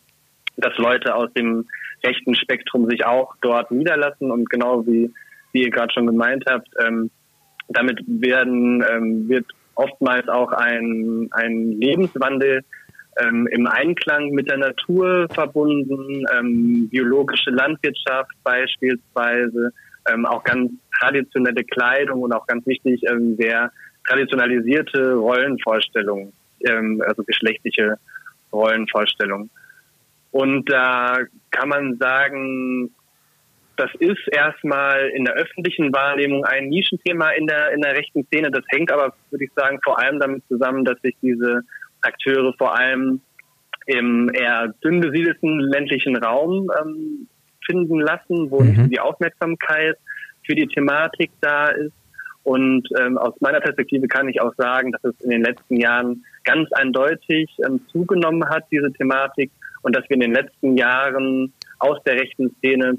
dass 0.58 0.78
Leute 0.78 1.16
aus 1.16 1.32
dem 1.34 1.68
rechten 2.06 2.36
Spektrum 2.36 2.90
sich 2.90 3.06
auch 3.06 3.36
dort 3.42 3.72
niederlassen. 3.72 4.32
Und 4.32 4.50
genau 4.50 4.86
wie, 4.86 5.12
wie 5.52 5.64
ihr 5.64 5.72
gerade 5.72 5.94
schon 5.94 6.08
gemeint 6.08 6.46
habt, 6.48 6.70
ähm, 6.86 7.10
damit 7.70 8.02
werden, 8.08 8.84
ähm, 8.90 9.30
wird 9.30 9.46
oftmals 9.76 10.28
auch 10.28 10.52
ein, 10.52 11.30
ein 11.32 11.72
Lebenswandel 11.80 12.64
ähm, 13.20 13.48
im 13.52 13.68
Einklang 13.68 14.32
mit 14.32 14.50
der 14.50 14.58
Natur 14.58 15.28
verbunden, 15.34 16.26
ähm, 16.34 16.90
biologische 16.90 17.52
Landwirtschaft 17.52 18.32
beispielsweise, 18.44 19.72
ähm, 20.12 20.26
auch 20.26 20.44
ganz 20.44 20.72
traditionelle 21.00 21.64
Kleidung 21.64 22.22
und 22.22 22.34
auch 22.34 22.46
ganz 22.48 22.66
wichtig 22.66 23.02
ähm, 23.10 23.36
sehr 23.38 23.72
traditionalisierte 24.08 25.14
Rollenvorstellungen, 25.14 26.34
ähm, 26.66 27.02
also 27.06 27.24
geschlechtliche 27.24 27.98
Rollenvorstellungen. 28.52 29.50
Und 30.32 30.70
da 30.70 31.20
kann 31.52 31.70
man 31.70 31.98
sagen, 31.98 32.90
das 33.76 33.90
ist 34.00 34.28
erstmal 34.32 35.10
in 35.10 35.26
der 35.26 35.36
öffentlichen 35.36 35.92
Wahrnehmung 35.94 36.46
ein 36.46 36.70
Nischenthema 36.70 37.30
in 37.32 37.48
der, 37.48 37.72
in 37.72 37.82
der 37.82 37.96
rechten 37.96 38.24
Szene. 38.26 38.52
Das 38.52 38.64
hängt 38.70 38.92
aber, 38.92 39.14
würde 39.30 39.46
ich 39.46 39.52
sagen, 39.56 39.80
vor 39.84 40.00
allem 40.00 40.20
damit 40.20 40.44
zusammen, 40.48 40.86
dass 40.86 41.00
sich 41.02 41.16
diese 41.22 41.62
Akteure 42.04 42.54
vor 42.58 42.78
allem 42.78 43.22
im 43.86 44.30
eher 44.34 44.74
dünn 44.84 45.02
besiedelten 45.02 45.60
ländlichen 45.60 46.16
Raum 46.16 46.70
ähm, 46.80 47.28
finden 47.66 48.00
lassen, 48.00 48.52
wo 48.52 48.62
mhm. 48.62 48.90
die 48.90 49.00
Aufmerksamkeit 49.00 49.98
für 50.46 50.56
die 50.56 50.68
Thematik 50.68 51.32
da 51.42 51.68
ist. 51.68 51.94
Und 52.44 52.88
ähm, 53.00 53.18
aus 53.18 53.34
meiner 53.40 53.62
Perspektive 53.62 54.08
kann 54.08 54.28
ich 54.28 54.42
auch 54.42 54.54
sagen, 54.56 54.92
dass 54.92 55.04
es 55.04 55.22
in 55.22 55.30
den 55.30 55.44
letzten 55.44 55.78
Jahren 55.78 56.26
ganz 56.44 56.72
eindeutig 56.74 57.50
ähm, 57.66 57.80
zugenommen 57.90 58.48
hat, 58.50 58.66
diese 58.70 58.92
Thematik, 58.92 59.50
und 59.82 59.96
dass 59.96 60.04
wir 60.10 60.16
in 60.16 60.22
den 60.22 60.34
letzten 60.34 60.78
Jahren 60.78 61.54
aus 61.80 62.02
der 62.04 62.16
rechten 62.16 62.54
Szene 62.58 62.98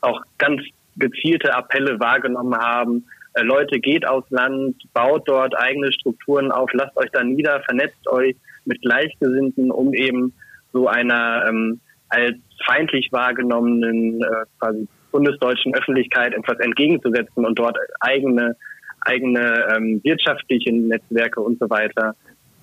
auch 0.00 0.22
ganz 0.38 0.62
gezielte 0.96 1.54
Appelle 1.54 1.98
wahrgenommen 1.98 2.56
haben, 2.56 3.06
äh, 3.34 3.42
Leute, 3.42 3.80
geht 3.80 4.06
aufs 4.06 4.30
Land, 4.30 4.76
baut 4.92 5.28
dort 5.28 5.56
eigene 5.56 5.92
Strukturen 5.92 6.50
auf, 6.50 6.70
lasst 6.72 6.96
euch 6.96 7.10
da 7.12 7.22
nieder, 7.22 7.60
vernetzt 7.62 8.08
euch 8.08 8.36
mit 8.64 8.80
Gleichgesinnten, 8.82 9.70
um 9.70 9.94
eben 9.94 10.32
so 10.72 10.88
einer 10.88 11.46
ähm, 11.48 11.80
als 12.08 12.36
feindlich 12.66 13.08
wahrgenommenen 13.12 14.22
äh, 14.22 14.44
quasi 14.58 14.86
bundesdeutschen 15.12 15.74
Öffentlichkeit 15.74 16.34
etwas 16.34 16.58
entgegenzusetzen 16.58 17.44
und 17.44 17.58
dort 17.58 17.76
eigene 18.00 18.56
eigene 19.02 19.66
ähm, 19.74 20.00
wirtschaftliche 20.04 20.72
Netzwerke 20.72 21.40
und 21.40 21.58
so 21.58 21.70
weiter 21.70 22.14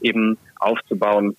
eben 0.01 0.37
aufzubauen. 0.57 1.35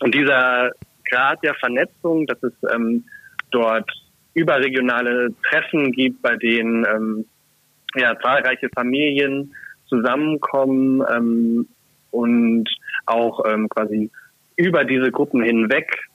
Und 0.00 0.14
dieser 0.14 0.70
Grad 1.10 1.42
der 1.42 1.54
Vernetzung, 1.56 2.26
dass 2.26 2.42
es 2.42 2.52
ähm, 2.72 3.04
dort 3.50 3.90
überregionale 4.34 5.34
Treffen 5.48 5.92
gibt, 5.92 6.22
bei 6.22 6.36
denen 6.36 6.86
ähm, 6.86 7.24
ja, 7.94 8.18
zahlreiche 8.20 8.68
Familien 8.74 9.54
zusammenkommen 9.86 11.02
ähm, 11.12 11.68
und 12.10 12.68
auch 13.06 13.44
ähm, 13.46 13.68
quasi 13.68 14.10
über 14.56 14.84
diese 14.84 15.10
Gruppen 15.10 15.42
hinweg 15.42 16.08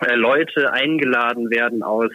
äh, 0.00 0.14
Leute 0.14 0.72
eingeladen 0.72 1.50
werden 1.50 1.82
aus 1.82 2.10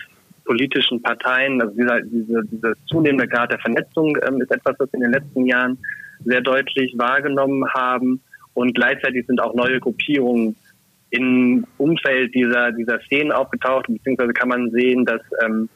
politischen 0.46 1.02
Parteien. 1.02 1.62
Also 1.62 1.76
dieser, 1.76 2.02
diese, 2.02 2.42
dieser 2.46 2.74
zunehmende 2.88 3.28
Grad 3.28 3.52
der 3.52 3.60
Vernetzung 3.60 4.18
ähm, 4.28 4.42
ist 4.42 4.52
etwas, 4.52 4.76
was 4.80 4.92
wir 4.92 4.96
in 4.96 5.02
den 5.02 5.12
letzten 5.12 5.46
Jahren 5.46 5.78
sehr 6.24 6.42
deutlich 6.42 6.94
wahrgenommen 6.98 7.68
haben. 7.74 8.22
Und 8.54 8.74
gleichzeitig 8.74 9.28
sind 9.28 9.40
auch 9.40 9.54
neue 9.54 9.80
Gruppierungen 9.80 10.56
im 11.12 11.66
Umfeld 11.78 12.34
dieser, 12.34 12.72
dieser 12.72 13.00
Szenen 13.02 13.32
aufgetaucht, 13.32 13.86
beziehungsweise 13.88 14.34
kann 14.34 14.50
man 14.50 14.72
sehen, 14.72 15.06
dass, 15.06 15.22
ähm, 15.44 15.70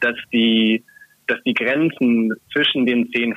dass 0.00 0.16
die 0.32 0.82
dass 1.26 1.42
die 1.44 1.54
Grenzen 1.54 2.32
zwischen 2.52 2.86
den 2.86 3.08
Szenen 3.08 3.34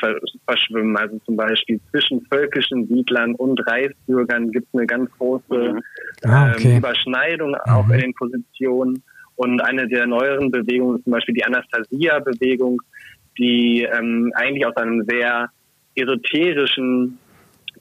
verschwimmen. 0.47 0.95
Also 0.95 1.19
zum 1.25 1.35
Beispiel 1.35 1.79
zwischen 1.89 2.21
völkischen 2.31 2.87
Siedlern 2.87 3.35
und 3.35 3.59
Reichsbürgern 3.67 4.51
gibt 4.51 4.67
es 4.67 4.73
eine 4.77 4.87
ganz 4.87 5.09
große 5.17 5.73
mhm. 5.73 5.81
ah, 6.23 6.51
okay. 6.51 6.71
ähm, 6.71 6.77
Überschneidung 6.77 7.55
auch 7.55 7.87
mhm. 7.87 7.93
in 7.93 7.99
den 7.99 8.13
Positionen. 8.13 9.03
Und 9.35 9.61
eine 9.61 9.87
der 9.87 10.05
neueren 10.05 10.51
Bewegungen 10.51 10.97
ist 10.97 11.05
zum 11.05 11.13
Beispiel 11.13 11.35
die 11.35 11.45
Anastasia-Bewegung, 11.45 12.81
die 13.37 13.83
ähm, 13.83 14.31
eigentlich 14.35 14.65
aus 14.65 14.75
einem 14.75 15.05
sehr 15.07 15.49
esoterischen 15.95 17.17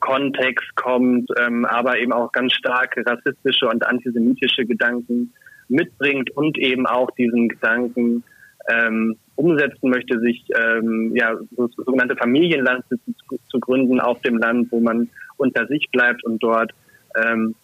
Kontext 0.01 0.75
kommt, 0.77 1.29
ähm, 1.41 1.65
aber 1.65 1.99
eben 1.99 2.13
auch 2.13 2.31
ganz 2.33 2.53
starke 2.53 3.05
rassistische 3.05 3.69
und 3.69 3.85
antisemitische 3.85 4.65
Gedanken 4.65 5.33
mitbringt 5.69 6.31
und 6.31 6.57
eben 6.59 6.87
auch 6.87 7.11
diesen 7.13 7.49
Gedanken 7.49 8.23
ähm, 8.69 9.17
umsetzen 9.39 9.91
möchte, 9.91 10.19
sich 10.19 10.45
ähm, 10.59 11.13
ja 11.15 11.35
so, 11.57 11.69
sogenannte 11.69 12.17
Familienlandsitze 12.17 13.15
zu, 13.29 13.39
zu, 13.49 13.61
gründen 13.61 14.01
auf 14.01 14.21
dem 14.23 14.39
Land, 14.39 14.71
wo 14.73 14.81
man 14.81 15.09
unter 15.37 15.67
sich 15.69 15.89
bleibt 15.93 16.25
und 16.25 16.43
dort 16.43 16.73
ähm, 17.17 17.55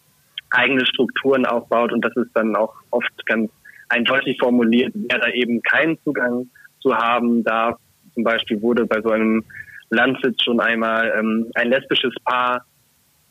eigene 0.51 0.85
Strukturen 0.85 1.45
aufbaut 1.45 1.91
und 1.91 2.03
das 2.03 2.15
ist 2.15 2.31
dann 2.33 2.55
auch 2.55 2.73
oft 2.91 3.25
ganz 3.25 3.51
eindeutig 3.89 4.37
formuliert, 4.39 4.93
wer 4.93 5.19
da 5.19 5.27
eben 5.29 5.61
keinen 5.63 5.99
Zugang 6.03 6.49
zu 6.79 6.95
haben 6.95 7.43
darf. 7.43 7.77
Zum 8.13 8.23
Beispiel 8.23 8.61
wurde 8.61 8.85
bei 8.85 9.01
so 9.01 9.09
einem 9.09 9.43
Landsitz 9.89 10.43
schon 10.43 10.61
einmal 10.61 11.13
ähm, 11.19 11.51
ein 11.55 11.69
lesbisches 11.69 12.13
Paar 12.23 12.65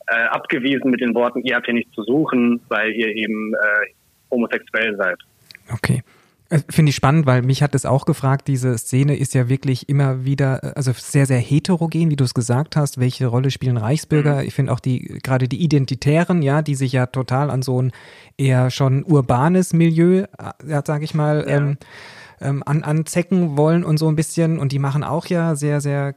äh, 0.07 0.25
abgewiesen 0.27 0.91
mit 0.91 1.01
den 1.01 1.15
Worten, 1.15 1.41
ihr 1.41 1.55
habt 1.55 1.65
hier 1.65 1.73
nichts 1.73 1.93
zu 1.93 2.03
suchen, 2.03 2.61
weil 2.67 2.91
ihr 2.91 3.07
eben 3.07 3.55
äh, 3.55 3.87
homosexuell 4.29 4.95
seid. 4.97 5.17
Okay. 5.73 6.03
Äh, 6.49 6.59
finde 6.69 6.91
ich 6.91 6.95
spannend, 6.95 7.25
weil 7.25 7.41
mich 7.41 7.63
hat 7.63 7.73
es 7.73 7.85
auch 7.85 8.05
gefragt, 8.05 8.47
diese 8.47 8.77
Szene 8.77 9.17
ist 9.17 9.33
ja 9.33 9.49
wirklich 9.49 9.89
immer 9.89 10.25
wieder, 10.25 10.63
äh, 10.63 10.73
also 10.75 10.91
sehr, 10.95 11.25
sehr 11.25 11.39
heterogen, 11.39 12.09
wie 12.11 12.15
du 12.15 12.23
es 12.23 12.33
gesagt 12.33 12.75
hast. 12.75 12.99
Welche 12.99 13.27
Rolle 13.27 13.51
spielen 13.51 13.77
Reichsbürger? 13.77 14.41
Mhm. 14.41 14.47
Ich 14.47 14.53
finde 14.53 14.71
auch 14.71 14.79
die, 14.79 15.19
gerade 15.23 15.47
die 15.47 15.61
Identitären, 15.63 16.41
ja, 16.41 16.61
die 16.61 16.75
sich 16.75 16.91
ja 16.91 17.07
total 17.07 17.49
an 17.49 17.61
so 17.61 17.81
ein 17.81 17.91
eher 18.37 18.69
schon 18.69 19.03
urbanes 19.03 19.73
Milieu, 19.73 20.25
äh, 20.37 20.51
ja, 20.67 20.83
sag 20.85 21.01
ich 21.01 21.13
mal, 21.13 21.45
ja. 21.47 21.57
ähm, 21.57 21.77
ähm, 22.41 22.63
an, 22.65 22.83
anzecken 22.83 23.57
wollen 23.57 23.83
und 23.83 23.97
so 23.97 24.07
ein 24.07 24.15
bisschen. 24.15 24.59
Und 24.59 24.71
die 24.71 24.79
machen 24.79 25.03
auch 25.03 25.25
ja 25.27 25.55
sehr, 25.55 25.81
sehr 25.81 26.15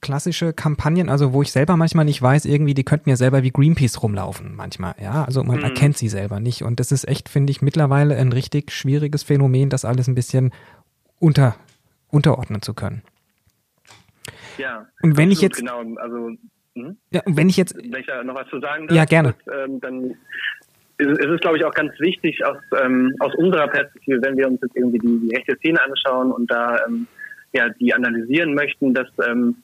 klassische 0.00 0.52
Kampagnen, 0.52 1.08
also 1.08 1.32
wo 1.32 1.42
ich 1.42 1.52
selber 1.52 1.76
manchmal 1.76 2.04
nicht 2.04 2.20
weiß, 2.20 2.44
irgendwie, 2.44 2.74
die 2.74 2.84
könnten 2.84 3.10
ja 3.10 3.16
selber 3.16 3.42
wie 3.42 3.50
Greenpeace 3.50 4.02
rumlaufen 4.02 4.54
manchmal, 4.54 4.94
ja. 5.00 5.24
Also 5.24 5.44
man 5.44 5.58
mhm. 5.58 5.64
erkennt 5.64 5.98
sie 5.98 6.08
selber 6.08 6.40
nicht. 6.40 6.62
Und 6.62 6.80
das 6.80 6.92
ist 6.92 7.06
echt, 7.08 7.28
finde 7.28 7.50
ich, 7.50 7.62
mittlerweile 7.62 8.16
ein 8.16 8.32
richtig 8.32 8.72
schwieriges 8.72 9.22
Phänomen, 9.22 9.70
das 9.70 9.84
alles 9.84 10.08
ein 10.08 10.14
bisschen 10.14 10.52
unter, 11.18 11.56
unterordnen 12.08 12.62
zu 12.62 12.74
können. 12.74 13.02
Ja. 14.58 14.86
Und 15.02 15.16
wenn 15.16 15.30
ich 15.30 15.40
jetzt. 15.40 15.58
Genau, 15.58 15.82
also. 15.96 16.30
Hm? 16.74 16.96
Ja, 17.10 17.22
und 17.24 17.36
wenn 17.36 17.48
ich 17.48 17.56
jetzt. 17.56 17.76
Wenn 17.76 18.00
ich 18.00 18.06
da 18.06 18.22
noch 18.22 18.34
was 18.34 18.48
zu 18.48 18.60
sagen 18.60 18.86
darf, 18.86 18.96
Ja, 18.96 19.04
gerne. 19.04 19.34
Das, 19.44 19.68
ähm, 19.68 19.80
dann 19.80 20.14
ist 20.98 21.28
es, 21.28 21.40
glaube 21.40 21.56
ich, 21.56 21.64
auch 21.64 21.72
ganz 21.72 21.98
wichtig 21.98 22.44
aus, 22.44 22.58
ähm, 22.82 23.14
aus 23.20 23.34
unserer 23.36 23.68
Perspektive, 23.68 24.20
wenn 24.22 24.36
wir 24.36 24.46
uns 24.46 24.60
jetzt 24.60 24.76
irgendwie 24.76 24.98
die, 24.98 25.20
die 25.20 25.34
rechte 25.34 25.56
Szene 25.56 25.80
anschauen 25.82 26.30
und 26.30 26.50
da 26.50 26.78
ähm, 26.86 27.06
ja, 27.52 27.68
die 27.70 27.94
analysieren 27.94 28.54
möchten, 28.54 28.92
dass 28.92 29.08
ähm, 29.26 29.56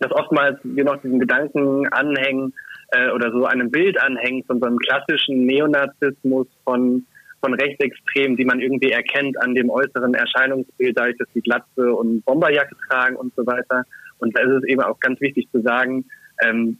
dass 0.00 0.12
oftmals 0.12 0.58
wir 0.64 0.84
noch 0.84 1.00
diesen 1.00 1.20
Gedanken 1.20 1.86
anhängen 1.88 2.52
äh, 2.88 3.10
oder 3.10 3.30
so 3.30 3.44
einem 3.44 3.70
Bild 3.70 4.00
anhängen 4.02 4.44
von 4.44 4.58
so 4.58 4.66
einem 4.66 4.78
klassischen 4.78 5.46
Neonazismus 5.46 6.48
von 6.64 7.06
von 7.42 7.54
Rechtsextremen, 7.54 8.36
die 8.36 8.44
man 8.44 8.60
irgendwie 8.60 8.90
erkennt 8.90 9.40
an 9.42 9.54
dem 9.54 9.70
äußeren 9.70 10.12
Erscheinungsbild, 10.12 10.98
dadurch, 10.98 11.16
dass 11.16 11.28
sie 11.32 11.40
Glatze 11.40 11.90
und 11.94 12.22
Bomberjacke 12.24 12.76
tragen 12.88 13.16
und 13.16 13.32
so 13.34 13.46
weiter. 13.46 13.84
Und 14.18 14.36
da 14.36 14.42
ist 14.42 14.62
es 14.62 14.64
eben 14.64 14.82
auch 14.82 15.00
ganz 15.00 15.20
wichtig 15.22 15.48
zu 15.50 15.62
sagen, 15.62 16.04
ähm, 16.42 16.76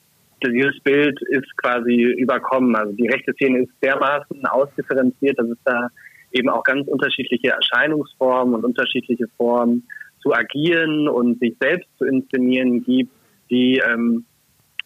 dieses 0.46 0.78
Bild 0.82 1.18
ist 1.28 1.56
quasi 1.56 1.94
überkommen. 1.94 2.74
Also 2.76 2.92
die 2.92 3.08
rechte 3.08 3.32
Szene 3.34 3.60
ist 3.60 3.72
dermaßen 3.82 4.44
ausdifferenziert, 4.46 5.38
dass 5.38 5.48
es 5.48 5.58
da 5.64 5.88
eben 6.32 6.48
auch 6.48 6.62
ganz 6.62 6.86
unterschiedliche 6.88 7.50
Erscheinungsformen 7.50 8.54
und 8.54 8.64
unterschiedliche 8.64 9.26
Formen 9.36 9.86
zu 10.22 10.34
agieren 10.34 11.08
und 11.08 11.38
sich 11.40 11.56
selbst 11.60 11.88
zu 11.98 12.04
inszenieren 12.04 12.84
gibt, 12.84 13.12
die 13.50 13.82
ähm, 13.86 14.24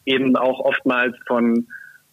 eben 0.06 0.36
auch 0.36 0.60
oftmals 0.60 1.16
von, 1.26 1.66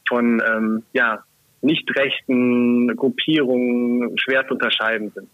von 0.08 0.42
ähm, 0.46 0.84
ja, 0.94 1.24
nicht 1.62 1.90
rechten 1.96 2.96
Gruppierungen 2.96 4.18
schwer 4.18 4.48
zu 4.48 4.56
unterscheiden 4.56 5.12
sind. 5.14 5.30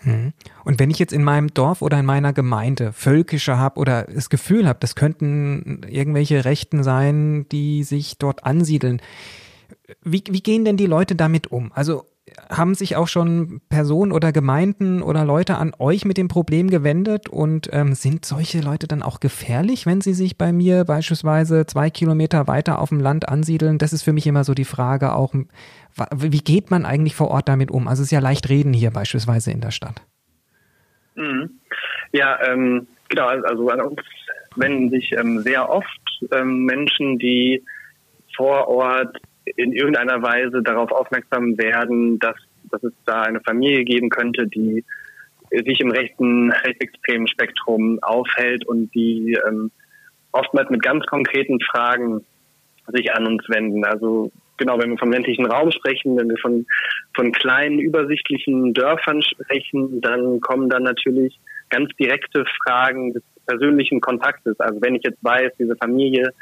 Hm. 0.00 0.32
Und 0.64 0.78
wenn 0.78 0.90
ich 0.90 0.98
jetzt 0.98 1.12
in 1.12 1.24
meinem 1.24 1.48
Dorf 1.48 1.82
oder 1.82 1.98
in 1.98 2.06
meiner 2.06 2.32
Gemeinde 2.32 2.92
Völkische 2.92 3.58
habe 3.58 3.80
oder 3.80 4.04
das 4.04 4.30
Gefühl 4.30 4.68
habe, 4.68 4.78
das 4.80 4.94
könnten 4.94 5.80
irgendwelche 5.88 6.44
Rechten 6.44 6.82
sein, 6.82 7.46
die 7.50 7.82
sich 7.82 8.18
dort 8.18 8.44
ansiedeln, 8.44 9.00
wie, 10.02 10.22
wie 10.30 10.42
gehen 10.42 10.64
denn 10.64 10.76
die 10.76 10.86
Leute 10.86 11.16
damit 11.16 11.48
um? 11.48 11.72
Also 11.74 12.04
haben 12.50 12.74
sich 12.74 12.96
auch 12.96 13.08
schon 13.08 13.60
Personen 13.68 14.12
oder 14.12 14.32
Gemeinden 14.32 15.02
oder 15.02 15.24
Leute 15.24 15.56
an 15.56 15.72
euch 15.78 16.04
mit 16.04 16.16
dem 16.16 16.28
Problem 16.28 16.70
gewendet 16.70 17.28
und 17.28 17.68
ähm, 17.72 17.94
sind 17.94 18.24
solche 18.24 18.60
Leute 18.60 18.86
dann 18.86 19.02
auch 19.02 19.20
gefährlich, 19.20 19.86
wenn 19.86 20.00
sie 20.00 20.14
sich 20.14 20.38
bei 20.38 20.52
mir 20.52 20.84
beispielsweise 20.84 21.66
zwei 21.66 21.90
Kilometer 21.90 22.46
weiter 22.46 22.78
auf 22.78 22.90
dem 22.90 23.00
Land 23.00 23.28
ansiedeln? 23.28 23.78
Das 23.78 23.92
ist 23.92 24.02
für 24.02 24.12
mich 24.12 24.26
immer 24.26 24.44
so 24.44 24.54
die 24.54 24.64
Frage 24.64 25.14
auch, 25.14 25.34
wie 26.14 26.40
geht 26.40 26.70
man 26.70 26.84
eigentlich 26.84 27.14
vor 27.14 27.28
Ort 27.28 27.48
damit 27.48 27.70
um? 27.70 27.88
Also 27.88 28.02
es 28.02 28.08
ist 28.08 28.12
ja 28.12 28.20
leicht 28.20 28.48
reden 28.48 28.72
hier 28.72 28.90
beispielsweise 28.90 29.50
in 29.50 29.60
der 29.60 29.70
Stadt. 29.70 30.02
Mhm. 31.14 31.50
Ja, 32.12 32.38
ähm, 32.46 32.86
genau, 33.08 33.26
also 33.26 33.68
an 33.68 33.80
uns 33.80 34.00
wenden 34.56 34.90
sich 34.90 35.12
ähm, 35.12 35.40
sehr 35.40 35.68
oft 35.68 35.86
ähm, 36.32 36.64
Menschen, 36.64 37.18
die 37.18 37.62
vor 38.36 38.68
Ort 38.68 39.18
in 39.56 39.72
irgendeiner 39.72 40.22
Weise 40.22 40.62
darauf 40.62 40.90
aufmerksam 40.90 41.56
werden, 41.58 42.18
dass, 42.18 42.36
dass 42.70 42.82
es 42.82 42.92
da 43.06 43.22
eine 43.22 43.40
Familie 43.40 43.84
geben 43.84 44.08
könnte, 44.08 44.46
die 44.46 44.84
sich 45.50 45.80
im 45.80 45.90
rechten, 45.90 46.52
rechtsextremen 46.52 47.26
Spektrum 47.26 47.98
aufhält 48.02 48.66
und 48.66 48.94
die 48.94 49.38
ähm, 49.46 49.70
oftmals 50.32 50.68
mit 50.70 50.82
ganz 50.82 51.06
konkreten 51.06 51.58
Fragen 51.70 52.24
sich 52.88 53.12
an 53.12 53.26
uns 53.26 53.48
wenden. 53.48 53.84
Also 53.84 54.30
genau, 54.56 54.78
wenn 54.78 54.90
wir 54.90 54.98
vom 54.98 55.12
ländlichen 55.12 55.46
Raum 55.46 55.70
sprechen, 55.72 56.16
wenn 56.18 56.28
wir 56.28 56.36
von, 56.38 56.66
von 57.14 57.32
kleinen, 57.32 57.78
übersichtlichen 57.78 58.74
Dörfern 58.74 59.22
sprechen, 59.22 60.00
dann 60.00 60.40
kommen 60.40 60.68
dann 60.68 60.82
natürlich 60.82 61.38
ganz 61.70 61.90
direkte 61.96 62.44
Fragen 62.62 63.12
des 63.12 63.22
persönlichen 63.46 64.00
Kontaktes. 64.00 64.58
Also 64.60 64.80
wenn 64.80 64.94
ich 64.94 65.02
jetzt 65.04 65.22
weiß, 65.22 65.52
diese 65.58 65.76
Familie 65.76 66.32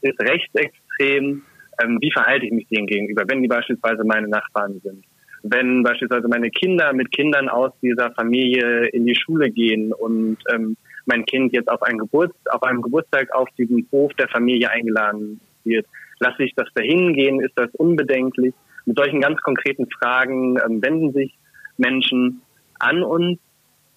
ist 0.00 0.20
rechtsextrem, 0.20 1.42
ähm, 1.82 1.98
wie 2.00 2.12
verhalte 2.12 2.46
ich 2.46 2.52
mich 2.52 2.68
denen 2.68 2.86
gegenüber, 2.86 3.24
wenn 3.28 3.42
die 3.42 3.48
beispielsweise 3.48 4.04
meine 4.04 4.28
Nachbarn 4.28 4.80
sind. 4.82 5.04
Wenn 5.42 5.82
beispielsweise 5.82 6.28
meine 6.28 6.50
Kinder 6.50 6.92
mit 6.92 7.12
Kindern 7.12 7.48
aus 7.48 7.72
dieser 7.80 8.10
Familie 8.12 8.86
in 8.88 9.06
die 9.06 9.14
Schule 9.14 9.50
gehen 9.50 9.92
und 9.92 10.38
ähm, 10.52 10.76
mein 11.04 11.24
Kind 11.24 11.52
jetzt 11.52 11.68
auf, 11.68 11.82
einen 11.82 11.98
Geburt, 11.98 12.32
auf 12.50 12.62
einem 12.62 12.82
Geburtstag 12.82 13.32
auf 13.32 13.48
diesem 13.56 13.86
Hof 13.92 14.12
der 14.14 14.28
Familie 14.28 14.70
eingeladen 14.70 15.40
wird, 15.64 15.86
lasse 16.18 16.42
ich 16.42 16.54
das 16.54 16.68
dahin 16.74 17.12
gehen, 17.14 17.40
ist 17.40 17.56
das 17.56 17.70
unbedenklich? 17.74 18.54
Mit 18.86 18.98
solchen 18.98 19.20
ganz 19.20 19.40
konkreten 19.40 19.88
Fragen 19.90 20.56
ähm, 20.64 20.82
wenden 20.82 21.12
sich 21.12 21.36
Menschen 21.76 22.42
an 22.78 23.02
uns. 23.02 23.38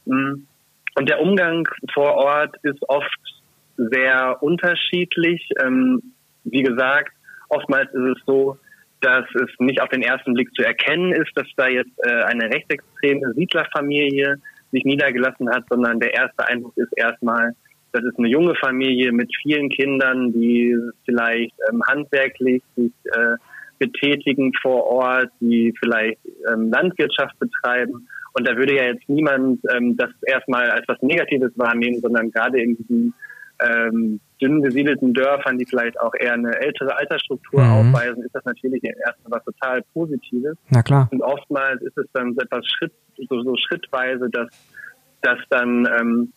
Mm. 0.06 0.44
Und 0.96 1.10
der 1.10 1.22
Umgang 1.22 1.68
vor 1.94 2.16
Ort 2.16 2.56
ist 2.64 2.82
oft 2.90 3.20
sehr 3.78 4.38
unterschiedlich. 4.42 5.48
Ähm, 5.64 6.14
wie 6.44 6.64
gesagt, 6.64 7.14
Oftmals 7.50 7.92
ist 7.94 8.18
es 8.18 8.26
so, 8.26 8.58
dass 9.02 9.26
es 9.36 9.50
nicht 9.60 9.82
auf 9.82 9.90
den 9.90 10.02
ersten 10.02 10.34
Blick 10.34 10.54
zu 10.56 10.64
erkennen 10.64 11.14
ist, 11.14 11.32
dass 11.36 11.48
da 11.56 11.68
jetzt 11.68 11.92
äh, 12.06 12.24
eine 12.24 12.46
rechtsextreme 12.46 13.34
Siedlerfamilie 13.34 14.36
sich 14.72 14.84
niedergelassen 14.84 15.50
hat, 15.50 15.64
sondern 15.70 16.00
der 16.00 16.14
erste 16.14 16.48
Eindruck 16.48 16.74
ist 16.78 16.92
erstmal, 16.96 17.54
das 17.92 18.04
ist 18.04 18.20
eine 18.20 18.28
junge 18.28 18.56
Familie 18.56 19.12
mit 19.12 19.32
vielen 19.42 19.70
Kindern, 19.70 20.32
die 20.34 20.78
vielleicht 21.06 21.54
ähm, 21.72 21.82
handwerklich 21.88 22.62
sich 22.76 22.92
äh, 23.06 23.36
betätigen 23.80 24.52
vor 24.62 24.86
Ort, 24.86 25.30
die 25.40 25.74
vielleicht 25.80 26.20
ähm, 26.52 26.70
Landwirtschaft 26.70 27.40
betreiben. 27.40 28.08
Und 28.34 28.48
da 28.48 28.56
würde 28.56 28.76
ja 28.76 28.84
jetzt 28.84 29.08
niemand 29.10 29.62
ähm, 29.74 29.98
das 29.98 30.12
erstmal 30.28 30.70
als 30.70 30.88
was 30.88 31.02
Negatives 31.02 31.52
wahrnehmen, 31.56 32.00
sondern 32.00 32.30
gerade 32.32 32.62
in 32.62 32.78
diesen 32.78 33.14
ähm, 33.62 34.20
dünn 34.42 34.62
besiedelten 34.62 35.14
Dörfern, 35.14 35.58
die 35.58 35.66
vielleicht 35.66 36.00
auch 36.00 36.14
eher 36.18 36.34
eine 36.34 36.56
ältere 36.60 36.96
Altersstruktur 36.96 37.62
mhm. 37.62 37.72
aufweisen, 37.72 38.24
ist 38.24 38.34
das 38.34 38.46
natürlich 38.46 38.84
erstmal 38.84 39.40
was 39.40 39.46
total 39.46 39.82
Positives. 39.94 40.58
Na 40.70 40.82
klar. 40.82 41.10
Und 41.12 41.22
oftmals 41.22 41.82
ist 41.82 41.98
es 41.98 42.08
dann 42.14 42.34
so 42.34 42.42
etwas 42.42 42.66
Schritt, 42.66 42.94
so, 43.30 43.42
so 43.42 43.56
schrittweise, 43.58 44.30
dass, 44.30 44.48
dass 45.22 45.40
dann 45.50 45.88
ähm, 46.00 46.34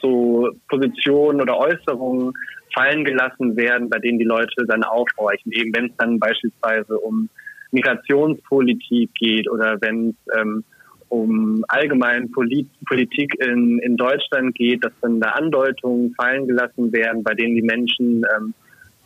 so 0.00 0.50
Positionen 0.68 1.40
oder 1.40 1.58
Äußerungen 1.58 2.32
fallen 2.74 3.04
gelassen 3.04 3.56
werden, 3.56 3.88
bei 3.88 3.98
denen 3.98 4.18
die 4.18 4.24
Leute 4.24 4.66
dann 4.66 4.82
aufhorchen. 4.82 5.52
Eben 5.52 5.74
wenn 5.74 5.86
es 5.86 5.96
dann 5.96 6.18
beispielsweise 6.18 6.98
um 6.98 7.28
Migrationspolitik 7.70 9.14
geht 9.14 9.50
oder 9.50 9.80
wenn 9.80 10.10
es 10.10 10.38
ähm, 10.38 10.64
um 11.08 11.64
allgemein 11.68 12.30
Polit 12.30 12.68
Politik 12.86 13.34
in, 13.40 13.78
in 13.80 13.96
Deutschland 13.96 14.54
geht, 14.54 14.84
dass 14.84 14.92
dann 15.00 15.20
da 15.20 15.30
Andeutungen 15.30 16.14
fallen 16.14 16.46
gelassen 16.46 16.92
werden, 16.92 17.22
bei 17.22 17.34
denen 17.34 17.54
die 17.54 17.62
Menschen, 17.62 18.24
ähm, 18.36 18.54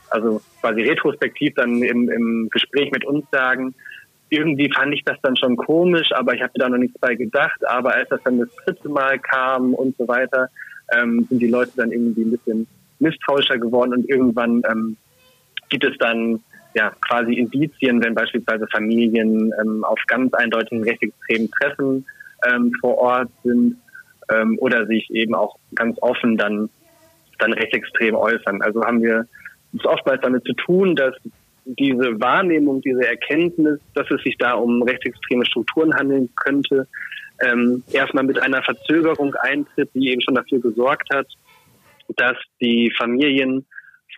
also 0.09 0.41
quasi 0.61 0.83
retrospektiv 0.83 1.55
dann 1.55 1.83
im, 1.83 2.09
im 2.11 2.49
Gespräch 2.51 2.91
mit 2.91 3.05
uns 3.05 3.25
sagen, 3.31 3.75
irgendwie 4.31 4.73
fand 4.73 4.95
ich 4.95 5.03
das 5.05 5.19
dann 5.23 5.37
schon 5.37 5.57
komisch, 5.57 6.13
aber 6.13 6.35
ich 6.35 6.43
habe 6.43 6.53
da 6.55 6.69
noch 6.69 6.79
nichts 6.79 6.99
bei 7.01 7.15
gedacht. 7.15 7.67
Aber 7.69 7.95
als 7.95 8.09
das 8.09 8.23
dann 8.23 8.39
das 8.39 8.49
dritte 8.65 8.89
Mal 8.89 9.19
kam 9.19 9.75
und 9.75 9.97
so 9.99 10.07
weiter, 10.07 10.49
ähm, 10.97 11.27
sind 11.29 11.41
die 11.41 11.49
Leute 11.49 11.73
dann 11.77 11.93
irgendwie 11.93 12.23
ein 12.23 12.31
bisschen 12.31 12.67
misstrauischer 13.01 13.59
geworden 13.59 13.93
und 13.93 14.09
irgendwann 14.09 14.63
ähm, 14.71 14.97
gibt 15.69 15.85
es 15.85 15.97
dann 15.99 16.41
ja, 16.75 16.93
quasi 17.01 17.35
Indizien, 17.35 18.03
wenn 18.03 18.15
beispielsweise 18.15 18.67
Familien 18.69 19.53
ähm, 19.61 19.85
auf 19.85 19.99
ganz 20.07 20.33
eindeutigen 20.35 20.85
rechtsextremen 20.85 21.51
Treffen 21.51 22.07
ähm, 22.49 22.73
vor 22.81 22.99
Ort 22.99 23.31
sind 23.43 23.77
ähm, 24.33 24.57
oder 24.61 24.87
sich 24.87 25.11
eben 25.11 25.35
auch 25.35 25.57
ganz 25.75 25.99
offen 26.01 26.37
dann, 26.37 26.71
dann 27.39 27.53
rechtsextrem 27.53 28.15
äußern. 28.15 28.63
Also 28.63 28.85
haben 28.85 29.03
wir 29.03 29.27
es 29.77 29.85
oftmals 29.85 30.21
damit 30.23 30.45
zu 30.45 30.53
tun, 30.55 30.95
dass 30.95 31.15
diese 31.65 32.21
Wahrnehmung, 32.21 32.81
diese 32.81 33.07
Erkenntnis, 33.07 33.81
dass 33.95 34.11
es 34.11 34.23
sich 34.23 34.37
da 34.39 34.55
um 34.55 34.83
rechtsextreme 34.83 35.45
Strukturen 35.47 35.95
handeln 35.95 36.29
könnte, 36.37 36.87
ähm, 37.43 37.83
erstmal 37.93 38.25
mit 38.25 38.41
einer 38.41 38.63
Verzögerung 38.63 39.35
eintritt, 39.35 39.91
die 39.95 40.11
eben 40.11 40.21
schon 40.21 40.35
dafür 40.35 40.61
gesorgt 40.61 41.09
hat, 41.15 41.27
dass 42.17 42.37
die 42.61 42.93
Familien 42.97 43.65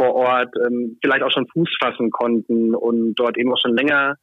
vor 0.03 0.15
Ort 0.15 0.55
ähm, 0.67 0.99
vielleicht 1.01 1.23
auch 1.23 1.31
schon 1.31 1.47
Fuß 1.49 1.69
fassen 1.81 2.11
konnten 2.11 2.75
und 2.75 3.15
dort 3.15 3.39
eben 3.39 3.53
auch 3.53 3.61
schon 3.61 3.77
länger 3.77 4.17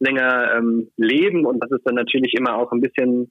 länger 0.00 0.56
ähm, 0.56 0.90
leben 0.96 1.46
und 1.46 1.60
das 1.60 1.70
ist 1.70 1.86
dann 1.86 1.94
natürlich 1.94 2.34
immer 2.34 2.56
auch 2.56 2.72
ein 2.72 2.80
bisschen 2.80 3.30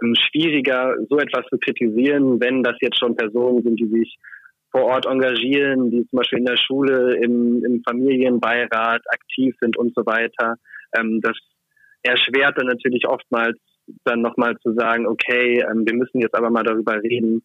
ähm, 0.00 0.14
schwieriger, 0.14 0.94
so 1.08 1.18
etwas 1.18 1.46
zu 1.46 1.58
kritisieren, 1.58 2.40
wenn 2.40 2.62
das 2.62 2.76
jetzt 2.80 2.98
schon 2.98 3.16
Personen 3.16 3.62
sind, 3.62 3.80
die 3.80 3.88
sich 3.88 4.18
vor 4.70 4.84
Ort 4.84 5.06
engagieren, 5.06 5.90
die 5.90 6.06
zum 6.06 6.18
Beispiel 6.18 6.38
in 6.38 6.46
der 6.46 6.56
Schule, 6.56 7.16
im, 7.16 7.64
im 7.64 7.82
Familienbeirat 7.82 9.02
aktiv 9.10 9.54
sind 9.60 9.76
und 9.76 9.94
so 9.94 10.06
weiter. 10.06 10.56
Ähm, 10.96 11.20
das 11.22 11.36
erschwert 12.02 12.56
dann 12.58 12.66
natürlich 12.66 13.06
oftmals 13.08 13.58
dann 14.04 14.22
nochmal 14.22 14.56
zu 14.58 14.74
sagen, 14.74 15.06
okay, 15.06 15.60
ähm, 15.60 15.84
wir 15.86 15.94
müssen 15.94 16.20
jetzt 16.20 16.34
aber 16.34 16.50
mal 16.50 16.62
darüber 16.62 17.02
reden, 17.02 17.42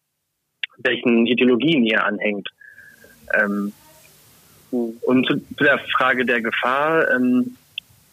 welchen 0.78 1.26
Ideologien 1.26 1.84
ihr 1.84 2.04
anhängt. 2.04 2.48
Ähm, 3.34 3.72
und 4.70 5.26
zu, 5.26 5.36
der 5.60 5.78
Frage 5.96 6.24
der 6.24 6.42
Gefahr 6.42 7.10
ähm, 7.10 7.56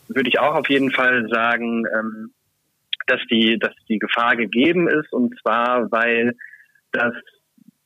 würde 0.08 0.30
ich 0.30 0.40
auch 0.40 0.56
auf 0.56 0.70
jeden 0.70 0.92
Fall 0.92 1.28
sagen, 1.30 1.86
ähm, 1.94 2.32
dass 3.08 3.20
die, 3.30 3.58
dass 3.60 3.74
die 3.88 4.00
Gefahr 4.00 4.36
gegeben 4.36 4.88
ist. 4.88 5.12
Und 5.12 5.38
zwar, 5.42 5.92
weil 5.92 6.36
das, 6.92 7.14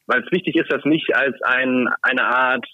weil 0.08 0.24
es 0.24 0.32
wichtig 0.32 0.56
ist, 0.56 0.72
das 0.72 0.86
nicht 0.86 1.16
als 1.16 1.42
ein, 1.42 1.88
eine 2.02 2.26
Art 2.26 2.66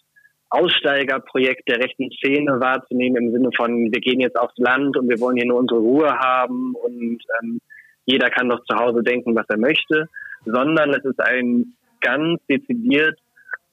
Aussteigerprojekt 0.49 1.67
der 1.67 1.79
rechten 1.79 2.09
Szene 2.11 2.59
wahrzunehmen 2.59 3.25
im 3.25 3.31
Sinne 3.31 3.49
von, 3.55 3.91
wir 3.91 3.99
gehen 3.99 4.19
jetzt 4.19 4.37
aufs 4.37 4.57
Land 4.57 4.95
und 4.95 5.09
wir 5.09 5.19
wollen 5.19 5.37
hier 5.37 5.47
nur 5.47 5.59
unsere 5.59 5.79
Ruhe 5.79 6.17
haben 6.17 6.75
und 6.75 7.19
ähm, 7.41 7.59
jeder 8.05 8.29
kann 8.29 8.49
doch 8.49 8.63
zu 8.65 8.75
Hause 8.75 9.01
denken, 9.01 9.35
was 9.35 9.49
er 9.49 9.57
möchte, 9.57 10.07
sondern 10.45 10.91
es 10.91 11.03
ist 11.03 11.19
ein 11.19 11.73
ganz 11.99 12.39
dezidiert 12.47 13.19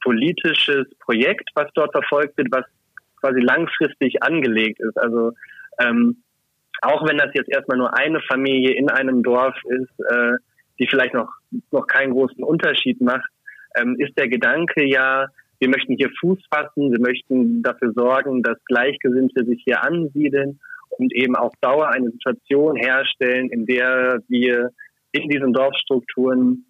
politisches 0.02 0.86
Projekt, 1.00 1.48
was 1.54 1.68
dort 1.74 1.92
verfolgt 1.92 2.36
wird, 2.38 2.48
was 2.50 2.64
quasi 3.20 3.40
langfristig 3.40 4.22
angelegt 4.22 4.80
ist. 4.80 4.98
Also 4.98 5.32
ähm, 5.80 6.22
auch 6.82 7.06
wenn 7.08 7.18
das 7.18 7.30
jetzt 7.34 7.50
erstmal 7.50 7.78
nur 7.78 7.96
eine 7.96 8.20
Familie 8.22 8.74
in 8.74 8.90
einem 8.90 9.22
Dorf 9.22 9.54
ist, 9.64 10.10
äh, 10.10 10.32
die 10.78 10.86
vielleicht 10.88 11.14
noch, 11.14 11.28
noch 11.70 11.86
keinen 11.86 12.12
großen 12.12 12.42
Unterschied 12.42 13.00
macht, 13.00 13.30
ähm, 13.76 13.96
ist 13.98 14.18
der 14.18 14.28
Gedanke 14.28 14.84
ja, 14.84 15.26
wir 15.60 15.68
möchten 15.68 15.94
hier 15.94 16.10
Fuß 16.20 16.40
fassen, 16.52 16.90
wir 16.90 17.00
möchten 17.00 17.62
dafür 17.62 17.92
sorgen, 17.92 18.42
dass 18.42 18.58
Gleichgesinnte 18.64 19.44
sich 19.44 19.62
hier 19.64 19.84
ansiedeln 19.84 20.58
und 20.90 21.14
eben 21.14 21.36
auf 21.36 21.52
Dauer 21.60 21.88
eine 21.88 22.10
Situation 22.10 22.74
herstellen, 22.76 23.48
in 23.50 23.64
der 23.64 24.20
wir 24.28 24.70
in 25.12 25.28
diesen 25.28 25.52
Dorfstrukturen 25.52 26.66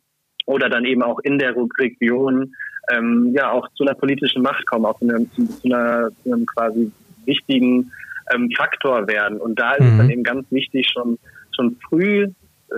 oder 0.47 0.69
dann 0.69 0.85
eben 0.85 1.03
auch 1.03 1.19
in 1.21 1.39
der 1.39 1.55
Region 1.79 2.55
ähm, 2.91 3.33
ja 3.35 3.51
auch 3.51 3.69
zu 3.75 3.85
einer 3.85 3.95
politischen 3.95 4.43
Macht 4.43 4.67
kommen, 4.67 4.87
auch 4.87 4.99
zu, 4.99 5.09
einer, 5.09 5.19
zu, 5.33 5.49
einer, 5.65 6.11
zu 6.23 6.33
einem 6.33 6.47
quasi 6.47 6.91
wichtigen 7.25 7.91
ähm, 8.35 8.51
Faktor 8.57 9.07
werden. 9.07 9.39
Und 9.39 9.59
da 9.59 9.73
ist 9.75 9.85
mhm. 9.85 9.91
es 9.91 9.97
dann 9.99 10.11
eben 10.11 10.23
ganz 10.25 10.51
wichtig, 10.51 10.89
schon, 10.93 11.19
schon 11.55 11.77
früh 11.89 12.29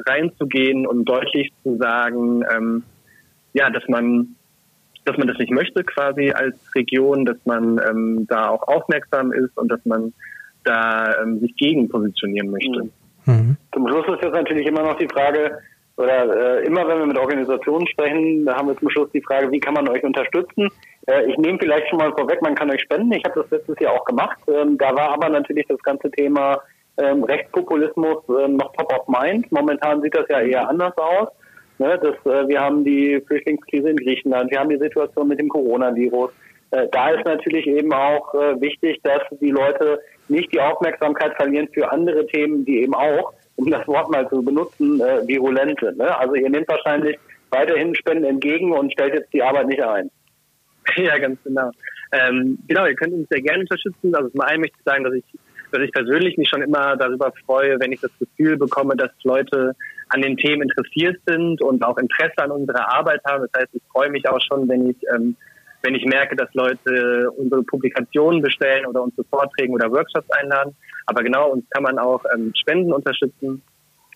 reinzugehen 0.07 0.87
und 0.87 1.05
deutlich 1.05 1.53
zu 1.63 1.77
sagen, 1.77 2.45
ähm, 2.55 2.83
ja, 3.53 3.71
dass 3.71 3.87
man, 3.89 4.35
dass 5.05 5.17
man 5.17 5.29
das 5.29 5.39
nicht 5.39 5.53
möchte 5.53 5.85
quasi 5.85 6.33
als 6.33 6.57
Region, 6.75 7.25
dass 7.25 7.39
man 7.45 7.81
ähm, 7.89 8.27
da 8.29 8.49
auch 8.49 8.67
aufmerksam 8.67 9.33
ist 9.33 9.57
und 9.57 9.69
dass 9.71 9.85
man 9.85 10.13
da 10.65 11.23
ähm, 11.23 11.41
sich 11.41 11.55
gegen 11.57 11.89
positionieren 11.89 12.51
möchte. 12.51 12.91
Mhm. 13.27 13.57
Zum 13.73 13.89
Schluss 13.89 14.07
ist 14.09 14.25
jetzt 14.25 14.35
natürlich 14.35 14.67
immer 14.67 14.83
noch 14.83 14.99
die 14.99 15.09
Frage, 15.09 15.59
oder 15.97 16.59
äh, 16.59 16.67
immer 16.67 16.87
wenn 16.89 16.99
wir 16.99 17.07
mit 17.07 17.19
Organisationen 17.19 17.87
sprechen, 17.87 18.45
da 18.45 18.57
haben 18.57 18.69
wir 18.69 18.77
zum 18.77 18.91
Schluss 18.91 19.11
die 19.13 19.23
Frage, 19.23 19.51
wie 19.53 19.61
kann 19.61 19.75
man 19.75 19.89
euch 19.89 20.03
unterstützen? 20.03 20.69
Äh, 21.07 21.31
ich 21.31 21.39
nehme 21.39 21.59
vielleicht 21.59 21.89
schon 21.89 21.99
mal 21.99 22.13
vorweg, 22.13 22.43
man 22.43 22.55
kann 22.55 22.71
euch 22.71 22.83
spenden. 22.83 23.13
Ich 23.13 23.25
habe 23.25 23.43
das 23.43 23.51
letztes 23.51 23.79
Jahr 23.79 23.93
auch 23.93 24.05
gemacht. 24.05 24.39
Ähm, 24.49 24.77
da 24.77 24.95
war 24.97 25.11
aber 25.11 25.29
natürlich 25.29 25.67
das 25.69 25.81
ganze 25.83 26.11
Thema 26.11 26.61
ähm, 26.99 27.23
Rechtspopulismus 27.25 28.19
äh, 28.29 28.49
noch 28.49 28.73
top 28.73 28.93
of 28.93 29.09
mind. 29.09 29.51
Momentan 29.53 30.03
sieht 30.03 30.17
das 30.17 30.27
ja 30.29 30.41
eher 30.41 30.69
anders 30.69 30.97
aus. 30.97 31.29
Ne, 31.79 31.99
das, 32.01 32.15
äh, 32.33 32.49
wir 32.49 32.61
haben 32.61 32.85
die 32.85 33.21
Flüchtlingskrise 33.27 33.91
in 33.91 33.97
Griechenland, 33.97 34.51
wir 34.51 34.61
haben 34.61 34.71
die 34.71 34.79
Situation 34.79 35.27
mit 35.29 35.41
dem 35.41 35.49
Coronavirus. 35.49 36.31
Äh, 36.71 36.87
da 36.93 37.11
ist 37.11 37.25
natürlich 37.25 37.67
eben 37.67 37.93
auch 37.93 38.33
äh, 38.35 38.61
wichtig, 38.61 39.01
dass 39.03 39.23
die 39.41 39.51
Leute 39.51 40.01
nicht 40.29 40.53
die 40.53 40.61
Aufmerksamkeit 40.61 41.35
verlieren 41.35 41.69
für 41.73 41.91
andere 41.91 42.27
Themen, 42.27 42.65
die 42.65 42.83
eben 42.83 42.95
auch 42.95 43.33
um 43.57 43.71
das 43.71 43.87
Wort 43.87 44.11
mal 44.11 44.29
zu 44.29 44.43
benutzen, 44.43 45.01
äh, 45.01 45.27
virulente. 45.27 45.95
Ne? 45.97 46.17
Also 46.19 46.35
ihr 46.35 46.51
nehmt 46.51 46.69
wahrscheinlich 46.69 47.19
weiterhin 47.51 47.95
Spenden 47.95 48.25
entgegen 48.25 48.73
und 48.73 48.93
stellt 48.93 49.15
jetzt 49.15 49.33
die 49.33 49.43
Arbeit 49.43 49.69
nicht 49.69 49.83
ein. 49.83 50.11
Ja, 50.97 51.17
ganz 51.19 51.39
genau. 51.43 51.71
Ähm, 52.13 52.59
genau, 52.69 52.87
ihr 52.87 52.95
könnt 52.95 53.15
uns 53.15 53.27
sehr 53.31 53.41
gerne 53.41 53.61
unterstützen. 53.61 54.15
Also 54.15 54.29
zum 54.29 54.43
einen 54.43 54.61
möchte 54.61 54.77
ich 54.79 54.85
sagen, 54.85 55.03
dass 55.03 55.15
ich, 55.15 55.25
dass 55.73 55.81
ich 55.81 55.91
persönlich 55.93 56.37
mich 56.37 56.49
schon 56.49 56.61
immer 56.61 56.95
darüber 56.97 57.33
freue, 57.47 57.81
wenn 57.81 57.91
ich 57.91 58.01
das 58.01 58.11
Gefühl 58.19 58.59
bekomme, 58.59 58.95
dass 58.95 59.11
Leute 59.23 59.75
an 60.11 60.21
den 60.21 60.37
Themen 60.37 60.63
interessiert 60.63 61.17
sind 61.27 61.63
und 61.63 61.83
auch 61.83 61.97
Interesse 61.97 62.39
an 62.39 62.51
unserer 62.51 62.93
Arbeit 62.93 63.23
haben. 63.27 63.47
Das 63.51 63.63
heißt, 63.63 63.75
ich 63.75 63.83
freue 63.91 64.11
mich 64.11 64.29
auch 64.29 64.41
schon, 64.47 64.69
wenn 64.69 64.91
ich 64.91 64.97
ähm, 65.15 65.37
wenn 65.85 65.95
ich 65.95 66.05
merke, 66.07 66.35
dass 66.35 66.49
Leute 66.55 67.31
unsere 67.37 67.63
Publikationen 67.63 68.41
bestellen 68.41 68.87
oder 68.87 69.03
uns 69.03 69.15
zu 69.17 69.25
Vorträgen 69.25 69.75
oder 69.75 69.93
Workshops 69.93 70.31
einladen. 70.31 70.75
Aber 71.05 71.23
genau, 71.23 71.51
uns 71.51 71.69
kann 71.71 71.83
man 71.83 71.99
auch 71.99 72.25
ähm, 72.35 72.55
Spenden 72.57 72.91
unterstützen. 72.93 73.61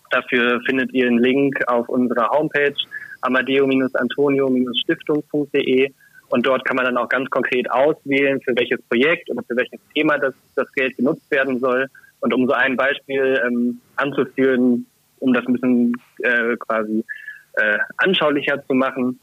Dafür 0.09 0.59
findet 0.65 0.91
ihr 0.93 1.05
einen 1.05 1.19
Link 1.19 1.61
auf 1.67 1.87
unserer 1.87 2.31
Homepage 2.31 2.73
amadeo-antonio-stiftung.de 3.21 5.91
und 6.29 6.45
dort 6.45 6.63
kann 6.65 6.75
man 6.75 6.85
dann 6.85 6.97
auch 6.97 7.09
ganz 7.09 7.29
konkret 7.29 7.69
auswählen, 7.69 8.41
für 8.41 8.55
welches 8.55 8.81
Projekt 8.83 9.29
oder 9.29 9.43
für 9.47 9.55
welches 9.55 9.79
Thema 9.93 10.17
das, 10.17 10.33
das 10.55 10.71
Geld 10.73 10.97
genutzt 10.97 11.29
werden 11.29 11.59
soll. 11.59 11.85
Und 12.21 12.33
um 12.33 12.47
so 12.47 12.53
ein 12.53 12.75
Beispiel 12.75 13.39
ähm, 13.45 13.79
anzuführen, 13.95 14.87
um 15.19 15.33
das 15.33 15.45
ein 15.45 15.53
bisschen 15.53 15.93
äh, 16.23 16.57
quasi 16.57 17.05
äh, 17.53 17.77
anschaulicher 17.97 18.65
zu 18.65 18.73
machen, 18.73 19.19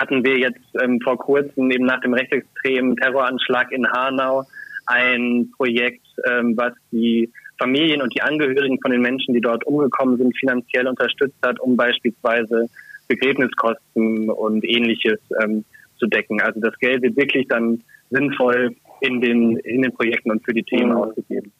hatten 0.00 0.24
wir 0.24 0.38
jetzt 0.38 0.60
ähm, 0.82 0.98
vor 1.02 1.18
kurzem 1.18 1.70
eben 1.70 1.84
nach 1.84 2.00
dem 2.00 2.14
rechtsextremen 2.14 2.96
Terroranschlag 2.96 3.70
in 3.70 3.86
Hanau 3.86 4.44
ein 4.86 5.52
Projekt, 5.56 6.06
ähm, 6.26 6.56
was 6.56 6.72
die 6.90 7.30
Familien 7.58 8.00
und 8.00 8.14
die 8.14 8.22
Angehörigen 8.22 8.78
von 8.80 8.90
den 8.90 9.02
Menschen, 9.02 9.34
die 9.34 9.42
dort 9.42 9.64
umgekommen 9.66 10.16
sind, 10.16 10.36
finanziell 10.38 10.88
unterstützt 10.88 11.36
hat, 11.44 11.60
um 11.60 11.76
beispielsweise 11.76 12.70
Begräbniskosten 13.08 14.30
und 14.30 14.64
ähnliches 14.64 15.20
ähm, 15.42 15.64
zu 15.98 16.06
decken. 16.06 16.40
Also 16.40 16.60
das 16.60 16.78
Geld 16.78 17.02
wird 17.02 17.16
wirklich 17.16 17.46
dann 17.48 17.82
sinnvoll 18.08 18.74
in 19.00 19.20
den, 19.20 19.58
in 19.58 19.82
den 19.82 19.92
Projekten 19.92 20.30
und 20.30 20.42
für 20.44 20.54
die 20.54 20.62
Themen 20.62 20.92
mhm. 20.92 20.96
ausgegeben. 20.96 21.52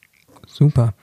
Super. 0.47 0.95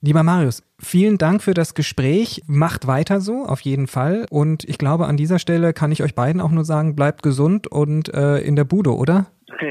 Lieber 0.00 0.22
Marius, 0.22 0.62
vielen 0.78 1.18
Dank 1.18 1.42
für 1.42 1.54
das 1.54 1.74
Gespräch. 1.74 2.42
Macht 2.46 2.86
weiter 2.86 3.20
so, 3.20 3.44
auf 3.44 3.60
jeden 3.62 3.88
Fall. 3.88 4.26
Und 4.30 4.62
ich 4.62 4.78
glaube, 4.78 5.06
an 5.06 5.16
dieser 5.16 5.40
Stelle 5.40 5.72
kann 5.72 5.90
ich 5.90 6.04
euch 6.04 6.14
beiden 6.14 6.40
auch 6.40 6.52
nur 6.52 6.64
sagen, 6.64 6.94
bleibt 6.94 7.24
gesund 7.24 7.66
und 7.66 8.14
äh, 8.14 8.38
in 8.38 8.54
der 8.54 8.64
Bude, 8.64 8.94
oder? 8.94 9.26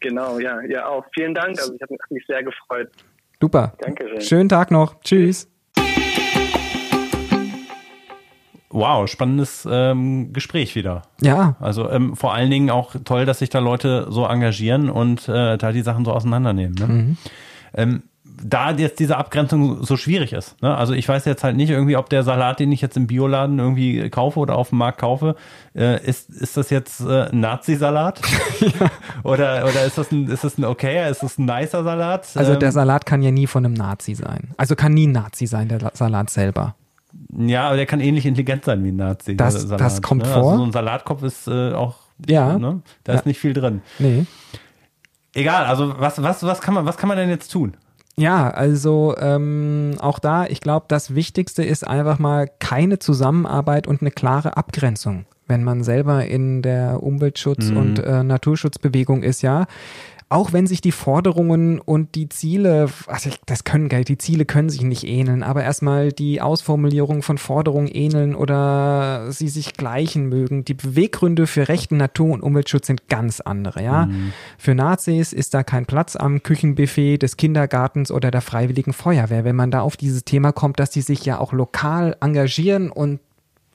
Genau, 0.00 0.38
ja, 0.38 0.60
ja 0.68 0.86
auch. 0.86 1.06
Vielen 1.14 1.32
Dank. 1.32 1.58
Also 1.58 1.72
ich 1.72 1.80
habe 1.80 1.96
mich 2.10 2.26
sehr 2.26 2.42
gefreut. 2.42 2.90
Super. 3.40 3.72
Dankeschön. 3.80 4.20
Schönen 4.20 4.48
Tag 4.50 4.70
noch. 4.70 5.00
Tschüss. 5.00 5.48
Wow, 8.68 9.08
spannendes 9.08 9.66
ähm, 9.70 10.34
Gespräch 10.34 10.74
wieder. 10.74 11.02
Ja. 11.22 11.56
Also 11.58 11.88
ähm, 11.88 12.16
vor 12.16 12.34
allen 12.34 12.50
Dingen 12.50 12.68
auch 12.68 12.94
toll, 13.02 13.24
dass 13.24 13.38
sich 13.38 13.48
da 13.48 13.60
Leute 13.60 14.06
so 14.10 14.26
engagieren 14.26 14.90
und 14.90 15.26
äh, 15.26 15.56
da 15.56 15.72
die 15.72 15.80
Sachen 15.80 16.04
so 16.04 16.12
auseinandernehmen. 16.12 16.74
Ne? 16.74 16.86
Mhm. 16.86 17.16
Ähm, 17.72 18.02
da 18.42 18.72
jetzt 18.72 18.98
diese 18.98 19.16
Abgrenzung 19.16 19.84
so 19.84 19.96
schwierig 19.96 20.32
ist. 20.32 20.60
Ne? 20.62 20.74
Also 20.74 20.92
ich 20.92 21.08
weiß 21.08 21.24
jetzt 21.24 21.44
halt 21.44 21.56
nicht 21.56 21.70
irgendwie, 21.70 21.96
ob 21.96 22.08
der 22.10 22.22
Salat, 22.22 22.58
den 22.60 22.72
ich 22.72 22.80
jetzt 22.80 22.96
im 22.96 23.06
Bioladen 23.06 23.58
irgendwie 23.58 24.08
kaufe 24.10 24.40
oder 24.40 24.56
auf 24.56 24.70
dem 24.70 24.78
Markt 24.78 24.98
kaufe, 24.98 25.36
äh, 25.74 26.04
ist, 26.04 26.30
ist 26.30 26.56
das 26.56 26.70
jetzt 26.70 27.00
äh, 27.00 27.28
Nazi-Salat? 27.32 28.20
ja. 28.60 28.90
oder, 29.22 29.64
oder 29.64 29.84
ist 29.84 29.98
das 29.98 30.10
ein, 30.10 30.28
ist 30.28 30.44
das 30.44 30.58
ein 30.58 30.64
okayer, 30.64 31.08
ist 31.08 31.22
das 31.22 31.38
ein 31.38 31.44
nicer 31.44 31.84
Salat? 31.84 32.28
Also 32.34 32.56
der 32.56 32.68
ähm, 32.68 32.72
Salat 32.72 33.06
kann 33.06 33.22
ja 33.22 33.30
nie 33.30 33.46
von 33.46 33.64
einem 33.64 33.74
Nazi 33.74 34.14
sein. 34.14 34.54
Also 34.56 34.74
kann 34.74 34.94
nie 34.94 35.06
ein 35.06 35.12
Nazi 35.12 35.46
sein, 35.46 35.68
der 35.68 35.90
Salat 35.94 36.30
selber. 36.30 36.74
Ja, 37.36 37.68
aber 37.68 37.76
der 37.76 37.86
kann 37.86 38.00
ähnlich 38.00 38.26
intelligent 38.26 38.64
sein 38.64 38.82
wie 38.82 38.88
ein 38.88 38.96
Nazi. 38.96 39.36
Das, 39.36 39.54
Salat, 39.54 39.80
das 39.80 40.02
kommt 40.02 40.22
ne? 40.22 40.28
vor. 40.28 40.50
Also 40.50 40.56
so 40.56 40.64
ein 40.64 40.72
Salatkopf 40.72 41.22
ist 41.22 41.46
äh, 41.46 41.72
auch, 41.72 41.96
ja. 42.28 42.58
Ne? 42.58 42.82
da 43.04 43.12
ja. 43.12 43.18
ist 43.18 43.26
nicht 43.26 43.38
viel 43.38 43.52
drin. 43.52 43.82
Nee. 43.98 44.26
Egal, 45.34 45.66
also 45.66 45.94
was, 45.98 46.22
was, 46.22 46.42
was, 46.44 46.60
kann 46.60 46.74
man, 46.74 46.86
was 46.86 46.96
kann 46.96 47.08
man 47.08 47.18
denn 47.18 47.28
jetzt 47.28 47.48
tun? 47.48 47.76
Ja, 48.16 48.48
also 48.50 49.14
ähm, 49.18 49.96
auch 49.98 50.18
da, 50.18 50.46
ich 50.46 50.60
glaube, 50.60 50.86
das 50.88 51.14
Wichtigste 51.14 51.64
ist 51.64 51.86
einfach 51.86 52.18
mal 52.18 52.48
keine 52.60 52.98
Zusammenarbeit 52.98 53.86
und 53.86 54.02
eine 54.02 54.12
klare 54.12 54.56
Abgrenzung. 54.56 55.26
Wenn 55.46 55.64
man 55.64 55.82
selber 55.82 56.24
in 56.24 56.62
der 56.62 57.02
Umweltschutz- 57.02 57.70
mhm. 57.70 57.76
und 57.76 57.98
äh, 57.98 58.22
Naturschutzbewegung 58.22 59.22
ist, 59.22 59.42
ja, 59.42 59.66
auch 60.28 60.52
wenn 60.52 60.66
sich 60.66 60.80
die 60.80 60.92
Forderungen 60.92 61.78
und 61.78 62.14
die 62.14 62.28
Ziele, 62.28 62.88
also 63.06 63.30
das 63.46 63.64
können, 63.64 63.88
die 63.88 64.18
Ziele 64.18 64.44
können 64.44 64.68
sich 64.68 64.82
nicht 64.82 65.04
ähneln, 65.04 65.42
aber 65.42 65.62
erstmal 65.62 66.12
die 66.12 66.40
Ausformulierung 66.40 67.22
von 67.22 67.38
Forderungen 67.38 67.88
ähneln 67.88 68.34
oder 68.34 69.30
sie 69.30 69.48
sich 69.48 69.74
gleichen 69.74 70.28
mögen. 70.28 70.64
Die 70.64 70.74
Beweggründe 70.74 71.46
für 71.46 71.68
rechten 71.68 71.98
Natur- 71.98 72.32
und 72.32 72.42
Umweltschutz 72.42 72.86
sind 72.86 73.08
ganz 73.08 73.40
andere, 73.40 73.82
ja. 73.82 74.06
Mhm. 74.06 74.32
Für 74.58 74.74
Nazis 74.74 75.32
ist 75.32 75.54
da 75.54 75.62
kein 75.62 75.86
Platz 75.86 76.16
am 76.16 76.42
Küchenbuffet 76.42 77.18
des 77.18 77.36
Kindergartens 77.36 78.10
oder 78.10 78.30
der 78.30 78.40
Freiwilligen 78.40 78.92
Feuerwehr, 78.92 79.44
wenn 79.44 79.56
man 79.56 79.70
da 79.70 79.82
auf 79.82 79.96
dieses 79.96 80.24
Thema 80.24 80.52
kommt, 80.52 80.80
dass 80.80 80.90
die 80.90 81.02
sich 81.02 81.24
ja 81.24 81.38
auch 81.38 81.52
lokal 81.52 82.16
engagieren 82.20 82.90
und 82.90 83.20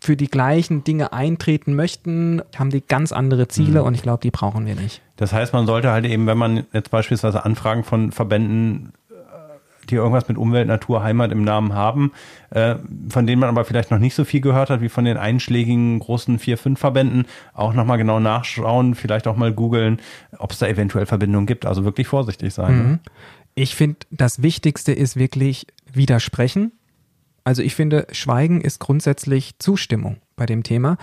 für 0.01 0.15
die 0.15 0.29
gleichen 0.29 0.83
Dinge 0.83 1.13
eintreten 1.13 1.75
möchten, 1.75 2.41
haben 2.57 2.69
die 2.69 2.81
ganz 2.81 3.11
andere 3.11 3.47
Ziele 3.47 3.81
mhm. 3.81 3.87
und 3.87 3.95
ich 3.95 4.01
glaube, 4.01 4.21
die 4.21 4.31
brauchen 4.31 4.65
wir 4.65 4.75
nicht. 4.75 5.01
Das 5.19 5.33
heißt, 5.33 5.51
man 5.51 5.65
sollte 5.65 5.91
halt 5.91 6.05
eben, 6.05 6.27
wenn 6.27 6.37
man 6.37 6.65
jetzt 6.71 6.91
beispielsweise 6.91 7.43
Anfragen 7.43 7.83
von 7.83 8.13
Verbänden 8.13 8.93
äh, 9.09 9.13
die 9.89 9.95
irgendwas 9.95 10.29
mit 10.29 10.37
Umwelt, 10.37 10.65
Natur, 10.65 11.03
Heimat 11.03 11.33
im 11.33 11.43
Namen 11.43 11.73
haben, 11.73 12.13
äh, 12.51 12.75
von 13.09 13.27
denen 13.27 13.41
man 13.41 13.49
aber 13.49 13.65
vielleicht 13.65 13.91
noch 13.91 13.99
nicht 13.99 14.15
so 14.15 14.23
viel 14.23 14.39
gehört 14.39 14.69
hat 14.69 14.79
wie 14.79 14.87
von 14.87 15.03
den 15.03 15.17
einschlägigen 15.17 15.99
großen 15.99 16.39
vier, 16.39 16.57
fünf 16.57 16.79
Verbänden, 16.79 17.25
auch 17.53 17.73
nochmal 17.73 17.97
genau 17.97 18.21
nachschauen, 18.21 18.95
vielleicht 18.95 19.27
auch 19.27 19.35
mal 19.35 19.51
googeln, 19.51 19.99
ob 20.37 20.51
es 20.51 20.59
da 20.59 20.67
eventuell 20.67 21.05
Verbindungen 21.05 21.47
gibt. 21.47 21.65
Also 21.65 21.83
wirklich 21.83 22.07
vorsichtig 22.07 22.53
sein. 22.53 22.77
Ne? 22.77 22.83
Mhm. 22.83 22.99
Ich 23.55 23.75
finde, 23.75 23.97
das 24.11 24.41
Wichtigste 24.41 24.93
ist 24.93 25.17
wirklich 25.17 25.67
widersprechen. 25.91 26.71
Also 27.43 27.61
ich 27.61 27.75
finde, 27.75 28.07
Schweigen 28.13 28.61
ist 28.61 28.79
grundsätzlich 28.79 29.59
Zustimmung 29.59 30.21
bei 30.37 30.45
dem 30.45 30.63
Thema. 30.63 30.97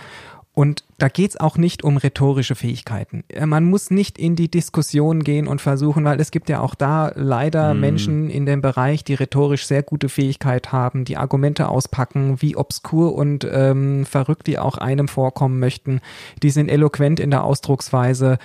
Und 0.57 0.85
da 0.97 1.07
geht 1.07 1.29
es 1.29 1.39
auch 1.39 1.59
nicht 1.59 1.83
um 1.83 1.97
rhetorische 1.97 2.55
Fähigkeiten. 2.55 3.23
Äh, 3.29 3.45
man 3.45 3.63
muss 3.63 3.91
nicht 3.91 4.17
in 4.17 4.35
die 4.35 4.49
Diskussion 4.49 5.23
gehen 5.23 5.47
und 5.47 5.61
versuchen, 5.61 6.03
weil 6.03 6.19
es 6.19 6.31
gibt 6.31 6.49
ja 6.49 6.61
auch 6.61 6.73
da 6.73 7.11
leider 7.13 7.75
mm. 7.75 7.79
Menschen 7.79 8.29
in 8.31 8.47
dem 8.47 8.63
Bereich, 8.63 9.03
die 9.03 9.13
rhetorisch 9.13 9.67
sehr 9.67 9.83
gute 9.83 10.09
Fähigkeit 10.09 10.71
haben, 10.71 11.05
die 11.05 11.15
Argumente 11.15 11.69
auspacken, 11.69 12.41
wie 12.41 12.55
obskur 12.55 13.13
und 13.13 13.47
ähm, 13.51 14.07
verrückt 14.07 14.47
die 14.47 14.57
auch 14.57 14.79
einem 14.79 15.07
vorkommen 15.07 15.59
möchten. 15.59 16.01
Die 16.41 16.49
sind 16.49 16.69
eloquent 16.69 17.19
in 17.19 17.29
der 17.29 17.43
Ausdrucksweise 17.43 18.39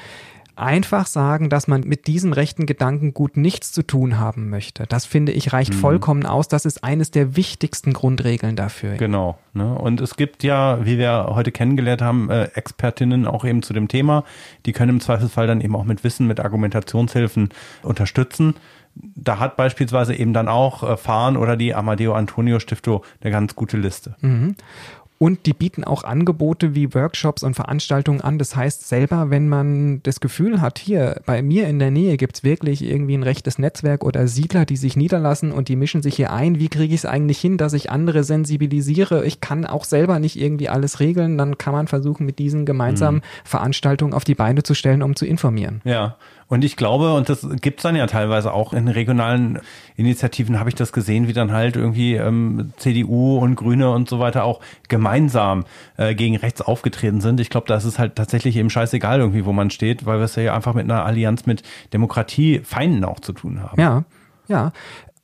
einfach 0.57 1.07
sagen, 1.07 1.49
dass 1.51 1.69
man 1.69 1.83
mit 1.83 2.07
diesem 2.07 2.33
rechten 2.33 2.67
Gedankengut 2.67 3.37
nichts 3.37 3.73
zu 3.73 3.83
tun 3.83 4.19
haben 4.19 4.51
möchte. 4.51 4.85
Das 4.89 5.05
finde 5.05 5.33
ich 5.33 5.53
reicht 5.53 5.75
mhm. 5.75 5.79
vollkommen 5.79 6.27
aus. 6.27 6.49
Das 6.49 6.65
ist 6.65 6.85
eines 6.85 7.11
der 7.11 7.37
wichtigsten 7.37 7.93
Grundregeln 7.93 8.57
dafür. 8.57 8.97
Genau. 8.97 9.39
Ne? 9.55 9.75
Und 9.75 10.01
es 10.01 10.17
gibt 10.17 10.43
ja, 10.43 10.85
wie 10.85 10.99
wir 10.99 11.29
heute 11.31 11.53
kennengelernt 11.53 12.03
haben, 12.03 12.31
äh, 12.31 12.45
Expertinnen 12.55 13.27
auch 13.27 13.45
eben 13.45 13.63
zu 13.63 13.73
dem 13.73 13.89
Thema. 13.89 14.25
Die 14.67 14.73
können 14.73 14.91
im 14.91 15.01
Zweifelsfall 15.01 15.47
dann 15.47 15.61
eben 15.61 15.77
auch 15.77 15.85
mit 15.85 16.05
Wissen, 16.05 16.27
mit 16.27 16.41
Argumentationshilfen 16.41 17.51
unterstützen 17.83 18.55
da 18.95 19.39
hat 19.39 19.57
beispielsweise 19.57 20.15
eben 20.15 20.33
dann 20.33 20.49
auch 20.49 20.83
äh, 20.83 20.97
Fahren 20.97 21.37
oder 21.37 21.57
die 21.57 21.75
Amadeo 21.75 22.15
Antonio 22.15 22.59
Stiftung 22.59 23.03
eine 23.21 23.31
ganz 23.31 23.55
gute 23.55 23.77
Liste. 23.77 24.17
Mhm. 24.21 24.55
Und 25.23 25.47
die 25.47 25.53
bieten 25.53 25.85
auch 25.85 26.03
Angebote 26.03 26.75
wie 26.75 26.95
Workshops 26.95 27.45
und 27.45 27.55
Veranstaltungen 27.55 28.23
an. 28.23 28.39
Das 28.41 28.57
heißt, 28.57 28.89
selber, 28.89 29.31
wenn 29.31 29.49
man 29.49 30.03
das 30.03 30.19
Gefühl 30.19 30.61
hat, 30.61 30.81
hier 30.81 31.21
bei 31.27 31.43
mir 31.43 31.69
in 31.69 31.79
der 31.79 31.93
Nähe 31.93 32.17
gibt 32.17 32.39
es 32.39 32.43
wirklich 32.43 32.83
irgendwie 32.83 33.15
ein 33.15 33.23
rechtes 33.23 33.57
Netzwerk 33.57 34.03
oder 34.03 34.27
Siedler, 34.27 34.65
die 34.65 34.77
sich 34.77 34.97
niederlassen 34.97 35.53
und 35.53 35.69
die 35.69 35.77
mischen 35.77 36.03
sich 36.03 36.17
hier 36.17 36.33
ein, 36.33 36.59
wie 36.59 36.69
kriege 36.69 36.93
ich 36.93 37.03
es 37.03 37.07
eigentlich 37.07 37.39
hin, 37.39 37.57
dass 37.57 37.73
ich 37.73 37.89
andere 37.89 38.25
sensibilisiere? 38.25 39.25
Ich 39.25 39.41
kann 39.41 39.65
auch 39.65 39.85
selber 39.85 40.19
nicht 40.19 40.41
irgendwie 40.41 40.69
alles 40.69 40.99
regeln. 40.99 41.39
Dann 41.39 41.57
kann 41.57 41.73
man 41.73 41.87
versuchen, 41.87 42.27
mit 42.27 42.41
diesen 42.41 42.67
gemeinsamen 42.67 43.19
mhm. 43.19 43.45
Veranstaltungen 43.45 44.15
auf 44.15 44.25
die 44.25 44.35
Beine 44.35 44.65
zu 44.65 44.75
stellen, 44.75 45.05
um 45.05 45.15
zu 45.15 45.25
informieren. 45.25 45.83
Ja, 45.85 46.17
und 46.53 46.65
ich 46.65 46.77
glaube, 46.77 47.15
und 47.15 47.31
das 47.31 47.49
gibt's 47.63 47.83
dann 47.83 47.97
ja 47.97 48.07
teilweise 48.07 48.53
auch 48.53 48.75
in 48.75 48.87
regionalen 48.87 49.61
Initiativen, 49.97 50.61
habe 50.61 50.69
ich 50.69 50.75
das 50.75 50.93
gesehen, 50.93 51.27
wie 51.27 51.33
dann 51.33 51.51
halt 51.51 51.77
irgendwie 51.77 52.17
ähm, 52.17 52.75
CDU 52.77 53.39
und 53.39 53.55
Grüne 53.55 53.89
und 53.89 54.07
so 54.07 54.19
weiter 54.19 54.45
auch 54.45 54.61
gemeinsam 54.87 55.65
äh, 55.97 56.15
gegen 56.15 56.37
rechts 56.37 56.61
aufgetreten 56.61 57.23
sind. 57.23 57.41
Ich 57.41 57.49
glaube, 57.49 57.69
da 57.69 57.77
ist 57.77 57.87
es 57.87 57.99
halt 57.99 58.17
tatsächlich 58.17 58.57
eben 58.57 58.69
scheißegal 58.69 59.21
irgendwie, 59.21 59.47
wo 59.47 59.55
man 59.55 59.71
steht, 59.71 60.05
weil 60.05 60.19
wir 60.19 60.27
es 60.27 60.37
ja 60.37 60.55
einfach 60.55 60.75
mit 60.75 60.85
einer 60.85 61.07
Allianz 61.07 61.47
mit 61.47 61.63
Demokratiefeinden 61.95 63.07
auch 63.07 63.21
zu 63.21 63.33
tun 63.33 63.63
haben. 63.63 63.81
Ja, 63.81 64.05
ja 64.47 64.73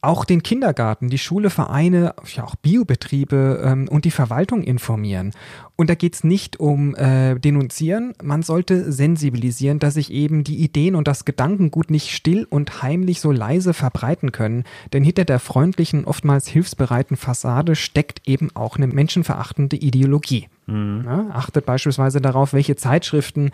auch 0.00 0.24
den 0.24 0.42
Kindergarten, 0.42 1.08
die 1.08 1.18
Schule, 1.18 1.50
Vereine, 1.50 2.14
ja 2.34 2.44
auch 2.44 2.54
Biobetriebe 2.54 3.62
ähm, 3.64 3.88
und 3.88 4.04
die 4.04 4.12
Verwaltung 4.12 4.62
informieren. 4.62 5.32
Und 5.76 5.90
da 5.90 5.94
geht's 5.94 6.22
nicht 6.22 6.60
um 6.60 6.94
äh, 6.94 7.38
denunzieren, 7.38 8.14
man 8.22 8.42
sollte 8.42 8.92
sensibilisieren, 8.92 9.80
dass 9.80 9.94
sich 9.94 10.12
eben 10.12 10.44
die 10.44 10.58
Ideen 10.58 10.94
und 10.94 11.08
das 11.08 11.24
Gedankengut 11.24 11.90
nicht 11.90 12.10
still 12.10 12.46
und 12.48 12.82
heimlich 12.82 13.20
so 13.20 13.32
leise 13.32 13.74
verbreiten 13.74 14.30
können. 14.30 14.64
Denn 14.92 15.02
hinter 15.02 15.24
der 15.24 15.40
freundlichen, 15.40 16.04
oftmals 16.04 16.46
hilfsbereiten 16.48 17.16
Fassade 17.16 17.74
steckt 17.74 18.26
eben 18.26 18.54
auch 18.54 18.76
eine 18.76 18.86
menschenverachtende 18.86 19.76
Ideologie. 19.76 20.48
Mhm. 20.68 21.04
Ja, 21.06 21.26
achtet 21.32 21.64
beispielsweise 21.64 22.20
darauf, 22.20 22.52
welche 22.52 22.76
Zeitschriften, 22.76 23.50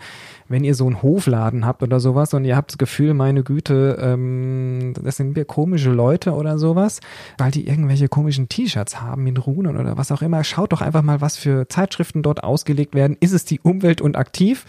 wenn 0.49 0.65
ihr 0.65 0.75
so 0.75 0.85
einen 0.85 1.01
Hofladen 1.01 1.65
habt 1.65 1.81
oder 1.81 2.01
sowas 2.01 2.33
und 2.33 2.43
ihr 2.43 2.57
habt 2.57 2.71
das 2.71 2.77
Gefühl, 2.77 3.13
meine 3.13 3.43
Güte, 3.43 3.97
ähm, 4.01 4.93
das 5.01 5.15
sind 5.15 5.35
wir 5.35 5.45
komische 5.45 5.91
Leute 5.91 6.33
oder 6.33 6.59
sowas, 6.59 6.99
weil 7.37 7.51
die 7.51 7.67
irgendwelche 7.67 8.09
komischen 8.09 8.49
T-Shirts 8.49 9.01
haben 9.01 9.23
mit 9.23 9.47
Runen 9.47 9.77
oder 9.77 9.97
was 9.97 10.11
auch 10.11 10.21
immer. 10.21 10.43
Schaut 10.43 10.73
doch 10.73 10.81
einfach 10.81 11.03
mal, 11.03 11.21
was 11.21 11.37
für 11.37 11.69
Zeitschriften 11.69 12.21
dort 12.21 12.43
ausgelegt 12.43 12.93
werden, 12.93 13.15
ist 13.21 13.31
es 13.31 13.45
die 13.45 13.61
Umwelt 13.61 14.01
und 14.01 14.17
aktiv, 14.17 14.65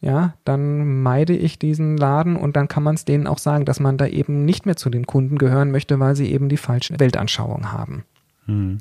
ja, 0.00 0.34
dann 0.44 1.02
meide 1.02 1.34
ich 1.34 1.58
diesen 1.58 1.96
Laden 1.96 2.36
und 2.36 2.54
dann 2.54 2.68
kann 2.68 2.84
man 2.84 2.94
es 2.94 3.04
denen 3.04 3.26
auch 3.26 3.38
sagen, 3.38 3.64
dass 3.64 3.80
man 3.80 3.96
da 3.96 4.06
eben 4.06 4.44
nicht 4.44 4.66
mehr 4.66 4.76
zu 4.76 4.88
den 4.88 5.06
Kunden 5.06 5.36
gehören 5.38 5.72
möchte, 5.72 5.98
weil 5.98 6.14
sie 6.14 6.30
eben 6.30 6.48
die 6.48 6.56
falsche 6.56 7.00
Weltanschauung 7.00 7.72
haben. 7.72 8.04
Hm. 8.46 8.78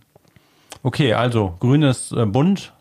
Okay, 0.84 1.14
also 1.14 1.56
grün 1.60 1.82
ist 1.82 2.12
äh, 2.12 2.28
bunt. 2.28 2.74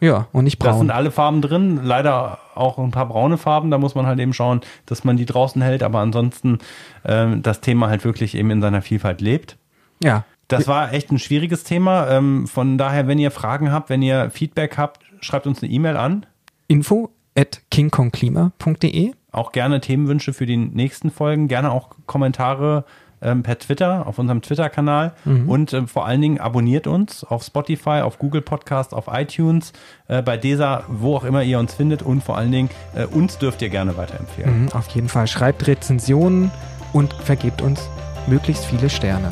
Ja, 0.00 0.28
und 0.32 0.44
nicht 0.44 0.58
braun. 0.58 0.72
Da 0.72 0.78
sind 0.78 0.90
alle 0.90 1.10
Farben 1.10 1.42
drin, 1.42 1.80
leider 1.82 2.38
auch 2.54 2.78
ein 2.78 2.90
paar 2.90 3.06
braune 3.06 3.36
Farben, 3.36 3.70
da 3.70 3.78
muss 3.78 3.94
man 3.94 4.06
halt 4.06 4.18
eben 4.18 4.32
schauen, 4.32 4.62
dass 4.86 5.04
man 5.04 5.16
die 5.16 5.26
draußen 5.26 5.60
hält, 5.60 5.82
aber 5.82 6.00
ansonsten 6.00 6.58
äh, 7.04 7.26
das 7.36 7.60
Thema 7.60 7.88
halt 7.88 8.04
wirklich 8.04 8.34
eben 8.34 8.50
in 8.50 8.62
seiner 8.62 8.82
Vielfalt 8.82 9.20
lebt. 9.20 9.56
Ja, 10.02 10.24
das 10.48 10.66
war 10.66 10.92
echt 10.92 11.12
ein 11.12 11.18
schwieriges 11.18 11.64
Thema. 11.64 12.08
Ähm, 12.10 12.46
von 12.46 12.76
daher, 12.76 13.06
wenn 13.06 13.18
ihr 13.18 13.30
Fragen 13.30 13.70
habt, 13.72 13.88
wenn 13.88 14.02
ihr 14.02 14.30
Feedback 14.30 14.78
habt, 14.78 15.00
schreibt 15.20 15.46
uns 15.46 15.62
eine 15.62 15.70
E-Mail 15.70 15.96
an. 15.96 16.26
Info 16.66 17.10
at 17.36 17.62
kingkongklima.de. 17.70 19.12
Auch 19.32 19.52
gerne 19.52 19.80
Themenwünsche 19.80 20.32
für 20.32 20.46
die 20.46 20.56
nächsten 20.56 21.10
Folgen, 21.10 21.46
gerne 21.46 21.70
auch 21.70 21.90
Kommentare 22.06 22.84
ähm, 23.22 23.42
per 23.42 23.58
Twitter, 23.58 24.06
auf 24.06 24.18
unserem 24.18 24.42
Twitter-Kanal 24.42 25.12
mhm. 25.24 25.48
und 25.48 25.72
äh, 25.72 25.86
vor 25.86 26.06
allen 26.06 26.20
Dingen 26.20 26.38
abonniert 26.38 26.86
uns 26.86 27.24
auf 27.24 27.42
Spotify, 27.42 28.00
auf 28.02 28.18
Google 28.18 28.42
Podcast, 28.42 28.94
auf 28.94 29.06
iTunes, 29.10 29.72
äh, 30.08 30.22
bei 30.22 30.36
dieser, 30.36 30.84
wo 30.88 31.16
auch 31.16 31.24
immer 31.24 31.42
ihr 31.42 31.58
uns 31.58 31.74
findet 31.74 32.02
und 32.02 32.22
vor 32.22 32.36
allen 32.36 32.52
Dingen 32.52 32.70
äh, 32.94 33.04
uns 33.04 33.38
dürft 33.38 33.62
ihr 33.62 33.68
gerne 33.68 33.96
weiterempfehlen. 33.96 34.62
Mhm, 34.62 34.72
auf 34.72 34.88
jeden 34.88 35.08
Fall. 35.08 35.26
Schreibt 35.26 35.66
Rezensionen 35.66 36.50
und 36.92 37.12
vergebt 37.12 37.62
uns 37.62 37.88
möglichst 38.26 38.64
viele 38.64 38.90
Sterne. 38.90 39.30